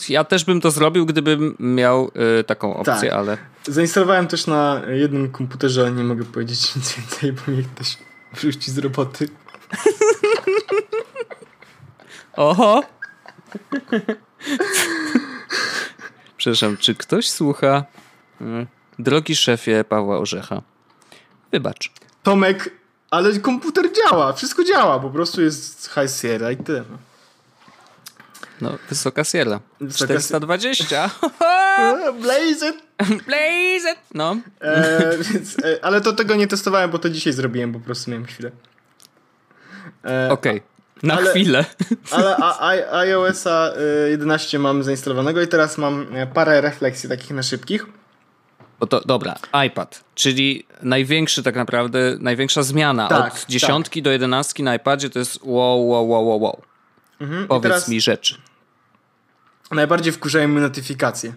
ja 0.08 0.24
też 0.24 0.44
bym 0.44 0.60
to 0.60 0.70
zrobił, 0.70 1.06
gdybym 1.06 1.56
miał 1.58 2.10
y, 2.40 2.44
taką 2.44 2.76
opcję, 2.76 3.10
tak. 3.10 3.12
ale. 3.18 3.38
Zainstalowałem 3.64 4.26
też 4.26 4.46
na 4.46 4.82
jednym 4.88 5.30
komputerze, 5.30 5.80
ale 5.80 5.92
nie 5.92 6.04
mogę 6.04 6.24
powiedzieć 6.24 6.60
nic 6.76 6.96
więcej, 6.96 7.32
bo 7.32 7.52
mnie 7.52 7.62
ktoś 7.62 7.98
wrzuci 8.32 8.70
z 8.70 8.78
roboty. 8.78 9.28
Oho! 12.36 12.82
Przepraszam, 16.36 16.76
czy 16.76 16.94
ktoś 16.94 17.30
słucha? 17.30 17.84
Mm, 18.40 18.66
drogi 18.98 19.36
szefie 19.36 19.84
Pawła 19.88 20.18
Orzecha, 20.18 20.62
wybacz. 21.52 21.92
Tomek, 22.22 22.70
ale 23.10 23.38
komputer 23.38 23.84
działa, 23.92 24.32
wszystko 24.32 24.64
działa, 24.64 25.00
po 25.00 25.10
prostu 25.10 25.42
jest 25.42 25.90
High 25.94 26.10
Sierra 26.20 26.50
i 26.50 26.56
tyle. 26.56 26.84
No. 28.60 28.78
Wysoka 28.88 29.24
Sierra. 29.24 29.60
Wysoka 29.80 30.20
420. 30.20 31.10
Blaze 32.22 32.68
it! 32.68 32.76
Blaze 33.26 33.92
it! 33.92 33.98
No. 34.14 34.36
E, 34.60 35.18
więc, 35.18 35.56
e, 35.64 35.84
ale 35.84 36.00
to 36.00 36.12
tego 36.12 36.34
nie 36.34 36.46
testowałem, 36.46 36.90
bo 36.90 36.98
to 36.98 37.10
dzisiaj 37.10 37.32
zrobiłem, 37.32 37.72
po 37.72 37.80
prostu 37.80 38.10
miałem 38.10 38.26
chwilę. 38.26 38.50
E, 40.04 40.28
Okej. 40.30 40.56
Okay. 40.56 40.70
Na 41.02 41.14
ale, 41.14 41.30
chwilę. 41.30 41.64
Ale 42.10 42.36
iOS-a 42.92 43.72
11 44.10 44.56
e, 44.56 44.60
mam 44.60 44.82
zainstalowanego 44.82 45.42
i 45.42 45.48
teraz 45.48 45.78
mam 45.78 46.16
e, 46.16 46.26
parę 46.26 46.60
refleksji 46.60 47.08
takich 47.08 47.30
na 47.30 47.42
szybkich. 47.42 47.86
Bo 48.80 48.86
to, 48.86 49.00
dobra, 49.00 49.34
iPad, 49.66 50.04
czyli 50.14 50.66
największy 50.82 51.42
tak 51.42 51.54
naprawdę, 51.54 52.16
największa 52.20 52.62
zmiana 52.62 53.08
tak, 53.08 53.34
od 53.34 53.46
dziesiątki 53.48 54.00
tak. 54.00 54.04
do 54.04 54.10
jedenastki 54.10 54.62
na 54.62 54.74
iPadzie 54.74 55.10
to 55.10 55.18
jest 55.18 55.40
wow, 55.42 55.88
wow, 55.88 56.08
wow, 56.08 56.26
wow, 56.26 56.40
wow. 56.40 56.62
Mhm. 57.20 57.48
Powiedz 57.48 57.62
teraz, 57.62 57.88
mi 57.88 58.00
rzeczy. 58.00 58.34
Najbardziej 59.70 60.12
wkurzają 60.12 60.48
mnie 60.48 60.60
notyfikacje. 60.60 61.32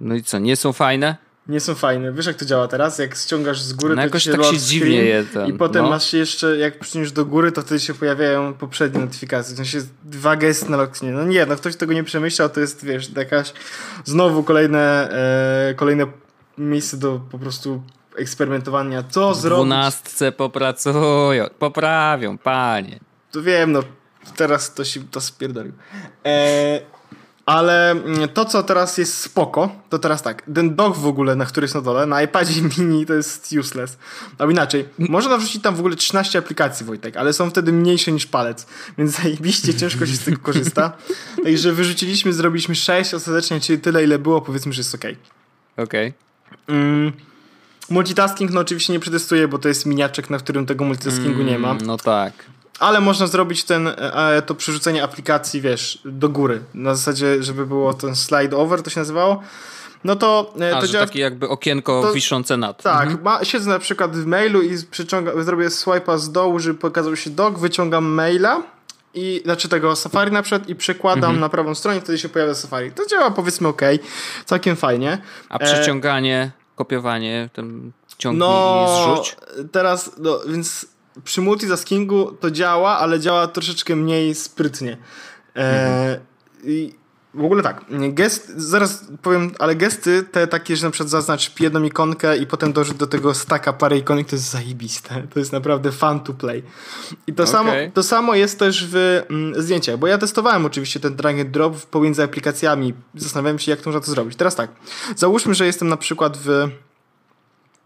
No 0.00 0.14
i 0.14 0.22
co, 0.22 0.38
nie 0.38 0.56
są 0.56 0.72
fajne? 0.72 1.16
Nie 1.48 1.60
są 1.60 1.74
fajne. 1.74 2.12
Wiesz 2.12 2.26
jak 2.26 2.36
to 2.36 2.44
działa 2.44 2.68
teraz? 2.68 2.98
Jak 2.98 3.16
ściągasz 3.16 3.60
z 3.60 3.72
góry, 3.72 3.94
no 3.94 4.02
to 4.02 4.06
jakoś 4.06 4.22
się 4.22 4.32
tak 4.32 4.44
się 4.44 4.58
dziwnie 4.58 5.04
je 5.04 5.24
ten, 5.24 5.46
I 5.46 5.52
potem 5.52 5.84
no. 5.84 5.90
masz 5.90 6.12
jeszcze, 6.12 6.56
jak 6.56 6.78
przyniesz 6.78 7.12
do 7.12 7.24
góry, 7.24 7.52
to 7.52 7.62
wtedy 7.62 7.80
się 7.80 7.94
pojawiają 7.94 8.54
poprzednie 8.54 9.00
notyfikacje. 9.00 9.54
W 9.54 9.56
sensie 9.56 9.78
dwa 10.04 10.36
gesty 10.36 10.70
na 10.70 10.76
locknie. 10.76 11.10
No 11.10 11.24
nie, 11.24 11.46
no 11.46 11.56
ktoś 11.56 11.76
tego 11.76 11.92
nie 11.92 12.04
przemyślał, 12.04 12.48
to 12.48 12.60
jest, 12.60 12.84
wiesz, 12.84 13.10
jakaś 13.16 13.52
znowu 14.04 14.42
kolejne, 14.42 15.10
e, 15.70 15.74
kolejne 15.74 16.06
miejsce 16.58 16.96
do 16.96 17.20
po 17.30 17.38
prostu 17.38 17.82
eksperymentowania. 18.16 19.04
Co 19.10 19.34
w 19.34 19.36
zrobić? 19.36 19.64
W 19.64 19.66
dwunastce 19.66 20.32
popracują, 20.32 21.46
poprawią, 21.58 22.38
panie. 22.38 23.00
To 23.30 23.42
wiem, 23.42 23.72
no 23.72 23.82
teraz 24.36 24.74
to 24.74 24.84
się 24.84 25.00
to 25.10 25.20
spierdolił. 25.20 25.72
E, 26.26 26.80
ale 27.46 27.90
mm, 27.90 28.28
to, 28.28 28.44
co 28.44 28.62
teraz 28.62 28.98
jest 28.98 29.20
spoko, 29.20 29.70
to 29.88 29.98
teraz 29.98 30.22
tak. 30.22 30.42
Ten 30.54 30.76
dog 30.76 30.96
w 30.96 31.06
ogóle, 31.06 31.36
na 31.36 31.46
który 31.46 31.64
jest 31.64 31.74
na 31.74 31.80
dole, 31.80 32.06
na 32.06 32.22
iPadzie 32.22 32.62
mini 32.78 33.06
to 33.06 33.14
jest 33.14 33.52
useless. 33.52 33.98
Albo 34.38 34.52
inaczej, 34.52 34.88
można 34.98 35.38
wrzucić 35.38 35.62
tam 35.62 35.76
w 35.76 35.78
ogóle 35.78 35.96
13 35.96 36.38
aplikacji, 36.38 36.86
Wojtek, 36.86 37.16
ale 37.16 37.32
są 37.32 37.50
wtedy 37.50 37.72
mniejsze 37.72 38.12
niż 38.12 38.26
palec, 38.26 38.66
więc 38.98 39.10
zajebiście 39.10 39.74
ciężko 39.74 40.06
się 40.06 40.16
z 40.16 40.24
tego 40.24 40.38
korzysta. 40.38 40.92
Także 41.44 41.72
wyrzuciliśmy, 41.72 42.32
zrobiliśmy 42.32 42.74
6 42.74 43.14
ostatecznie, 43.14 43.60
czyli 43.60 43.78
tyle, 43.78 44.04
ile 44.04 44.18
było, 44.18 44.40
powiedzmy, 44.40 44.72
że 44.72 44.80
jest 44.80 44.94
ok. 44.94 45.04
Okej. 45.76 46.12
Okay. 46.66 46.76
Mm, 46.76 47.12
multitasking, 47.90 48.50
no 48.50 48.60
oczywiście 48.60 48.92
nie 48.92 49.00
przetestuję, 49.00 49.48
bo 49.48 49.58
to 49.58 49.68
jest 49.68 49.86
miniaczek, 49.86 50.30
na 50.30 50.38
którym 50.38 50.66
tego 50.66 50.84
multitaskingu 50.84 51.40
mm, 51.40 51.46
nie 51.46 51.58
ma. 51.58 51.74
No 51.74 51.96
tak 51.96 52.55
ale 52.78 53.00
można 53.00 53.26
zrobić 53.26 53.64
ten, 53.64 53.88
e, 53.88 54.42
to 54.46 54.54
przerzucenie 54.54 55.04
aplikacji, 55.04 55.60
wiesz, 55.60 55.98
do 56.04 56.28
góry. 56.28 56.60
Na 56.74 56.94
zasadzie, 56.94 57.42
żeby 57.42 57.66
było 57.66 57.94
ten 57.94 58.16
slide 58.16 58.56
over, 58.56 58.82
to 58.82 58.90
się 58.90 59.00
nazywało. 59.00 59.42
No 60.04 60.16
to, 60.16 60.54
e, 60.60 60.76
A, 60.76 60.80
to 60.80 60.86
działa... 60.86 61.06
takie 61.06 61.20
jakby 61.20 61.48
okienko 61.48 62.02
to, 62.02 62.12
wiszące 62.12 62.56
nad. 62.56 62.82
Tak, 62.82 63.02
mhm. 63.02 63.22
ma, 63.22 63.44
siedzę 63.44 63.70
na 63.70 63.78
przykład 63.78 64.16
w 64.16 64.26
mailu 64.26 64.62
i 64.62 64.76
przyciągam, 64.90 65.44
zrobię 65.44 65.68
swipe'a 65.68 66.18
z 66.18 66.32
dołu, 66.32 66.58
żeby 66.58 66.78
pokazał 66.78 67.16
się 67.16 67.30
dog, 67.30 67.58
wyciągam 67.58 68.04
maila 68.04 68.62
i 69.14 69.40
znaczy 69.44 69.68
tego 69.68 69.96
Safari 69.96 70.32
na 70.32 70.42
przykład 70.42 70.68
i 70.68 70.74
przekładam 70.74 71.24
mhm. 71.24 71.40
na 71.40 71.48
prawą 71.48 71.74
stronę, 71.74 72.00
wtedy 72.00 72.18
się 72.18 72.28
pojawia 72.28 72.54
Safari. 72.54 72.92
To 72.92 73.06
działa 73.06 73.30
powiedzmy 73.30 73.68
ok, 73.68 73.82
całkiem 74.44 74.76
fajnie. 74.76 75.18
A 75.48 75.58
przeciąganie, 75.58 76.50
e... 76.56 76.76
kopiowanie, 76.76 77.48
ten 77.52 77.92
ciągnij 78.18 78.40
no, 78.40 78.86
i 78.88 79.14
zrzuć. 79.14 79.36
teraz, 79.72 80.10
no, 80.18 80.38
więc 80.48 80.86
przy 81.24 81.40
multitaskingu 81.40 82.32
to 82.32 82.50
działa, 82.50 82.98
ale 82.98 83.20
działa 83.20 83.46
troszeczkę 83.46 83.96
mniej 83.96 84.34
sprytnie. 84.34 84.96
E. 85.56 86.20
I 86.64 86.94
w 87.36 87.44
ogóle 87.44 87.62
tak, 87.62 87.84
gest, 88.08 88.52
zaraz 88.56 89.04
powiem, 89.22 89.52
ale 89.58 89.76
gesty 89.76 90.22
te 90.32 90.46
takie, 90.46 90.76
że 90.76 90.86
na 90.86 90.90
przykład 90.90 91.10
zaznacz 91.10 91.60
jedną 91.60 91.82
ikonkę 91.82 92.36
i 92.36 92.46
potem 92.46 92.72
dorzuć 92.72 92.96
do 92.96 93.06
tego 93.06 93.34
staka 93.34 93.72
parę 93.72 93.98
ikonek, 93.98 94.28
to 94.28 94.36
jest 94.36 94.50
zajebiste. 94.50 95.22
To 95.34 95.38
jest 95.38 95.52
naprawdę 95.52 95.92
fun 95.92 96.20
to 96.20 96.32
play. 96.32 96.62
I 97.26 97.32
to, 97.32 97.42
okay. 97.42 97.52
samo, 97.52 97.72
to 97.94 98.02
samo 98.02 98.34
jest 98.34 98.58
też 98.58 98.86
w 98.90 99.22
mm, 99.30 99.62
zdjęciach, 99.62 99.98
bo 99.98 100.06
ja 100.06 100.18
testowałem 100.18 100.66
oczywiście 100.66 101.00
ten 101.00 101.16
drag 101.16 101.40
and 101.40 101.50
drop 101.50 101.86
pomiędzy 101.86 102.22
aplikacjami. 102.22 102.94
Zastanawiałem 103.14 103.58
się, 103.58 103.70
jak 103.70 103.80
to 103.80 103.90
można 103.90 104.00
to 104.00 104.10
zrobić. 104.10 104.36
Teraz 104.36 104.54
tak, 104.54 104.70
załóżmy, 105.16 105.54
że 105.54 105.66
jestem 105.66 105.88
na 105.88 105.96
przykład 105.96 106.36
w, 106.36 106.68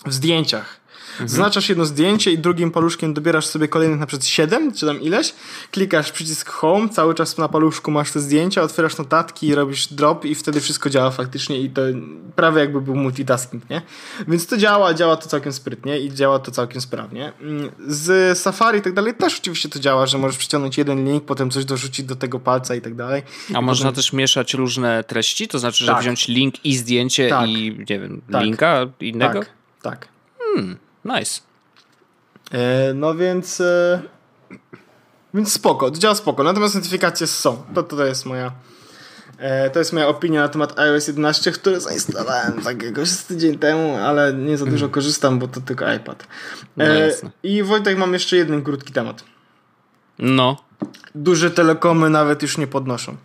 w 0.07 0.13
zdjęciach 0.13 0.80
Mhm. 1.13 1.29
Zaznaczasz 1.29 1.69
jedno 1.69 1.85
zdjęcie 1.85 2.33
i 2.33 2.39
drugim 2.39 2.71
paluszkiem 2.71 3.15
dobierasz 3.15 3.47
sobie 3.47 3.69
kolejnych 3.69 4.01
na 4.01 4.07
przykład 4.07 4.27
7, 4.27 4.73
czy 4.75 4.87
tam 4.87 5.01
ileś, 5.01 5.35
klikasz 5.71 6.13
przycisk 6.13 6.51
home, 6.51 6.89
cały 6.89 7.15
czas 7.15 7.39
na 7.39 7.49
paluszku 7.49 7.91
masz 7.91 8.13
te 8.13 8.21
zdjęcia, 8.21 8.63
otwierasz 8.63 8.99
notatki 8.99 9.47
i 9.47 9.55
robisz 9.55 9.93
drop 9.93 10.25
i 10.25 10.35
wtedy 10.35 10.61
wszystko 10.61 10.91
działa 10.91 11.11
faktycznie 11.11 11.61
i 11.61 11.71
to 11.71 11.83
prawie 12.37 12.61
jakby 12.61 12.81
był 12.81 12.97
multitasking, 12.97 13.71
nie? 13.71 13.83
Więc 14.29 14.47
to 14.47 14.57
działa, 14.57 14.95
działa 14.95 15.17
to 15.17 15.29
całkiem 15.29 15.53
sprytnie 15.53 16.01
i 16.01 16.15
działa 16.15 16.39
to 16.39 16.51
całkiem 16.51 16.81
sprawnie. 16.81 17.33
Z 17.87 18.39
Safari 18.39 18.79
i 18.79 18.83
tak 18.83 18.93
dalej 18.93 19.15
też 19.15 19.39
oczywiście 19.39 19.69
to 19.69 19.79
działa, 19.79 20.07
że 20.07 20.19
możesz 20.19 20.39
przyciągnąć 20.39 20.79
jeden 20.79 21.05
link, 21.05 21.25
potem 21.25 21.51
coś 21.51 21.65
dorzucić 21.65 22.07
do 22.07 22.17
tego 22.17 22.41
palca 22.41 22.75
i 22.75 22.81
tak 22.81 22.95
dalej. 22.95 23.23
A 23.55 23.61
można 23.61 23.85
potem... 23.85 23.97
też 23.97 24.13
mieszać 24.13 24.55
różne 24.55 25.05
treści? 25.05 25.49
To 25.49 25.59
znaczy, 25.59 25.85
że 25.85 25.93
tak. 25.93 26.01
wziąć 26.01 26.29
link 26.29 26.65
i 26.65 26.77
zdjęcie 26.77 27.29
tak. 27.29 27.49
i 27.49 27.77
nie 27.91 28.01
wiem, 28.01 28.23
tak. 28.33 28.43
linka 28.43 28.87
innego? 29.01 29.41
Tak, 29.41 29.51
tak. 29.83 30.09
Hmm. 30.39 30.90
Nice. 31.05 31.41
E, 32.53 32.95
no 32.95 33.15
więc. 33.15 33.61
E, 33.61 34.03
więc 35.35 35.53
spoko, 35.53 35.91
działa 35.91 36.15
spoko. 36.15 36.43
Natomiast 36.43 36.75
notyfikacje 36.75 37.27
są. 37.27 37.63
To, 37.75 37.83
to, 37.83 37.97
to 37.97 38.05
jest 38.05 38.27
moja. 38.27 38.53
E, 39.39 39.71
to 39.71 39.79
jest 39.79 39.93
moja 39.93 40.09
opinia 40.09 40.41
na 40.41 40.49
temat 40.49 40.79
iOS 40.79 41.09
11, 41.09 41.53
który 41.53 41.81
zainstalowałem 41.81 42.63
tak 42.63 42.83
jakoś 42.83 43.17
tydzień 43.17 43.59
temu, 43.59 43.97
ale 43.97 44.35
nie 44.35 44.59
za 44.59 44.67
dużo 44.67 44.89
korzystam, 44.89 45.39
bo 45.39 45.49
to 45.49 45.61
tylko 45.61 45.93
iPad. 45.93 46.27
No 46.77 46.85
I 47.43 47.63
Wojtek, 47.63 47.99
mam 47.99 48.13
jeszcze 48.13 48.37
jeden 48.37 48.63
krótki 48.63 48.93
temat. 48.93 49.25
No. 50.19 50.57
Duże 51.15 51.51
telekomy 51.51 52.11
nawet 52.11 52.43
już 52.43 52.59
nie 52.59 52.67
podnoszą. 52.67 53.17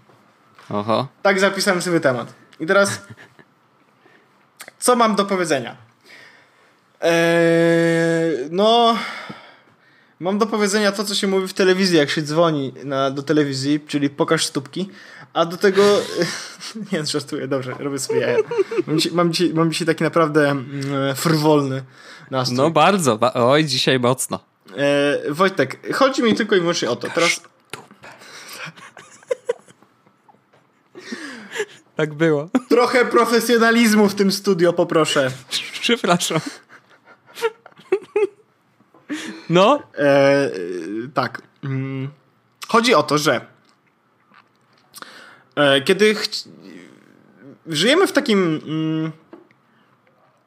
Oho. 0.70 1.08
Tak 1.22 1.40
zapisałem 1.40 1.82
sobie 1.82 2.00
temat. 2.00 2.34
I 2.60 2.66
teraz. 2.66 3.02
Co 4.80 4.96
mam 4.96 5.16
do 5.16 5.26
powiedzenia? 5.26 5.85
Eee, 7.02 8.48
no, 8.52 8.98
mam 10.20 10.38
do 10.38 10.46
powiedzenia 10.46 10.92
to, 10.92 11.04
co 11.04 11.16
się 11.16 11.28
mówi 11.28 11.48
w 11.48 11.54
telewizji, 11.54 11.98
jak 11.98 12.10
się 12.10 12.22
dzwoni 12.22 12.74
na, 12.84 13.12
do 13.12 13.24
telewizji, 13.24 13.80
czyli 13.88 14.10
pokaż 14.10 14.46
stópki. 14.46 14.90
A 15.34 15.46
do 15.46 15.58
tego. 15.58 15.84
Nie, 16.92 17.06
żartuję, 17.06 17.48
dobrze, 17.48 17.76
robię 17.80 18.00
sobie 18.00 18.20
jaja. 18.20 18.38
Mam 18.88 18.98
dzisiaj, 18.98 19.12
mam 19.12 19.34
dzisiaj, 19.34 19.54
mam 19.54 19.72
dzisiaj 19.72 19.88
taki 19.88 20.04
naprawdę 20.04 20.50
mm, 20.50 21.16
frwolny 21.16 21.84
nastrój. 22.32 22.58
No 22.58 22.72
bardzo, 22.72 23.18
ba 23.18 23.34
oj, 23.34 23.66
dzisiaj 23.66 24.00
mocno. 24.00 24.40
Eee, 24.78 25.34
Wojtek, 25.34 25.94
chodzi 25.96 26.24
mi 26.24 26.36
tylko 26.36 26.56
i 26.56 26.60
wyłącznie 26.60 26.90
o 26.90 26.96
to. 26.96 27.08
Teraz. 27.10 27.42
Tak 31.96 32.14
było. 32.14 32.50
Trochę 32.70 33.06
profesjonalizmu 33.06 34.10
w 34.10 34.16
tym 34.16 34.32
studio 34.32 34.74
poproszę. 34.74 35.32
Przepraszam. 35.82 36.40
No? 39.50 39.80
E, 39.98 40.52
tak. 41.14 41.42
Mm. 41.64 42.10
Chodzi 42.68 42.96
o 42.96 43.04
to, 43.04 43.18
że 43.18 43.46
e, 45.56 45.82
kiedy 45.82 46.16
żyjemy 47.68 48.08
w 48.08 48.12
takim 48.12 48.62
mm, 48.68 49.12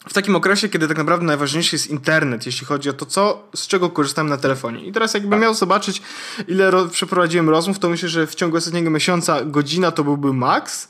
w 0.09 0.13
takim 0.13 0.37
okresie, 0.37 0.69
kiedy 0.69 0.89
tak 0.89 0.97
naprawdę 0.97 1.27
najważniejszy 1.27 1.77
jest 1.77 1.87
internet, 1.87 2.47
jeśli 2.47 2.67
chodzi 2.67 2.91
o 2.91 2.93
to, 2.93 3.07
co, 3.07 3.49
z 3.55 3.67
czego 3.67 3.91
korzystam 3.91 4.29
na 4.29 4.37
telefonie. 4.37 4.85
I 4.85 4.93
teraz 4.93 5.15
jakbym 5.15 5.31
tak. 5.31 5.41
miał 5.41 5.55
zobaczyć, 5.55 6.03
ile 6.49 6.71
ro 6.71 6.87
przeprowadziłem 6.87 7.49
rozmów, 7.49 7.79
to 7.79 7.89
myślę, 7.89 8.09
że 8.09 8.27
w 8.27 8.35
ciągu 8.35 8.57
ostatniego 8.57 8.91
miesiąca 8.91 9.45
godzina 9.45 9.91
to 9.91 10.05
byłby 10.05 10.33
maks. 10.33 10.89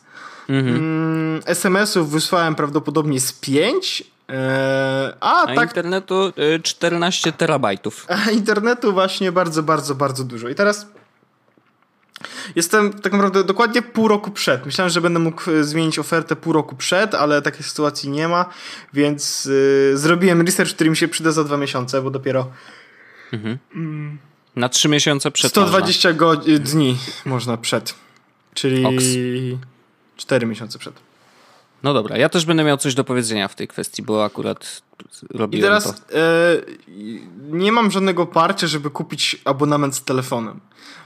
Mhm. 0.48 0.76
Mm, 0.76 1.42
SMS-ów 1.46 2.10
wysłałem 2.10 2.54
prawdopodobnie 2.54 3.20
z 3.20 3.32
5, 3.32 4.04
Eee, 4.28 5.14
a, 5.20 5.42
a 5.42 5.46
tak. 5.54 5.68
internetu 5.68 6.32
14 6.62 7.30
y, 7.30 7.32
terabajtów. 7.32 8.06
A 8.08 8.30
internetu 8.30 8.92
właśnie 8.92 9.32
bardzo, 9.32 9.62
bardzo, 9.62 9.94
bardzo 9.94 10.24
dużo. 10.24 10.48
I 10.48 10.54
teraz 10.54 10.86
jestem 12.56 12.92
tak 12.92 13.12
naprawdę 13.12 13.44
dokładnie 13.44 13.82
pół 13.82 14.08
roku 14.08 14.30
przed. 14.30 14.66
Myślałem, 14.66 14.90
że 14.90 15.00
będę 15.00 15.18
mógł 15.18 15.50
y, 15.50 15.64
zmienić 15.64 15.98
ofertę 15.98 16.36
pół 16.36 16.52
roku 16.52 16.76
przed, 16.76 17.14
ale 17.14 17.42
takiej 17.42 17.62
sytuacji 17.62 18.10
nie 18.10 18.28
ma, 18.28 18.46
więc 18.92 19.44
yy, 19.44 19.96
zrobiłem 19.98 20.42
research, 20.42 20.74
który 20.74 20.90
mi 20.90 20.96
się 20.96 21.08
przyda 21.08 21.32
za 21.32 21.44
dwa 21.44 21.56
miesiące, 21.56 22.02
bo 22.02 22.10
dopiero. 22.10 22.50
Mhm. 23.32 23.58
Mm, 23.74 24.18
Na 24.56 24.68
trzy 24.68 24.88
miesiące 24.88 25.30
przed. 25.30 25.50
120 25.50 26.12
go- 26.12 26.36
dni 26.36 26.98
można 27.24 27.56
przed. 27.56 27.94
Czyli 28.54 28.84
Oks. 28.84 29.04
4 30.16 30.46
miesiące 30.46 30.78
przed. 30.78 31.07
No 31.82 31.94
dobra, 31.94 32.16
ja 32.16 32.28
też 32.28 32.44
będę 32.44 32.64
miał 32.64 32.76
coś 32.76 32.94
do 32.94 33.04
powiedzenia 33.04 33.48
w 33.48 33.54
tej 33.54 33.68
kwestii, 33.68 34.02
bo 34.02 34.24
akurat 34.24 34.82
robiłem 35.30 35.60
I 35.60 35.68
teraz 35.68 35.84
to. 35.84 36.18
E, 36.18 36.56
nie 37.50 37.72
mam 37.72 37.90
żadnego 37.90 38.26
parcia, 38.26 38.66
żeby 38.66 38.90
kupić 38.90 39.36
abonament 39.44 39.96
z 39.96 40.04
telefonem. 40.04 40.60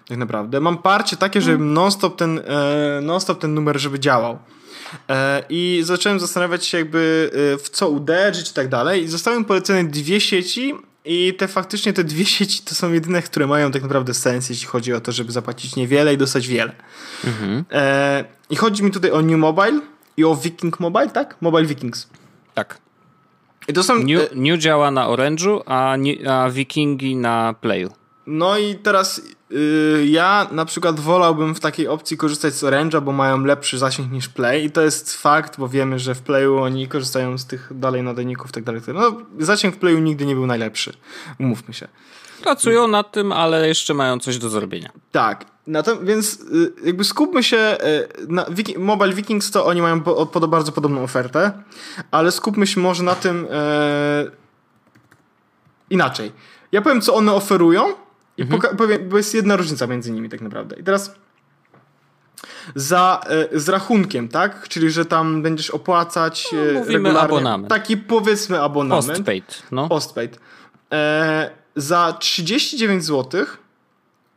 Tak 0.09 0.19
naprawdę. 0.19 0.61
Mam 0.61 0.79
parcie 0.79 1.17
takie, 1.17 1.41
żeby 1.41 1.57
hmm. 1.57 1.75
non-stop 1.75 2.17
ten, 2.17 2.39
e, 2.39 3.01
non 3.03 3.21
ten 3.41 3.55
numer, 3.55 3.81
żeby 3.81 4.01
działał. 4.01 4.39
E, 5.09 5.43
I 5.49 5.81
zacząłem 5.85 6.21
zastanawiać 6.21 6.67
się 6.67 6.79
jakby 6.79 7.31
e, 7.55 7.59
w 7.59 7.69
co 7.71 7.89
uderzyć 7.89 8.51
i 8.51 8.55
tak 8.55 8.69
dalej. 8.69 9.03
I 9.03 9.09
zostały 9.09 9.39
mi 9.39 9.45
polecone 9.45 9.85
dwie 9.85 10.21
sieci 10.21 10.75
i 11.05 11.35
te 11.35 11.49
faktycznie 11.49 11.93
te 11.93 12.05
dwie 12.05 12.25
sieci 12.37 12.63
to 12.63 12.75
są 12.75 12.93
jedyne, 12.93 13.23
które 13.23 13.47
mają 13.47 13.71
tak 13.71 13.83
naprawdę 13.83 14.15
sens, 14.15 14.51
jeśli 14.51 14.67
chodzi 14.67 14.93
o 14.93 15.01
to, 15.01 15.13
żeby 15.13 15.33
zapłacić 15.33 15.77
niewiele 15.77 16.15
i 16.15 16.17
dostać 16.17 16.49
wiele. 16.49 16.73
Mhm. 17.25 17.65
E, 17.73 18.25
I 18.51 18.57
chodzi 18.57 18.85
mi 18.85 18.91
tutaj 18.91 19.11
o 19.11 19.23
New 19.23 19.39
Mobile 19.39 19.81
i 20.17 20.25
o 20.25 20.37
Viking 20.37 20.81
Mobile, 20.81 21.09
tak? 21.09 21.37
Mobile 21.41 21.65
Vikings. 21.65 22.09
Tak. 22.55 22.79
I 23.69 23.73
to 23.73 23.83
są... 23.83 23.95
New, 23.95 24.33
e, 24.33 24.35
New 24.35 24.59
działa 24.59 24.91
na 24.91 25.09
Orange'u, 25.09 25.61
a, 25.67 25.97
a 26.31 26.51
Vikingi 26.51 27.17
na 27.17 27.55
Playu. 27.61 27.91
No 28.27 28.59
i 28.59 28.75
teraz 28.75 29.23
yy, 29.51 30.07
ja 30.07 30.49
na 30.53 30.65
przykład 30.65 31.01
wolałbym 31.01 31.55
w 31.55 31.61
takiej 31.61 31.89
opcji 31.89 32.17
korzystać 32.17 32.55
z 32.55 32.63
Orange'a, 32.63 33.01
bo 33.01 33.13
mają 33.13 33.45
lepszy 33.45 33.79
zasięg 33.79 34.13
niż 34.13 34.29
Play 34.29 34.65
i 34.65 34.71
to 34.71 34.83
jest 34.83 35.17
fakt, 35.17 35.59
bo 35.59 35.69
wiemy, 35.69 35.99
że 35.99 36.15
w 36.15 36.23
Playu 36.23 36.59
oni 36.59 36.89
korzystają 36.89 37.39
z 37.39 37.47
tych 37.47 37.73
dalej 37.75 38.03
nadajników 38.03 38.51
i 38.51 38.53
tak 38.53 38.65
dalej. 38.65 38.81
No, 38.95 39.17
zasięg 39.39 39.75
w 39.75 39.79
Playu 39.79 39.99
nigdy 39.99 40.27
nie 40.27 40.35
był 40.35 40.47
najlepszy, 40.47 40.93
umówmy 41.41 41.75
się. 41.75 41.89
Pracują 42.43 42.89
nad 42.89 43.13
tym, 43.13 43.33
ale 43.33 43.69
jeszcze 43.69 43.95
mają 43.95 44.19
coś 44.19 44.39
do 44.39 44.49
zrobienia. 44.49 44.91
Tak. 45.13 45.52
Na 45.67 45.83
to, 45.83 46.01
więc 46.01 46.41
y, 46.41 46.73
jakby 46.85 47.05
skupmy 47.05 47.43
się 47.43 47.57
y, 47.57 48.09
na 48.29 48.45
Wiki 48.51 48.79
Mobile 48.79 49.13
Vikings 49.13 49.51
to 49.51 49.67
oni 49.67 49.83
mają 49.83 50.01
po, 50.01 50.27
po, 50.27 50.49
bardzo 50.49 50.73
podobną 50.73 51.03
ofertę, 51.03 51.53
ale 52.11 52.33
skupmy 52.33 52.67
się 52.67 52.81
może 52.81 53.03
na 53.03 53.15
tym 53.15 53.47
e, 53.51 54.31
inaczej. 55.91 56.33
Ja 56.73 56.83
powiem 56.83 57.01
co 57.01 57.15
one 57.15 57.33
oferują 57.33 57.95
i 58.37 58.43
mhm. 58.43 58.77
powiem, 58.77 59.09
bo 59.09 59.17
jest 59.17 59.35
jedna 59.35 59.57
różnica 59.57 59.87
między 59.87 60.13
nimi 60.13 60.29
tak 60.29 60.41
naprawdę. 60.41 60.77
I 60.77 60.85
teraz 60.85 61.15
za, 62.75 63.21
e, 63.53 63.61
z 63.61 63.69
rachunkiem, 63.69 64.29
tak? 64.29 64.69
Czyli, 64.69 64.91
że 64.91 65.05
tam 65.05 65.43
będziesz 65.43 65.71
opłacać 65.71 66.49
no, 66.53 66.59
mówimy 66.81 66.93
regularnie. 66.93 67.21
abonament. 67.21 67.69
Taki 67.69 67.97
powiedzmy 67.97 68.63
abonament. 68.63 69.07
Postpaid. 69.07 69.63
No. 69.71 69.89
Postpaid. 69.89 70.39
E, 70.93 71.51
za 71.77 72.13
39 72.13 73.05
zł 73.05 73.47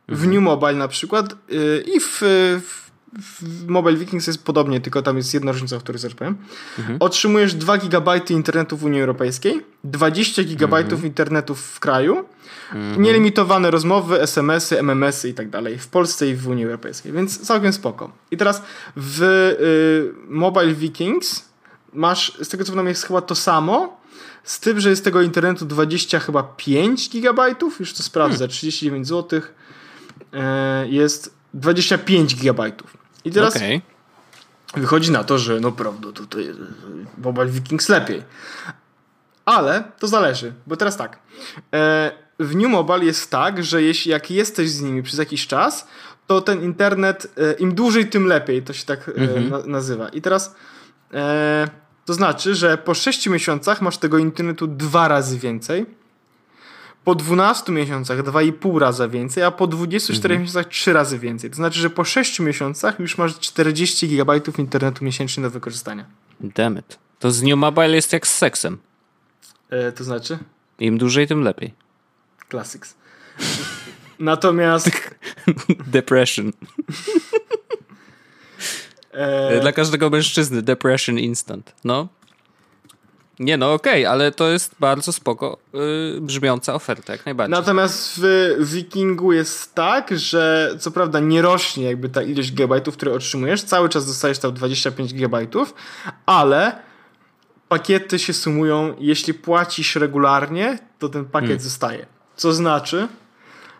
w 0.08 0.12
mhm. 0.12 0.30
New 0.30 0.42
Mobile 0.42 0.74
na 0.74 0.88
przykład 0.88 1.36
yy, 1.48 1.84
i 1.94 2.00
w, 2.00 2.20
w, 2.62 2.90
w, 3.22 3.66
Mobile 3.68 3.96
Vikings 3.96 4.26
jest 4.26 4.44
podobnie, 4.44 4.80
tylko 4.80 5.02
tam 5.02 5.16
jest 5.16 5.34
jedna 5.34 5.52
różnica, 5.52 5.76
o 5.76 5.80
której 5.80 5.98
zaraz 5.98 6.16
powiem. 6.16 6.36
Mhm. 6.78 6.96
Otrzymujesz 7.00 7.54
2 7.54 7.78
GB 7.78 8.20
internetu 8.30 8.76
w 8.76 8.84
Unii 8.84 9.00
Europejskiej, 9.00 9.60
20 9.84 10.42
GB 10.42 10.78
mhm. 10.78 11.04
internetu 11.04 11.54
w 11.54 11.80
kraju, 11.80 12.24
mhm. 12.72 13.02
nielimitowane 13.02 13.70
rozmowy, 13.70 14.22
SMS-y, 14.22 14.78
MMS-y 14.78 15.28
i 15.28 15.34
tak 15.34 15.50
dalej 15.50 15.78
w 15.78 15.88
Polsce 15.88 16.28
i 16.28 16.34
w 16.34 16.48
Unii 16.48 16.64
Europejskiej, 16.64 17.12
więc 17.12 17.40
całkiem 17.40 17.72
spoko. 17.72 18.12
I 18.30 18.36
teraz 18.36 18.62
w 18.96 19.22
y, 19.22 20.28
Mobile 20.28 20.74
Vikings 20.74 21.44
masz, 21.92 22.38
z 22.42 22.48
tego 22.48 22.64
co 22.64 22.72
wiem, 22.72 22.86
jest 22.86 23.06
chyba 23.06 23.20
to 23.20 23.34
samo, 23.34 24.00
z 24.44 24.60
tym, 24.60 24.80
że 24.80 24.90
jest 24.90 25.04
tego 25.04 25.22
internetu 25.22 25.66
20 25.66 26.18
chyba 26.18 26.42
5 26.42 27.10
gigabajtów, 27.10 27.80
już 27.80 27.92
to 27.92 28.02
sprawdzę, 28.02 28.38
hmm. 28.38 28.50
39 28.50 29.08
zł 29.08 29.40
e, 29.40 29.42
jest 30.86 31.34
25 31.54 32.36
gigabajtów. 32.36 32.96
I 33.24 33.30
teraz 33.30 33.56
okay. 33.56 33.80
wychodzi 34.74 35.10
na 35.10 35.24
to, 35.24 35.38
że 35.38 35.60
no 35.60 35.72
prawda, 35.72 36.12
tutaj 36.12 36.50
Mobile 37.18 37.46
Vikings 37.46 37.88
lepiej. 37.88 38.22
Ale 39.44 39.84
to 39.98 40.08
zależy, 40.08 40.52
bo 40.66 40.76
teraz 40.76 40.96
tak. 40.96 41.18
E, 41.74 42.12
w 42.38 42.56
New 42.56 42.70
Mobile 42.70 43.04
jest 43.04 43.30
tak, 43.30 43.64
że 43.64 43.82
jeśli 43.82 44.10
jak 44.10 44.30
jesteś 44.30 44.70
z 44.70 44.80
nimi 44.80 45.02
przez 45.02 45.18
jakiś 45.18 45.46
czas, 45.46 45.86
to 46.26 46.40
ten 46.40 46.62
internet 46.62 47.32
e, 47.36 47.52
im 47.52 47.74
dłużej, 47.74 48.06
tym 48.06 48.26
lepiej. 48.26 48.62
To 48.62 48.72
się 48.72 48.84
tak 48.84 49.08
e, 49.08 49.12
Mhm. 49.12 49.48
na, 49.48 49.58
nazywa. 49.66 50.08
I 50.08 50.22
teraz 50.22 50.54
e, 51.14 51.68
to 52.04 52.14
znaczy, 52.14 52.54
że 52.54 52.78
po 52.78 52.94
6 52.94 53.26
miesiącach 53.26 53.82
masz 53.82 53.98
tego 53.98 54.18
internetu 54.18 54.66
dwa 54.66 55.08
razy 55.08 55.38
więcej. 55.38 55.86
Po 57.06 57.14
12 57.14 57.72
miesiącach 57.72 58.22
2,5 58.22 58.78
razy 58.78 59.08
więcej, 59.08 59.42
a 59.42 59.50
po 59.50 59.66
24 59.66 60.34
Mhm. 60.34 60.40
miesiącach 60.42 60.68
3 60.72 60.92
razy 60.92 61.18
więcej. 61.18 61.50
To 61.50 61.56
znaczy, 61.56 61.80
że 61.80 61.90
po 61.90 62.04
6 62.04 62.40
miesiącach 62.40 63.00
już 63.00 63.18
masz 63.18 63.38
40 63.38 64.08
GB 64.08 64.40
internetu 64.58 65.04
miesięcznie 65.04 65.42
do 65.42 65.50
wykorzystania. 65.50 66.04
Damn 66.40 66.78
it. 66.78 66.98
To 67.18 67.30
z 67.30 67.42
New 67.42 67.56
Mobile 67.58 67.90
jest 67.94 68.12
jak 68.12 68.26
z 68.26 68.36
seksem. 68.36 68.78
E, 69.70 69.92
to 69.92 70.04
znaczy? 70.04 70.38
Im 70.78 70.98
dłużej, 70.98 71.26
tym 71.26 71.42
lepiej. 71.42 71.74
Classics. 72.50 72.94
Natomiast 74.18 74.90
Depression. 75.86 76.52
e, 79.12 79.60
Dla 79.60 79.72
każdego 79.72 80.10
mężczyzny 80.10 80.62
depression 80.62 81.18
instant. 81.18 81.74
No. 81.84 82.08
Nie 83.40 83.56
no, 83.56 83.72
okej, 83.72 84.06
ale 84.06 84.32
to 84.32 84.48
jest 84.48 84.74
bardzo 84.80 85.12
spoko 85.12 85.58
yy, 85.72 86.20
brzmiąca 86.20 86.74
oferta, 86.74 87.12
jak 87.12 87.26
najbardziej. 87.26 87.50
natomiast 87.50 88.20
w 88.58 88.70
Wikingu 88.72 89.32
jest 89.32 89.74
tak, 89.74 90.18
że 90.18 90.74
co 90.78 90.90
prawda 90.90 91.20
nie 91.20 91.42
rośnie 91.42 91.84
jakby 91.84 92.08
ta 92.08 92.22
ilość 92.22 92.50
gigabajtów, 92.52 92.96
które 92.96 93.12
otrzymujesz, 93.12 93.62
cały 93.62 93.88
czas 93.88 94.06
dostajesz 94.06 94.38
tam 94.38 94.52
25 94.54 95.14
gigabajtów, 95.14 95.74
ale 96.26 96.78
pakiety 97.68 98.18
się 98.18 98.32
sumują, 98.32 98.94
jeśli 98.98 99.34
płacisz 99.34 99.96
regularnie, 99.96 100.78
to 100.98 101.08
ten 101.08 101.24
pakiet 101.24 101.48
Hmm. 101.48 101.64
zostaje. 101.64 102.06
Co 102.36 102.52
znaczy, 102.52 103.08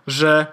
że 0.07 0.47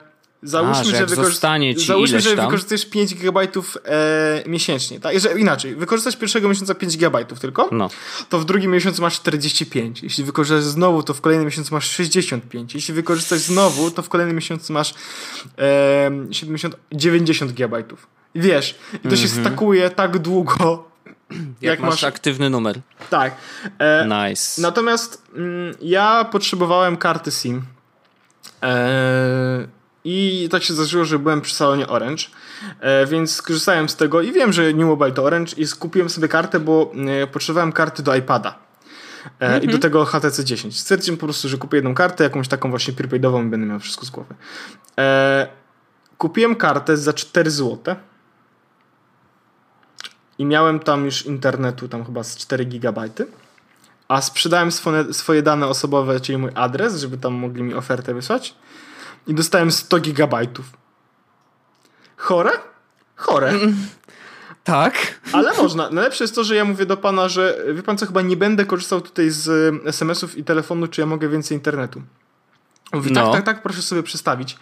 załóżmy, 0.44 0.98
A, 1.04 1.08
że 1.08 1.16
zostanie 1.16 1.76
ci 1.76 1.86
załóżmy, 1.88 2.22
że 2.22 2.36
wykorzystujesz 2.36 2.86
5 2.86 3.16
gigabajtów 3.16 3.78
e, 3.86 4.44
miesięcznie. 4.48 5.00
Tak? 5.00 5.20
Że, 5.20 5.39
inaczej, 5.39 5.76
wykorzystasz 5.76 6.16
pierwszego 6.16 6.50
miesiąca 6.50 6.76
5 6.76 6.98
gigabajtów 6.98 7.39
tylko, 7.39 7.70
No. 7.72 7.89
to 8.30 8.39
w 8.39 8.46
drugim 8.46 8.72
miesiącu 8.72 9.02
masz 9.02 9.16
45. 9.16 10.04
Jeśli 10.04 10.24
wykorzystasz 10.24 10.64
znowu, 10.64 11.04
to 11.04 11.14
w 11.14 11.22
kolejnym 11.22 11.46
miesiącu 11.46 11.74
masz 11.76 11.89
65. 11.89 12.76
Jeśli 12.76 12.94
wykorzystasz 12.94 13.39
znowu, 13.39 13.91
to 13.91 14.02
w 14.02 14.10
kolejnym 14.10 14.36
miesiącu 14.36 14.74
masz 14.74 14.94
e, 15.58 16.12
70, 16.32 16.76
90 16.91 17.52
gigabajtów. 17.52 18.08
I 18.36 18.41
wiesz, 18.41 18.76
i 19.06 19.08
to 19.08 19.16
się 19.16 19.28
stakuje 19.28 19.89
tak 19.89 20.18
długo, 20.20 20.89
Jak, 21.32 21.39
jak, 21.62 21.80
masz, 21.80 21.89
masz... 21.89 22.04
aktywny 22.04 22.50
numer. 22.50 22.80
Tak. 23.10 23.36
E, 23.80 24.08
Nice. 24.30 24.62
Natomiast 24.62 25.22
mm, 25.36 25.76
ja 25.82 26.26
potrzebowałem 26.32 26.98
karty 26.98 27.32
SIM. 27.32 27.62
E, 28.64 29.68
I 30.04 30.47
tak 30.51 30.64
się 30.64 30.74
zdarzyło, 30.74 31.06
że 31.06 31.20
byłem 31.20 31.41
przy 31.41 31.56
salonie 31.56 31.88
Orange, 31.88 32.24
e, 32.80 33.06
więc 33.06 33.36
skorzystałem 33.36 33.89
z 33.89 33.95
tego 33.95 34.22
i 34.22 34.32
wiem, 34.32 34.54
że 34.54 34.74
New 34.74 34.88
Mobile 34.88 35.12
to 35.12 35.24
Orange 35.24 35.54
i 35.58 35.68
skupiłem 35.68 36.10
sobie 36.10 36.28
kartę, 36.28 36.60
bo 36.60 36.91
e, 37.24 37.28
potrzebowałem 37.28 37.72
karty 37.72 38.04
do 38.04 38.16
iPada. 38.16 38.60
E, 39.39 39.60
I 39.60 39.68
do 39.68 39.80
tego 39.80 40.06
HTC 40.06 40.43
10. 40.43 40.80
Stwierdziłem 40.80 41.18
po 41.18 41.26
prostu, 41.26 41.49
że 41.49 41.58
kupię 41.58 41.78
jedną 41.78 41.95
kartę, 41.95 42.24
jakąś 42.24 42.47
taką 42.47 42.70
właśnie 42.70 42.93
prepaidową 42.93 43.45
i 43.45 43.49
będę 43.49 43.68
miał 43.68 43.80
wszystko 43.80 44.06
z 44.06 44.10
głowy. 44.10 44.36
Kupiłem 46.18 46.56
kartę 46.56 46.97
za 46.97 47.14
4 47.14 47.51
zł. 47.51 47.95
I 50.38 50.45
miałem 50.45 50.80
tam 50.80 51.06
już 51.06 51.26
internetu 51.26 51.88
tam 51.88 52.06
chyba 52.06 52.24
z 52.24 52.38
4 52.38 52.66
gigabajty. 52.66 53.28
A 54.08 54.22
sprzedałem 54.22 54.72
swoje, 54.72 55.14
swoje 55.14 55.41
dane 55.41 55.68
osobowe, 55.68 56.20
czyli 56.20 56.38
mój 56.38 56.51
adres, 56.56 56.99
żeby 56.99 57.18
tam 57.18 57.34
mogli 57.34 57.64
mi 57.64 57.74
ofertę 57.74 58.14
wysłać. 58.14 58.56
I 59.28 59.34
dostałem 59.34 59.71
100 59.71 59.99
gigabajtów. 59.99 60.65
Chore? 62.17 62.51
Chore. 63.15 63.53
Tak. 64.63 65.19
Ale 65.32 65.53
można. 65.61 65.89
Najlepsze 65.89 66.24
jest 66.24 66.36
to, 66.36 66.43
że 66.43 66.55
ja 66.55 66.65
mówię 66.65 66.86
do 66.86 66.97
pana, 66.97 67.30
że 67.30 67.57
wie 67.74 67.84
pan 67.84 67.97
co, 67.97 68.05
chyba 68.05 68.21
nie 68.21 68.38
będę 68.38 68.65
korzystał 68.65 69.01
tutaj 69.01 69.30
z 69.30 69.47
y, 69.47 69.89
SMS-ów 69.89 70.38
i 70.38 70.43
telefonu, 70.43 70.88
czy 70.88 71.01
ja 71.01 71.07
mogę 71.07 71.30
więcej 71.30 71.57
internetu. 71.57 72.01
Mówi, 72.93 73.11
No. 73.11 73.24
tak, 73.24 73.34
tak, 73.34 73.45
tak, 73.45 73.63
proszę 73.63 73.82
sobie 73.82 74.03
przestawić. 74.03 74.57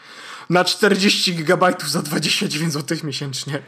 Na 0.50 0.64
40 0.64 1.36
gigabajtów 1.36 1.90
za 1.90 2.02
29 2.02 2.74
zł 2.74 2.98
miesięcznie. 3.04 3.62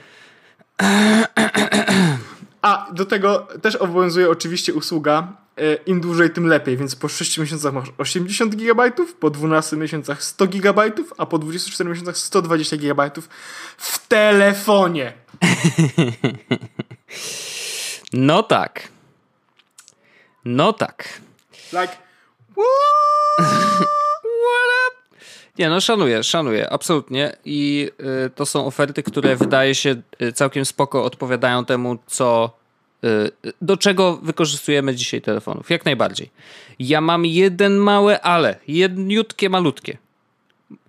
A 2.62 2.88
do 2.92 3.06
tego 3.06 3.48
też 3.62 3.76
obowiązuje 3.76 4.30
oczywiście 4.30 4.74
usługa 4.74 5.20
e, 5.22 5.43
im 5.86 6.02
dłużej, 6.02 6.30
tym 6.30 6.48
lepiej, 6.48 6.78
więc 6.78 6.96
po 6.96 7.08
6 7.08 7.38
miesiącach 7.38 7.74
masz 7.74 7.90
80 7.98 8.56
gigabajtów, 8.56 9.16
po 9.16 9.30
12 9.30 9.78
miesiącach 9.78 10.24
100 10.24 10.48
gigabajtów, 10.48 11.14
a 11.18 11.26
po 11.26 11.40
24 11.40 11.90
miesiącach 11.90 12.18
120 12.18 12.78
gigabajtów 12.78 13.30
w 13.78 14.08
telefonie. 14.08 15.14
No 18.14 18.44
tak. 18.44 18.88
No 20.46 20.74
tak. 20.74 21.22
Like, 21.72 21.98
Nie, 25.60 25.70
no 25.70 25.82
szanuję, 25.82 26.24
szanuję, 26.24 26.70
absolutnie. 26.70 27.38
I 27.46 27.92
y, 28.26 28.30
to 28.30 28.46
są 28.46 28.66
oferty, 28.66 29.04
które 29.04 29.36
wydaje 29.36 29.76
się 29.76 30.02
y, 30.22 30.34
całkiem 30.34 30.66
spoko 30.66 31.04
odpowiadają 31.04 31.66
temu, 31.66 31.98
co 32.08 32.58
do 33.62 33.78
czego 33.78 34.18
wykorzystujemy 34.18 34.96
dzisiaj 34.96 35.22
telefonów. 35.22 35.70
Jak 35.70 35.86
najbardziej. 35.86 36.30
Ja 36.80 37.02
mam 37.02 37.26
jeden 37.26 37.78
małe 37.78 38.22
ale, 38.22 38.60
jedniutkie, 38.68 39.50
malutkie. 39.50 39.98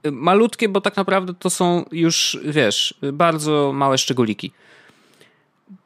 Y, 0.06 0.12
Malutkie, 0.12 0.68
bo 0.68 0.80
tak 0.80 0.96
naprawdę 0.96 1.34
to 1.34 1.50
są 1.50 1.84
już, 1.92 2.38
wiesz, 2.44 2.94
y, 3.04 3.12
bardzo 3.12 3.72
małe 3.74 3.98
szczególiki. 3.98 4.52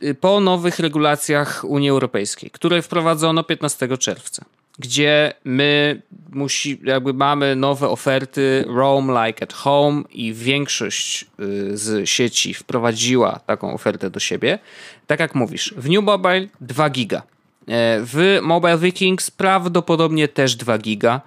Y, 0.03 0.15
Po 0.15 0.41
nowych 0.41 0.79
regulacjach 0.79 1.65
Unii 1.65 1.91
Europejskiej, 1.91 2.51
które 2.51 2.83
wprowadzono 2.83 3.45
15 3.45 3.99
czerwca, 3.99 4.45
gdzie 4.79 5.33
my 5.45 6.03
musi, 6.33 6.81
jakby 6.85 7.13
mamy 7.13 7.57
nowe 7.57 7.89
oferty 7.89 8.65
Roam 8.69 9.09
Like 9.09 9.43
at 9.43 9.53
Home 9.53 10.03
i 10.11 10.35
większość 10.35 11.27
y, 11.41 11.77
z 11.77 12.09
sieci 12.09 12.55
wprowadziła 12.55 13.41
taką 13.47 13.75
ofertę 13.75 14.11
do 14.11 14.21
siebie. 14.21 14.59
Tak 15.07 15.21
jak 15.21 15.35
mówisz, 15.35 15.75
w 15.77 15.91
New 15.91 16.05
Mobile 16.05 16.47
2 16.61 16.91
giga. 16.91 17.23
E, 17.69 18.01
W 18.03 18.39
Mobile 18.43 18.79
Vikings 18.79 19.31
prawdopodobnie 19.31 20.29
też 20.29 20.57
2 20.57 20.79
giga, 20.79 21.21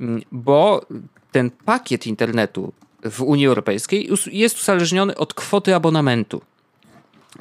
mm, 0.00 0.22
bo 0.32 0.86
ten 1.32 1.50
pakiet 1.50 2.06
internetu 2.06 2.72
w 3.10 3.22
Unii 3.22 3.46
Europejskiej 3.46 4.10
jest 4.32 4.58
uzależniony 4.62 5.16
od 5.16 5.34
kwoty 5.34 5.74
abonamentu. 5.74 6.42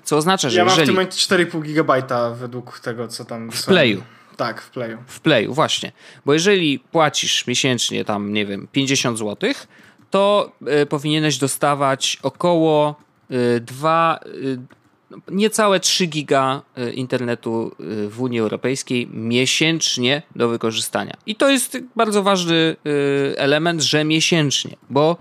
Co 0.04 0.18
oznacza, 0.18 0.50
że 0.50 0.58
ja 0.58 0.66
mam 0.66 0.76
w 0.76 0.78
jeżeli 0.78 0.88
tym 0.88 0.96
momencie 0.96 1.36
4,5 1.36 1.64
gigabajta 1.64 2.30
według 2.30 2.80
tego, 2.80 3.08
co 3.08 3.26
tam 3.26 3.52
w 3.52 3.66
playu, 3.66 4.04
Tak, 4.38 4.62
w 4.62 4.70
playu. 4.70 4.98
w 5.08 5.20
playu, 5.20 5.54
właśnie. 5.54 5.92
Bo 6.26 6.34
jeżeli 6.34 6.80
płacisz 6.80 7.48
miesięcznie 7.48 8.06
tam, 8.06 8.34
nie 8.34 8.46
wiem, 8.46 8.68
50 8.72 9.20
zł, 9.20 9.54
to 10.10 10.52
y, 10.82 10.86
powinieneś 10.86 11.38
dostawać 11.38 12.18
około 12.24 12.96
y, 13.32 13.60
2, 13.60 14.20
y, 14.26 14.58
niecałe 15.32 15.80
3 15.80 16.06
giga 16.06 16.62
internetu 16.94 17.76
w 18.10 18.22
Unii 18.22 18.40
Europejskiej 18.40 19.08
miesięcznie 19.08 20.22
do 20.36 20.50
wykorzystania. 20.50 21.14
I 21.26 21.36
to 21.36 21.50
jest 21.50 21.78
bardzo 21.96 22.24
ważny 22.24 22.76
element, 23.36 23.82
że 23.82 24.04
miesięcznie, 24.04 24.76
bo 24.90 25.18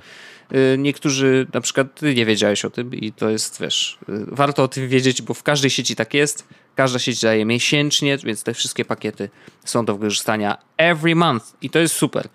niektórzy, 0.79 1.47
na 1.55 1.61
przykład 1.61 1.95
ty 1.95 2.15
nie 2.15 2.27
wiedziałeś 2.27 2.65
o 2.65 2.71
tym 2.71 2.95
i 2.95 3.13
to 3.13 3.31
jest, 3.31 3.61
wiesz, 3.61 3.99
warto 4.09 4.63
o 4.63 4.69
tym 4.69 4.89
wiedzieć, 4.89 5.23
bo 5.23 5.35
w 5.35 5.43
każdej 5.43 5.71
sieci 5.71 5.97
tak 5.97 6.15
jest. 6.15 6.49
Każda 6.75 6.99
sieć 6.99 7.21
daje 7.21 7.45
miesięcznie, 7.45 8.19
więc 8.19 8.43
te 8.43 8.55
wszystkie 8.55 8.85
pakiety 8.85 9.29
są 9.65 9.85
do 9.85 9.95
wykorzystania 9.97 10.59
every 10.77 11.15
month 11.15 11.45
i 11.63 11.71
to 11.71 11.79
jest 11.79 11.95
super. 11.95 12.29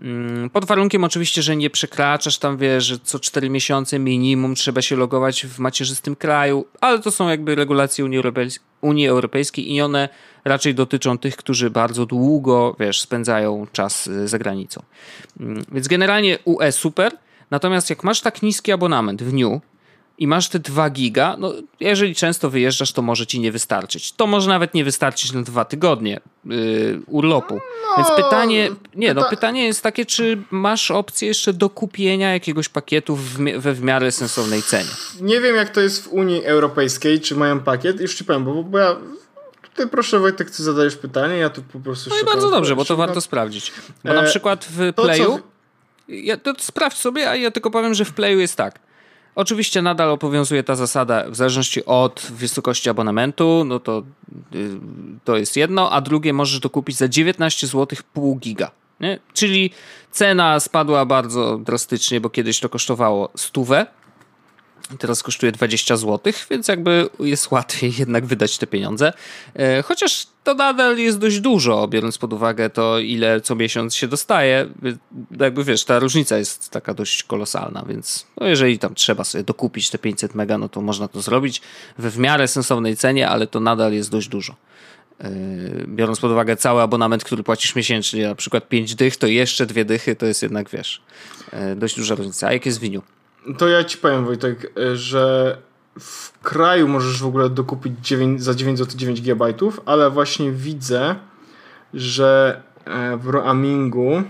Mm, 0.00 0.50
Pod 0.50 0.64
warunkiem 0.64 1.04
oczywiście, 1.04 1.42
że 1.42 1.56
nie 1.56 1.70
przekraczasz 1.70 2.38
tam, 2.38 2.56
wiesz, 2.56 2.84
że 2.84 2.98
co 2.98 3.18
4 3.18 3.50
miesiące 3.50 3.98
minimum 3.98 4.54
trzeba 4.54 4.82
się 4.82 4.96
logować 4.96 5.46
w 5.46 5.58
macierzystym 5.58 6.16
kraju, 6.16 6.66
ale 6.80 6.98
to 6.98 7.10
są 7.10 7.28
jakby 7.28 7.54
regulacje 7.54 8.04
Unii, 8.04 8.20
Unii 8.80 9.08
Europejskiej 9.08 9.72
i 9.72 9.80
one 9.80 10.08
raczej 10.44 10.74
dotyczą 10.74 11.18
tych, 11.18 11.36
którzy 11.36 11.70
bardzo 11.70 12.06
długo, 12.06 12.76
wiesz, 12.80 13.00
spędzają 13.00 13.66
czas 13.72 14.06
y, 14.06 14.28
za 14.28 14.38
granicą. 14.38 14.82
Mm, 15.40 15.64
Więc 15.72 15.88
generalnie 15.88 16.38
UE 16.44 16.72
super, 16.72 17.12
natomiast 17.50 17.90
jak 17.90 18.04
masz 18.04 18.20
tak 18.20 18.42
niski 18.42 18.72
abonament 18.72 19.22
w 19.22 19.32
New, 19.32 19.60
i 20.20 20.26
masz 20.26 20.48
te 20.48 20.58
2 20.58 20.90
giga, 20.90 21.36
no 21.38 21.52
jeżeli 21.80 22.14
często 22.14 22.50
wyjeżdżasz, 22.50 22.92
to 22.92 23.02
może 23.02 23.26
ci 23.26 23.40
nie 23.40 23.52
wystarczyć. 23.52 24.12
To 24.12 24.26
może 24.26 24.48
nawet 24.48 24.74
nie 24.74 24.84
wystarczyć 24.84 25.32
na 25.32 25.42
dwa 25.42 25.64
tygodnie 25.64 26.20
yy, 26.44 27.00
urlopu. 27.06 27.60
Więc 27.96 28.08
pytanie, 28.16 28.70
nie 28.94 29.14
no, 29.14 29.22
pyta- 29.22 29.30
pytanie 29.30 29.64
jest 29.64 29.82
takie, 29.82 30.06
czy 30.06 30.42
masz 30.50 30.90
opcję 30.90 31.28
jeszcze 31.28 31.52
do 31.52 31.70
kupienia 31.70 32.32
jakiegoś 32.32 32.68
pakietu 32.68 33.16
w, 33.16 33.38
we 33.58 33.72
w 33.72 33.82
miarę 33.82 34.12
sensownej 34.12 34.62
cenie? 34.62 34.90
Nie 35.20 35.40
wiem, 35.40 35.56
jak 35.56 35.70
to 35.70 35.80
jest 35.80 36.04
w 36.04 36.08
Unii 36.08 36.44
Europejskiej, 36.44 37.20
czy 37.20 37.36
mają 37.36 37.60
pakiet. 37.60 38.00
Już 38.00 38.14
ci 38.14 38.24
powiem, 38.24 38.44
bo, 38.44 38.64
bo 38.64 38.78
ja 38.78 38.96
ty 39.74 39.86
proszę 39.86 40.18
Wojtek, 40.18 40.50
ty 40.50 40.62
zadajesz 40.62 40.96
pytanie, 40.96 41.36
ja 41.36 41.50
tu 41.50 41.62
po 41.62 41.80
prostu 41.80 42.10
No 42.10 42.16
i 42.22 42.24
bardzo 42.24 42.50
dobrze, 42.50 42.76
bo 42.76 42.84
to 42.84 42.96
warto 42.96 43.20
sprawdzić. 43.20 43.72
Bo 44.04 44.14
na 44.14 44.22
przykład 44.22 44.64
w 44.64 44.92
Playu, 44.92 45.38
co... 45.38 45.40
ja, 46.08 46.36
to 46.36 46.54
sprawdź 46.58 46.98
sobie, 46.98 47.30
a 47.30 47.36
ja 47.36 47.50
tylko 47.50 47.70
powiem, 47.70 47.94
że 47.94 48.04
w 48.04 48.12
Playu 48.12 48.40
jest 48.40 48.56
tak. 48.56 48.89
Oczywiście 49.40 49.82
nadal 49.82 50.10
obowiązuje 50.10 50.62
ta 50.62 50.76
zasada 50.76 51.30
w 51.30 51.36
zależności 51.36 51.84
od 51.84 52.26
wysokości 52.30 52.90
abonamentu, 52.90 53.64
no 53.66 53.80
to, 53.80 54.02
y, 54.54 54.70
to 55.24 55.36
jest 55.36 55.56
jedno, 55.56 55.92
a 55.92 56.00
drugie 56.00 56.32
możesz 56.32 56.60
to 56.60 56.70
kupić 56.70 56.96
za 56.96 57.08
19 57.08 57.66
zł 57.66 57.98
pół 58.12 58.36
giga. 58.36 58.70
Nie? 59.00 59.18
Czyli 59.32 59.70
cena 60.10 60.60
spadła 60.60 61.06
bardzo 61.06 61.58
drastycznie, 61.58 62.20
bo 62.20 62.30
kiedyś 62.30 62.60
to 62.60 62.68
kosztowało 62.68 63.28
stówę, 63.36 63.86
teraz 64.98 65.22
kosztuje 65.22 65.52
20 65.52 65.96
zł, 65.96 66.32
więc 66.50 66.68
jakby 66.68 67.08
jest 67.20 67.50
łatwiej 67.50 67.92
jednak 67.98 68.26
wydać 68.26 68.58
te 68.58 68.66
pieniądze. 68.66 69.12
E, 69.54 69.82
chociaż 69.82 70.26
to 70.44 70.54
nadal 70.54 70.98
jest 70.98 71.18
dość 71.18 71.40
dużo, 71.40 71.88
biorąc 71.88 72.18
pod 72.18 72.32
uwagę 72.32 72.70
to, 72.70 72.98
ile 72.98 73.40
co 73.40 73.54
miesiąc 73.54 73.94
się 73.94 74.08
dostaje. 74.08 74.66
Jakby 75.40 75.64
wiesz, 75.64 75.84
ta 75.84 75.98
różnica 75.98 76.38
jest 76.38 76.70
taka 76.70 76.94
dość 76.94 77.22
kolosalna, 77.22 77.84
więc 77.88 78.26
no 78.40 78.46
jeżeli 78.46 78.78
tam 78.78 78.94
trzeba 78.94 79.24
sobie 79.24 79.44
dokupić 79.44 79.90
te 79.90 79.98
500 79.98 80.34
mega, 80.34 80.58
no 80.58 80.68
to 80.68 80.80
można 80.80 81.08
to 81.08 81.20
zrobić 81.20 81.60
we 81.98 82.10
w 82.10 82.18
miarę 82.18 82.48
sensownej 82.48 82.96
cenie, 82.96 83.28
ale 83.28 83.46
to 83.46 83.60
nadal 83.60 83.92
jest 83.92 84.10
dość 84.10 84.28
dużo. 84.28 84.56
E, 85.20 85.30
biorąc 85.86 86.20
pod 86.20 86.30
uwagę 86.30 86.56
cały 86.56 86.82
abonament, 86.82 87.24
który 87.24 87.42
płacisz 87.42 87.74
miesięcznie, 87.74 88.28
na 88.28 88.34
przykład 88.34 88.68
5 88.68 88.94
dych, 88.94 89.16
to 89.16 89.26
jeszcze 89.26 89.66
dwie 89.66 89.84
dychy, 89.84 90.16
to 90.16 90.26
jest 90.26 90.42
jednak, 90.42 90.70
wiesz, 90.70 91.02
e, 91.52 91.76
dość 91.76 91.96
duża 91.96 92.14
różnica. 92.14 92.46
A 92.46 92.52
jak 92.52 92.66
jest 92.66 92.78
w 92.78 92.82
winiu? 92.82 93.02
To 93.58 93.68
ja 93.68 93.84
ci 93.84 93.98
powiem, 93.98 94.24
Wojtek, 94.24 94.72
że 94.94 95.56
w 96.00 96.38
kraju 96.42 96.88
możesz 96.88 97.22
w 97.22 97.26
ogóle 97.26 97.50
dokupić 97.50 97.94
9, 98.02 98.42
za 98.42 98.54
9 98.54 98.78
zł 98.78 98.98
9 98.98 99.20
GB, 99.20 99.54
ale 99.86 100.10
właśnie 100.10 100.52
widzę, 100.52 101.16
że 101.94 102.62
e, 102.84 103.16
w 103.16 103.28
roamingu 103.28 104.22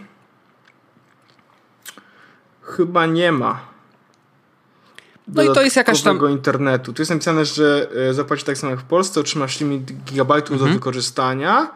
chyba 2.63 3.07
nie 3.07 3.33
ma. 3.33 3.61
No 5.29 5.43
i 5.43 5.47
to 5.55 5.63
jest 5.63 5.77
jakaś 5.77 6.03
tam. 6.03 6.31
internetu. 6.31 6.93
Tu 6.93 7.03
jest 7.03 7.11
napisane, 7.11 7.45
że 7.45 7.89
e, 8.11 8.15
zapłacisz 8.15 8.45
tak 8.45 8.59
samo 8.59 8.71
jak 8.71 8.81
w 8.81 8.85
Polsce, 8.85 9.21
otrzymasz 9.21 9.61
limit 9.61 9.93
gigabajtów 10.05 10.53
mhm. 10.53 10.71
do 10.71 10.75
wykorzystania. 10.75 11.71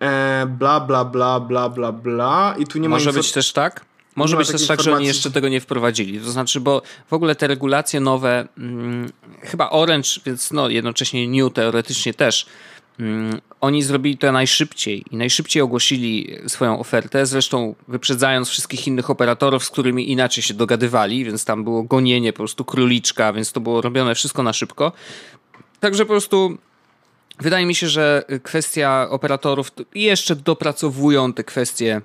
E, 0.00 0.46
bla, 0.46 0.80
bla, 0.80 1.04
bla, 1.04 1.40
bla, 1.40 1.68
bla, 1.68 1.92
bla. 1.92 2.54
I 2.58 2.66
tu 2.66 2.78
nie 2.78 2.88
Może 2.88 3.10
ma 3.10 3.16
być 3.16 3.32
też 3.32 3.52
tak? 3.52 3.84
Może 4.16 4.36
być 4.36 4.48
też 4.48 4.66
tak, 4.66 4.82
że 4.82 4.94
oni 4.94 5.06
jeszcze 5.06 5.30
tego 5.30 5.48
nie 5.48 5.60
wprowadzili. 5.60 6.20
To 6.20 6.30
znaczy, 6.30 6.60
bo 6.60 6.82
w 7.08 7.12
ogóle 7.12 7.34
te 7.34 7.46
regulacje 7.46 8.00
nowe, 8.00 8.48
hmm, 8.56 9.12
chyba 9.40 9.70
Orange, 9.70 10.08
więc 10.26 10.50
no 10.50 10.68
jednocześnie 10.68 11.28
New 11.28 11.52
teoretycznie 11.52 12.14
też, 12.14 12.46
hmm, 12.98 13.40
oni 13.60 13.82
zrobili 13.82 14.18
to 14.18 14.32
najszybciej 14.32 15.04
i 15.10 15.16
najszybciej 15.16 15.62
ogłosili 15.62 16.36
swoją 16.46 16.78
ofertę, 16.80 17.26
zresztą 17.26 17.74
wyprzedzając 17.88 18.48
wszystkich 18.48 18.86
innych 18.86 19.10
operatorów, 19.10 19.64
z 19.64 19.70
którymi 19.70 20.10
inaczej 20.10 20.42
się 20.42 20.54
dogadywali, 20.54 21.24
więc 21.24 21.44
tam 21.44 21.64
było 21.64 21.82
gonienie 21.82 22.32
po 22.32 22.36
prostu 22.36 22.64
króliczka, 22.64 23.32
więc 23.32 23.52
to 23.52 23.60
było 23.60 23.80
robione 23.80 24.14
wszystko 24.14 24.42
na 24.42 24.52
szybko. 24.52 24.92
Także 25.80 26.04
po 26.04 26.08
prostu 26.10 26.58
wydaje 27.38 27.66
mi 27.66 27.74
się, 27.74 27.88
że 27.88 28.24
kwestia 28.42 29.06
operatorów 29.10 29.72
jeszcze 29.94 30.36
dopracowują 30.36 31.32
te 31.32 31.44
kwestie 31.44 32.00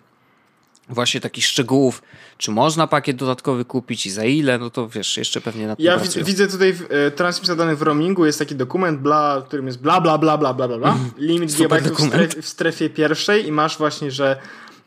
właśnie 0.89 1.21
takich 1.21 1.45
szczegółów, 1.45 2.01
czy 2.37 2.51
można 2.51 2.87
pakiet 2.87 3.17
dodatkowy 3.17 3.65
kupić 3.65 4.05
i 4.05 4.11
za 4.11 4.23
ile, 4.23 4.57
no 4.57 4.69
to 4.69 4.89
wiesz, 4.89 5.17
jeszcze 5.17 5.41
pewnie 5.41 5.67
na 5.67 5.75
Ja 5.79 5.97
widzę 6.23 6.47
tutaj 6.47 6.75
e, 6.89 7.11
transmisja 7.11 7.55
danych 7.55 7.77
w 7.77 7.81
roamingu, 7.81 8.25
jest 8.25 8.39
taki 8.39 8.55
dokument, 8.55 8.99
bla, 8.99 9.41
w 9.41 9.43
którym 9.43 9.67
jest 9.67 9.79
bla, 9.79 10.01
bla, 10.01 10.17
bla, 10.17 10.37
bla, 10.37 10.53
bla, 10.53 10.67
bla, 10.67 10.77
mm, 10.77 11.11
limit 11.17 11.55
gigabajtów 11.55 11.97
w 11.97 12.07
strefie, 12.07 12.41
w 12.41 12.47
strefie 12.47 12.89
pierwszej 12.89 13.47
i 13.47 13.51
masz 13.51 13.77
właśnie, 13.77 14.11
że 14.11 14.37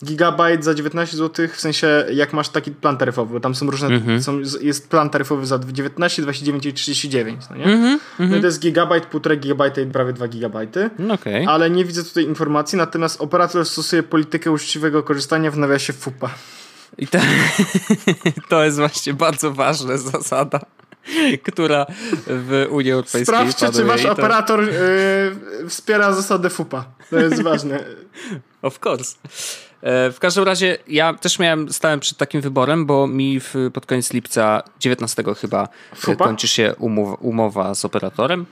gigabajt 0.05 0.65
za 0.65 0.75
19 0.75 1.17
zł, 1.17 1.49
w 1.53 1.61
sensie 1.61 2.05
jak 2.13 2.33
masz 2.33 2.49
taki 2.49 2.71
plan 2.71 2.97
taryfowy, 2.97 3.35
bo 3.35 3.41
tam 3.41 3.55
są 3.55 3.71
różne, 3.71 3.89
-hmm. 3.89 4.23
są, 4.23 4.41
jest 4.61 4.89
plan 4.89 5.11
taryfowy 5.11 5.47
za 5.47 5.59
19, 5.73 6.23
29 6.23 6.67
i 6.67 6.73
39, 6.73 7.45
no 7.51 7.57
nie? 7.57 7.65
Mm 7.65 7.99
-hmm, 7.99 8.29
no 8.31 8.37
i 8.37 8.41
to 8.41 8.47
jest 8.47 8.61
gigabajt, 8.61 9.11
1,5 9.11 9.39
gigabajta 9.39 9.81
i 9.81 9.87
prawie 9.87 10.13
2 10.13 10.29
gigabajty, 10.29 10.91
okay. 11.11 11.49
ale 11.49 11.71
nie 11.71 11.85
widzę 11.85 12.05
tutaj 12.05 12.25
informacji, 12.25 12.79
natomiast 12.79 13.21
operator 13.21 13.67
stosuje 13.67 14.03
politykę 14.03 14.51
uczciwego 14.51 15.03
korzystania 15.03 15.51
w 15.51 15.59
nawiasie 15.59 15.93
FUPA. 15.93 16.31
I 16.99 17.07
to, 17.07 17.19
to 18.49 18.65
jest 18.65 18.79
właśnie 18.79 19.15
bardzo 19.15 19.53
ważna 19.53 19.97
zasada 19.97 20.61
która 21.43 21.87
w 22.27 22.67
Unii 22.71 22.93
Europejskiej 22.93 23.27
Sprawdźcie, 23.27 23.73
czy 23.73 23.85
wasz 23.85 24.03
to... 24.03 24.13
operator 24.13 24.65
yy, 24.65 25.69
wspiera 25.69 26.13
zasadę 26.13 26.51
FUPA. 26.51 26.85
To 27.11 27.17
jest 27.17 27.43
ważne. 27.43 27.85
Of 28.63 28.87
course. 28.87 29.17
E, 29.83 30.13
w 30.13 30.19
każdym 30.19 30.45
razie 30.45 30.79
ja 30.89 31.15
też 31.15 31.39
miałem, 31.39 31.73
stałem 31.73 32.01
przed 32.01 32.19
takim 32.19 32.41
wyborem, 32.41 32.87
bo 32.87 33.07
mi 33.07 33.41
w, 33.41 33.55
pod 33.73 33.87
koniec 33.87 34.13
lipca 34.13 34.63
19 34.81 35.25
chyba 35.41 35.69
e, 35.93 35.97
Fupa? 35.97 36.25
kończy 36.25 36.49
się 36.49 36.75
umowa, 36.79 37.15
umowa 37.15 37.75
z 37.75 37.85
operatorem 37.85 38.47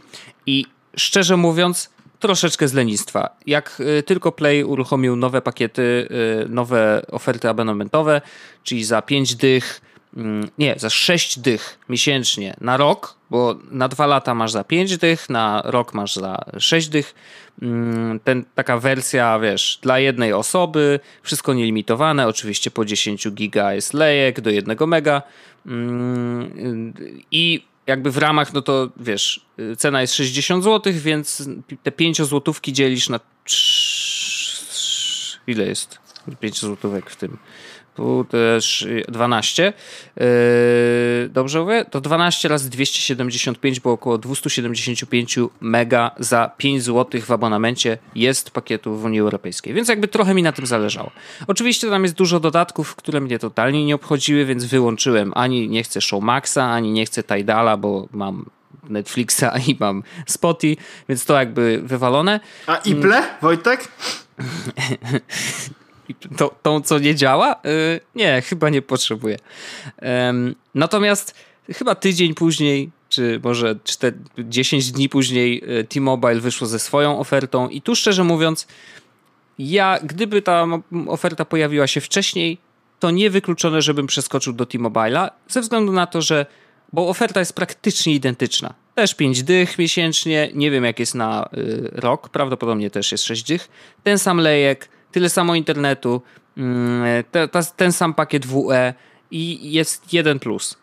i 0.47 0.67
szczerze 0.97 1.37
mówiąc 1.37 1.91
troszeczkę 2.19 2.69
z 2.69 2.73
lenistwa. 2.73 3.37
Jak 3.47 3.83
e, 3.99 4.03
tylko 4.03 4.33
Play 4.33 4.65
uruchomił 4.65 5.17
nowe 5.17 5.43
pakiety, 5.43 6.09
nowe 6.49 7.03
oferty 7.11 7.49
abonamentowe, 7.49 8.21
czyli 8.63 8.85
za 8.85 9.03
5 9.03 9.35
dych, 9.35 9.81
mm, 10.17 10.49
nie, 10.59 10.75
za 10.79 10.91
6 10.91 11.39
dych 11.39 11.79
miesięcznie 11.89 12.57
na 12.61 12.77
rok, 12.77 13.17
bo 13.31 13.57
na 13.71 13.89
dwa 13.89 14.07
lata 14.07 14.35
masz 14.35 14.53
za 14.53 14.65
5 14.65 14.99
dych, 14.99 15.31
na 15.31 15.63
rok 15.65 15.95
masz 15.95 16.15
za 16.15 16.45
6 16.59 16.89
dych, 16.89 17.15
ten, 18.25 18.45
taka 18.55 18.79
wersja, 18.79 19.39
wiesz, 19.39 19.79
dla 19.83 19.99
jednej 19.99 20.33
osoby, 20.33 21.01
wszystko 21.23 21.55
nielimitowane, 21.55 22.27
oczywiście 22.27 22.71
po 22.71 22.85
10 22.85 23.31
giga 23.31 23.75
jest 23.75 23.95
lejek 23.95 24.41
do 24.41 24.51
1 24.51 24.77
mega 24.87 25.23
mm, 25.67 26.93
i 27.31 27.67
jakby 27.87 28.11
w 28.11 28.19
ramach, 28.19 28.53
no 28.53 28.63
to 28.63 28.89
wiesz, 28.97 29.47
cena 29.79 30.01
jest 30.01 30.15
60 30.15 30.65
zł, 30.65 30.93
więc 30.97 31.49
te 31.83 31.93
5 31.93 32.23
złotówki 32.23 32.73
dzielisz 32.73 33.09
na 33.09 33.21
ile 35.47 35.67
jest 35.67 35.99
5 36.41 36.61
złotówek 36.61 37.11
w 37.11 37.17
tym? 37.17 37.39
Tu 37.97 38.25
też 38.25 38.87
12. 39.09 39.73
Yy, 40.17 40.25
dobrze 41.29 41.61
mówię? 41.61 41.85
To 41.91 42.01
12 42.01 42.49
razy 42.49 42.71
275, 42.71 43.81
bo 43.81 43.93
około 43.93 44.19
275 44.19 45.39
mega 45.61 46.11
za 46.19 46.51
5 46.57 46.83
zł 46.83 47.21
w 47.21 47.31
abonamencie 47.31 47.99
jest 48.15 48.51
pakietu 48.51 48.97
w 48.97 49.05
Unii 49.05 49.21
Europejskiej. 49.21 49.75
Więc 49.75 49.89
jakby 49.89 50.09
trochę 50.09 50.35
mi 50.35 50.43
na 50.43 50.53
tym 50.53 50.67
zależało. 50.67 51.11
Oczywiście 51.47 51.91
tam 51.91 52.03
jest 52.03 52.15
dużo 52.15 52.41
dodatków, 52.41 52.97
które 52.97 53.21
mnie 53.21 53.39
totalnie 53.39 53.85
nie 53.85 53.95
obchodziły, 53.95 54.45
więc 54.45 54.65
wyłączyłem. 54.65 55.33
Ani 55.35 55.69
nie 55.69 55.83
chcę 55.83 56.01
Showmaxa, 56.01 56.59
ani 56.59 56.93
nie 56.93 57.07
chcę 57.07 57.23
Tidala, 57.23 57.77
bo 57.77 58.09
mam 58.13 58.45
Netflixa 58.89 59.45
i 59.69 59.77
mam 59.81 60.03
Spotify, 60.27 60.83
więc 61.09 61.25
to 61.25 61.35
jakby 61.35 61.81
wywalone. 61.85 62.41
A 62.67 62.77
Iple, 62.77 63.23
Wojtek? 63.43 63.89
tą, 66.37 66.49
tą, 66.63 66.81
co 66.81 66.99
nie 66.99 67.15
działa? 67.15 67.61
Yy, 67.65 68.01
nie, 68.15 68.43
chyba 68.43 68.69
nie 68.69 68.83
potrzebuję. 68.83 69.37
Yy, 70.03 70.09
natomiast 70.75 71.35
chyba 71.75 71.95
tydzień 71.95 72.35
później, 72.35 72.91
czy 73.09 73.41
może 73.45 73.77
4, 73.85 74.17
10 74.39 74.93
dni 74.93 75.09
później 75.09 75.63
y, 75.81 75.85
T-Mobile 75.85 76.41
wyszło 76.41 76.67
ze 76.67 76.79
swoją 76.79 77.19
ofertą 77.19 77.69
i 77.69 77.83
tu 77.83 77.97
szczerze 77.97 78.25
mówiąc, 78.25 78.67
ja, 79.59 79.99
gdyby 80.03 80.43
ta 80.43 80.67
oferta 81.07 81.45
pojawiła 81.45 81.87
się 81.87 82.01
wcześniej, 82.01 82.59
to 83.01 83.11
niewykluczone, 83.11 83.83
żebym 83.83 84.07
przeskoczył 84.07 84.53
do 84.53 84.67
T-Mobile'a, 84.67 85.31
ze 85.49 85.61
względu 85.61 85.93
na 85.93 86.07
to, 86.07 86.23
że 86.23 86.47
bo 86.93 87.09
oferta 87.09 87.41
jest 87.41 87.53
praktycznie 87.53 88.15
identyczna. 88.15 88.75
Też 88.95 89.15
5 89.15 89.43
dych 89.43 89.79
miesięcznie, 89.79 90.51
nie 90.55 90.71
wiem 90.71 90.85
jak 90.85 90.99
jest 90.99 91.15
na 91.15 91.49
y, 91.57 91.91
rok, 91.93 92.29
prawdopodobnie 92.29 92.91
też 92.91 93.13
jest 93.13 93.25
6 93.25 93.43
dych. 93.43 93.69
Ten 94.03 94.19
sam 94.19 94.39
lejek, 94.39 94.89
tyle 95.17 95.29
samo 95.29 95.55
internetu, 95.55 96.23
mm, 96.57 97.25
te, 97.31 97.49
te, 97.49 97.61
ten 97.77 97.93
sam 97.93 98.15
pakiet 98.15 98.47
WE 98.47 98.95
i 99.31 99.73
jest 99.73 100.13
jeden 100.13 100.39
plus. 100.39 100.77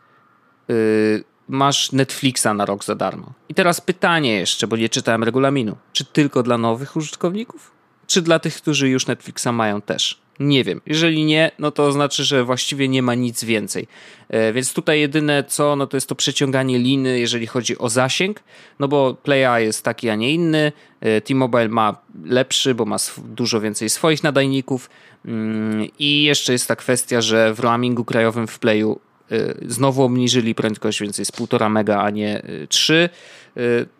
Yy, 0.67 1.23
masz 1.47 1.91
Netflixa 1.91 2.47
na 2.55 2.65
rok 2.65 2.83
za 2.83 2.95
darmo. 2.95 3.33
I 3.49 3.53
teraz 3.53 3.81
pytanie 3.81 4.35
jeszcze, 4.35 4.67
bo 4.67 4.77
nie 4.77 4.89
czytałem 4.89 5.23
regulaminu. 5.23 5.75
Czy 5.91 6.05
tylko 6.05 6.43
dla 6.43 6.57
nowych 6.57 6.95
użytkowników? 6.95 7.71
Czy 8.07 8.21
dla 8.21 8.39
tych, 8.39 8.55
którzy 8.55 8.89
już 8.89 9.07
Netflixa 9.07 9.47
mają 9.51 9.81
też? 9.81 10.22
Nie 10.39 10.63
wiem. 10.63 10.81
Jeżeli 10.85 11.25
nie, 11.25 11.51
no 11.59 11.71
to 11.71 11.91
znaczy, 11.91 12.23
że 12.23 12.43
właściwie 12.43 12.87
nie 12.87 13.01
ma 13.01 13.15
nic 13.15 13.43
więcej. 13.43 13.87
E, 14.29 14.53
więc 14.53 14.73
tutaj 14.73 14.99
jedyne 14.99 15.43
co, 15.43 15.75
no 15.75 15.87
to 15.87 15.97
jest 15.97 16.09
to 16.09 16.15
przeciąganie 16.15 16.79
liny, 16.79 17.19
jeżeli 17.19 17.47
chodzi 17.47 17.77
o 17.77 17.89
zasięg, 17.89 18.43
no 18.79 18.87
bo 18.87 19.13
Playa 19.13 19.63
jest 19.63 19.83
taki, 19.83 20.09
a 20.09 20.15
nie 20.15 20.33
inny. 20.33 20.71
E, 21.01 21.21
T-Mobile 21.21 21.69
ma 21.69 21.97
lepszy, 22.25 22.75
bo 22.75 22.85
ma 22.85 22.97
dużo 23.17 23.61
więcej 23.61 23.89
swoich 23.89 24.23
nadajników. 24.23 24.89
Mm, 25.25 25.87
I 25.99 26.23
jeszcze 26.23 26.53
jest 26.53 26.67
ta 26.67 26.75
kwestia, 26.75 27.21
że 27.21 27.53
w 27.53 27.59
roamingu 27.59 28.05
krajowym 28.05 28.47
w 28.47 28.59
Playu 28.59 28.99
znowu 29.67 30.03
obniżyli 30.03 30.55
prędkość, 30.55 31.01
więc 31.01 31.17
jest 31.17 31.31
1,5 31.31 31.69
mega, 31.69 32.01
a 32.01 32.09
nie 32.09 32.41
3. 32.69 33.09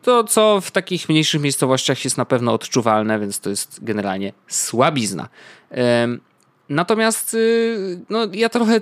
To, 0.02 0.24
co 0.24 0.62
w 0.62 0.72
takich 0.72 1.10
mniejszych 1.10 1.42
miejscowościach 1.42 2.04
jest 2.04 2.18
na 2.18 2.26
pewno 2.26 2.54
odczuwalne, 2.54 3.20
więc 3.20 3.40
to 3.40 3.50
jest 3.50 3.84
generalnie 3.84 4.34
słabizna. 4.48 5.30
Natomiast 6.70 7.38
no, 8.10 8.28
ja 8.34 8.50
trochę 8.50 8.82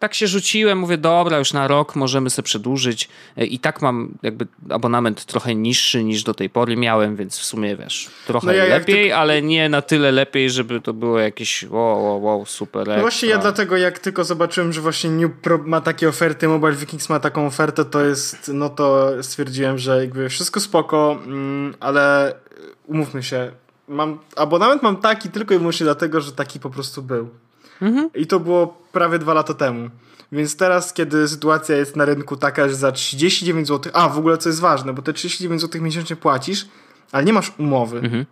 tak 0.00 0.14
się 0.14 0.26
rzuciłem, 0.26 0.78
mówię, 0.78 0.98
dobra, 0.98 1.38
już 1.38 1.52
na 1.52 1.68
rok 1.68 1.96
możemy 1.96 2.30
sobie 2.30 2.46
przedłużyć. 2.46 3.08
E, 3.36 3.44
I 3.44 3.58
tak 3.58 3.82
mam 3.82 4.14
jakby 4.22 4.46
abonament 4.70 5.24
trochę 5.24 5.54
niższy 5.54 6.04
niż 6.04 6.22
do 6.22 6.34
tej 6.34 6.50
pory 6.50 6.76
miałem, 6.76 7.16
więc 7.16 7.38
w 7.38 7.44
sumie 7.44 7.76
wiesz, 7.76 8.10
trochę 8.26 8.46
no 8.46 8.52
ja 8.52 8.64
lepiej, 8.64 9.08
ty... 9.08 9.16
ale 9.16 9.42
nie 9.42 9.68
na 9.68 9.82
tyle 9.82 10.12
lepiej, 10.12 10.50
żeby 10.50 10.80
to 10.80 10.92
było 10.92 11.18
jakieś 11.18 11.62
wow, 11.62 12.04
wow, 12.04 12.22
wow 12.22 12.46
super. 12.46 12.88
No 12.88 13.00
właśnie 13.00 13.28
ja 13.28 13.38
dlatego 13.38 13.76
jak 13.76 13.98
tylko 13.98 14.24
zobaczyłem, 14.24 14.72
że 14.72 14.80
właśnie 14.80 15.10
New 15.10 15.30
Pro 15.42 15.58
ma 15.58 15.80
takie 15.80 16.08
oferty, 16.08 16.48
Mobile 16.48 16.72
Vikings 16.72 17.08
ma 17.08 17.20
taką 17.20 17.46
ofertę, 17.46 17.84
to 17.84 18.04
jest, 18.04 18.50
no 18.54 18.68
to 18.68 19.10
stwierdziłem, 19.22 19.78
że 19.78 20.00
jakby 20.00 20.28
wszystko 20.28 20.60
spoko, 20.60 21.18
mm, 21.26 21.74
ale 21.80 22.34
umówmy 22.86 23.22
się, 23.22 23.52
mam, 23.88 24.18
abonament 24.36 24.82
mam 24.82 24.96
taki 24.96 25.28
tylko 25.28 25.54
i 25.54 25.58
wyłącznie 25.58 25.84
dlatego, 25.84 26.20
że 26.20 26.32
taki 26.32 26.60
po 26.60 26.70
prostu 26.70 27.02
był. 27.02 27.28
Mhm. 27.82 28.10
I 28.14 28.26
to 28.26 28.40
było 28.40 28.66
prawie 28.92 29.18
dwa 29.18 29.34
lata 29.34 29.54
temu. 29.54 29.90
Więc 30.32 30.56
teraz, 30.56 30.92
kiedy 30.92 31.28
sytuacja 31.28 31.76
jest 31.76 31.96
na 31.96 32.04
rynku 32.04 32.36
taka, 32.36 32.68
że 32.68 32.74
za 32.74 32.92
39 32.92 33.68
zł, 33.68 33.92
a 33.94 34.08
w 34.08 34.18
ogóle 34.18 34.38
co 34.38 34.48
jest 34.48 34.60
ważne, 34.60 34.92
bo 34.92 35.02
te 35.02 35.12
39 35.12 35.60
zł 35.60 35.82
miesięcznie 35.82 36.16
płacisz, 36.16 36.68
ale 37.12 37.24
nie 37.24 37.32
masz 37.32 37.52
umowy. 37.58 37.98
Mhm. 37.98 38.26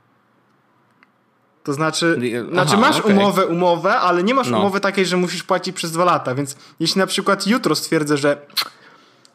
To 1.65 1.73
znaczy, 1.73 2.21
Aha, 2.37 2.51
znaczy 2.53 2.77
masz 2.77 3.01
okay. 3.01 3.13
umowę, 3.13 3.47
umowę, 3.47 3.95
ale 3.95 4.23
nie 4.23 4.35
masz 4.35 4.49
no. 4.49 4.59
umowy 4.59 4.81
takiej, 4.81 5.07
że 5.07 5.17
musisz 5.17 5.43
płacić 5.43 5.77
przez 5.77 5.93
dwa 5.93 6.05
lata. 6.05 6.35
Więc 6.35 6.57
jeśli 6.81 6.99
na 6.99 7.07
przykład 7.07 7.47
jutro 7.47 7.75
stwierdzę, 7.75 8.17
że 8.17 8.47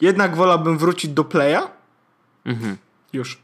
jednak 0.02 0.36
wolałbym 0.36 0.78
wrócić 0.78 1.12
do 1.12 1.24
Playa, 1.24 1.60
mhm. 2.46 2.78
już. 3.14 3.38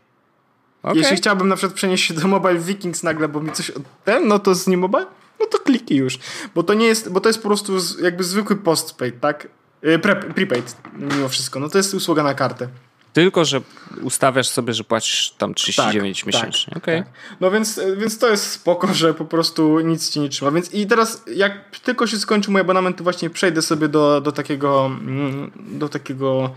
Okay. 0.84 0.98
Jeśli 0.98 1.18
chciałbym 1.18 1.48
na 1.48 1.56
przykład 1.56 1.76
przenieść 1.76 2.08
się 2.08 2.14
do 2.14 2.28
Mobile 2.28 2.60
Vikings 2.60 3.04
nagle, 3.04 3.28
bo 3.28 3.42
mi 3.42 3.52
coś 3.52 3.72
ten, 4.06 4.28
no 4.28 4.40
to 4.40 4.56
z 4.56 4.68
nie 4.68 4.78
mobile 4.78 5.06
no 5.40 5.46
to 5.46 5.60
kliknij 5.60 6.00
już. 6.00 6.20
Bo 6.56 6.64
to 6.64 6.74
nie 6.74 6.86
jest, 6.86 7.12
bo 7.12 7.22
to 7.22 7.30
jest 7.30 7.40
po 7.40 7.48
prostu 7.48 7.74
jakby 8.02 8.24
zwykły 8.24 8.56
postpaid, 8.56 9.20
tak? 9.20 9.48
E, 9.82 10.00
pre, 10.00 10.16
prepaid 10.16 10.76
mimo 10.94 11.30
wszystko. 11.30 11.60
No 11.60 11.70
to 11.70 11.78
jest 11.78 11.94
usługa 11.94 12.24
na 12.24 12.34
kartę. 12.34 12.68
Tylko, 13.14 13.46
że 13.46 13.62
ustawiasz 14.02 14.50
sobie, 14.50 14.74
że 14.74 14.84
płacisz 14.84 15.34
tam 15.38 15.54
39 15.54 16.20
tak, 16.20 16.28
miesięcznie. 16.28 16.74
Tak, 16.74 16.84
okay. 16.84 17.04
tak. 17.04 17.14
No 17.40 17.52
więc, 17.52 17.78
e, 17.78 17.96
więc 17.96 18.18
to 18.18 18.30
jest 18.30 18.52
spoko, 18.52 18.94
że 18.94 19.14
po 19.14 19.26
prostu 19.26 19.80
nic 19.80 20.10
ci 20.10 20.20
nie 20.20 20.30
trzyma. 20.30 20.52
Więc 20.52 20.74
i 20.74 20.88
teraz 20.88 21.24
jak 21.36 21.78
tylko 21.84 22.08
się 22.08 22.18
skończy 22.18 22.52
mój 22.52 22.62
abonament, 22.62 22.98
to 22.98 23.04
właśnie 23.04 23.30
przejdę 23.30 23.62
sobie 23.62 23.88
do, 23.88 24.22
do 24.22 24.32
takiego 24.32 24.86
mm, 24.86 25.52
do 25.58 25.90
takiego 25.90 26.54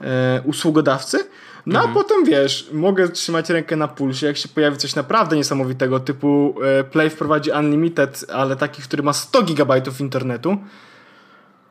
e, 0.00 0.42
usługodawcy 0.44 1.28
no 1.66 1.80
mhm. 1.80 1.90
a 1.90 1.94
potem 1.94 2.24
wiesz, 2.24 2.68
mogę 2.72 3.08
trzymać 3.08 3.50
rękę 3.50 3.76
na 3.76 3.88
pulsie, 3.88 4.26
jak 4.26 4.36
się 4.36 4.48
pojawi 4.48 4.76
coś 4.76 4.94
naprawdę 4.94 5.36
niesamowitego, 5.36 6.00
typu 6.00 6.54
e, 6.62 6.84
Play 6.84 7.10
wprowadzi 7.10 7.50
Unlimited, 7.50 8.24
ale 8.32 8.56
taki, 8.56 8.82
który 8.82 9.02
ma 9.02 9.12
100 9.12 9.42
GB 9.42 9.82
internetu, 10.00 10.56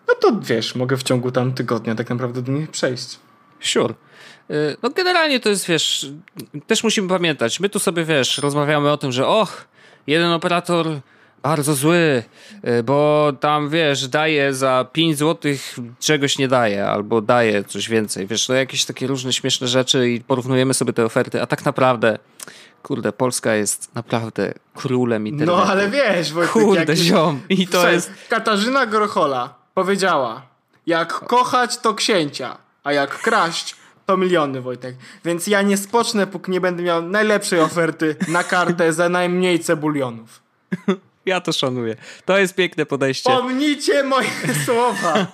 no 0.07 0.15
to 0.15 0.39
wiesz, 0.41 0.75
mogę 0.75 0.97
w 0.97 1.03
ciągu 1.03 1.31
tam 1.31 1.53
tygodnia 1.53 1.95
tak 1.95 2.09
naprawdę 2.09 2.41
do 2.41 2.51
nich 2.51 2.71
przejść. 2.71 3.19
Sure. 3.59 3.93
E, 4.49 4.53
no 4.83 4.89
generalnie 4.89 5.39
to 5.39 5.49
jest, 5.49 5.67
wiesz, 5.67 6.11
też 6.67 6.83
musimy 6.83 7.09
pamiętać, 7.09 7.59
my 7.59 7.69
tu 7.69 7.79
sobie, 7.79 8.05
wiesz, 8.05 8.37
rozmawiamy 8.37 8.91
o 8.91 8.97
tym, 8.97 9.11
że 9.11 9.27
och, 9.27 9.65
jeden 10.07 10.31
operator 10.31 10.87
bardzo 11.43 11.75
zły, 11.75 12.23
y, 12.67 12.83
bo 12.83 13.31
tam 13.39 13.69
wiesz, 13.69 14.07
daje 14.07 14.53
za 14.53 14.85
5 14.91 15.17
zł 15.17 15.51
czegoś 15.99 16.37
nie 16.37 16.47
daje, 16.47 16.85
albo 16.85 17.21
daje 17.21 17.63
coś 17.63 17.89
więcej. 17.89 18.27
Wiesz, 18.27 18.47
to 18.47 18.53
jakieś 18.53 18.85
takie 18.85 19.07
różne 19.07 19.33
śmieszne 19.33 19.67
rzeczy 19.67 20.09
i 20.09 20.21
porównujemy 20.21 20.73
sobie 20.73 20.93
te 20.93 21.05
oferty, 21.05 21.41
a 21.41 21.45
tak 21.45 21.65
naprawdę. 21.65 22.17
Kurde, 22.83 23.11
Polska 23.11 23.55
jest 23.55 23.95
naprawdę 23.95 24.53
królem 24.75 25.27
internetu. 25.27 25.57
No 25.57 25.65
ale 25.65 25.89
wiesz, 25.89 26.33
Wojtek, 26.33 26.53
Kurde, 26.53 26.79
jak... 26.79 26.95
ziom. 26.95 27.41
I 27.49 27.67
to 27.67 27.71
Słuchaj, 27.71 27.93
jest... 27.93 28.11
Katarzyna 28.29 28.85
Grochola 28.85 29.53
powiedziała, 29.73 30.41
jak 30.85 31.13
kochać 31.13 31.77
to 31.77 31.93
księcia, 31.93 32.57
a 32.83 32.93
jak 32.93 33.21
kraść 33.21 33.75
to 34.05 34.17
miliony, 34.17 34.61
Wojtek. 34.61 34.95
Więc 35.25 35.47
ja 35.47 35.61
nie 35.61 35.77
spocznę, 35.77 36.27
póki 36.27 36.51
nie 36.51 36.61
będę 36.61 36.83
miał 36.83 37.01
najlepszej 37.01 37.59
oferty 37.59 38.15
na 38.27 38.43
kartę 38.43 38.93
za 38.93 39.09
najmniej 39.09 39.59
cebulionów. 39.59 40.43
Ja 41.26 41.41
to 41.41 41.53
szanuję. 41.53 41.95
To 42.26 42.38
jest 42.38 42.55
piękne 42.55 42.86
podejście. 42.86 43.30
Pomnijcie 43.30 44.03
moje 44.03 44.30
słowa. 44.65 45.28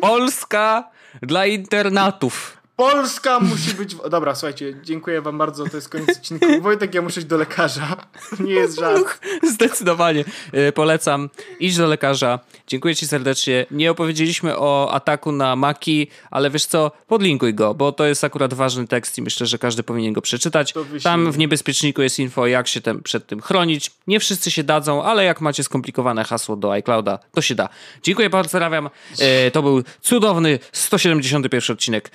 Polska 0.00 0.90
dla 1.22 1.46
internatów. 1.46 2.61
Polska 2.76 3.40
musi 3.40 3.74
być. 3.74 3.96
Dobra, 4.10 4.34
słuchajcie, 4.34 4.74
dziękuję 4.82 5.22
Wam 5.22 5.38
bardzo. 5.38 5.68
To 5.68 5.76
jest 5.76 5.88
koniec 5.88 6.08
odcinku. 6.08 6.46
Wojtek, 6.60 6.94
ja 6.94 7.02
muszę 7.02 7.20
iść 7.20 7.28
do 7.28 7.36
lekarza. 7.36 7.96
Nie 8.40 8.52
jest 8.52 8.78
żart. 8.78 9.20
Zdecydowanie 9.42 10.24
e, 10.52 10.72
polecam. 10.72 11.30
Idź 11.60 11.76
do 11.76 11.86
lekarza. 11.86 12.38
Dziękuję 12.66 12.96
Ci 12.96 13.06
serdecznie. 13.06 13.66
Nie 13.70 13.90
opowiedzieliśmy 13.90 14.58
o 14.58 14.92
ataku 14.92 15.32
na 15.32 15.56
Maki, 15.56 16.06
ale 16.30 16.50
wiesz 16.50 16.66
co, 16.66 16.92
podlinkuj 17.06 17.54
go, 17.54 17.74
bo 17.74 17.92
to 17.92 18.04
jest 18.04 18.24
akurat 18.24 18.54
ważny 18.54 18.86
tekst 18.88 19.18
i 19.18 19.22
myślę, 19.22 19.46
że 19.46 19.58
każdy 19.58 19.82
powinien 19.82 20.12
go 20.12 20.22
przeczytać. 20.22 20.74
Tam 21.02 21.32
w 21.32 21.38
niebezpieczniku 21.38 22.02
jest 22.02 22.18
info, 22.18 22.46
jak 22.46 22.68
się 22.68 22.80
tem, 22.80 23.02
przed 23.02 23.26
tym 23.26 23.40
chronić. 23.40 23.90
Nie 24.06 24.20
wszyscy 24.20 24.50
się 24.50 24.64
dadzą, 24.64 25.02
ale 25.02 25.24
jak 25.24 25.40
macie 25.40 25.64
skomplikowane 25.64 26.24
hasło 26.24 26.56
do 26.56 26.72
iClouda, 26.72 27.18
to 27.32 27.42
się 27.42 27.54
da. 27.54 27.68
Dziękuję, 28.02 28.30
pozdrawiam. 28.30 28.90
E, 29.18 29.50
to 29.50 29.62
był 29.62 29.82
cudowny 30.00 30.58
171 30.72 31.74
odcinek 31.74 32.10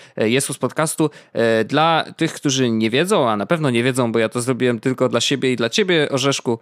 e, 0.47 0.51
Jesus 0.51 0.57
podcastu. 0.57 1.09
Dla 1.65 2.05
tych, 2.17 2.33
którzy 2.33 2.69
nie 2.69 2.89
wiedzą, 2.89 3.29
a 3.29 3.37
na 3.37 3.45
pewno 3.45 3.69
nie 3.69 3.83
wiedzą, 3.83 4.11
bo 4.11 4.19
ja 4.19 4.29
to 4.29 4.41
zrobiłem 4.41 4.79
tylko 4.79 5.09
dla 5.09 5.21
siebie 5.21 5.51
i 5.51 5.55
dla 5.55 5.69
ciebie, 5.69 6.09
Orzeszku, 6.11 6.59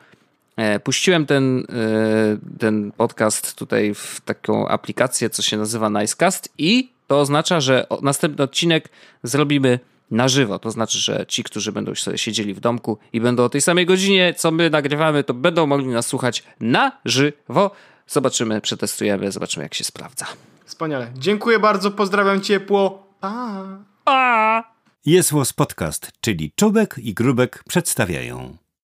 E, 0.56 0.80
puściłem 0.80 1.26
ten, 1.26 1.60
e, 1.60 2.58
ten 2.60 2.92
podcast 2.92 3.56
tutaj 3.56 3.94
w 3.94 4.22
taką 4.26 4.68
aplikację, 4.68 5.30
co 5.30 5.42
się 5.42 5.58
nazywa 5.58 5.90
Nicecast 5.90 6.50
i 6.58 6.90
to 7.08 7.20
oznacza, 7.20 7.60
że 7.60 7.88
następny 8.02 8.44
odcinek 8.44 8.90
zrobimy 9.24 9.80
na 10.12 10.28
żywo. 10.28 10.60
To 10.60 10.72
znaczy, 10.72 10.98
że 10.98 11.26
ci, 11.28 11.44
którzy 11.44 11.72
będą 11.72 11.96
sobie 11.96 12.18
siedzieli 12.18 12.54
w 12.54 12.60
domku 12.60 12.98
i 13.14 13.22
będą 13.22 13.44
o 13.44 13.50
tej 13.50 13.62
samej 13.62 13.86
godzinie, 13.86 14.34
co 14.38 14.52
my 14.52 14.70
nagrywamy, 14.70 15.24
to 15.24 15.34
będą 15.34 15.68
mogli 15.68 15.88
nas 15.88 16.08
słuchać 16.08 16.44
na 16.60 16.92
żywo. 17.06 17.72
Zobaczymy, 18.08 18.62
przetestujemy, 18.62 19.32
zobaczymy, 19.32 19.66
jak 19.66 19.74
się 19.74 19.84
sprawdza. 19.84 20.26
Wspaniale. 20.66 21.08
Dziękuję 21.18 21.60
bardzo, 21.60 21.92
pozdrawiam 21.92 22.42
ciepło. 22.42 23.05
Pa! 23.26 23.84
Pa! 24.04 24.64
Jest 25.06 25.32
Podcast, 25.54 26.12
czyli 26.22 26.52
Czubek 26.56 26.96
i 26.98 27.14
Grubek 27.14 27.64
przedstawiają. 27.68 28.58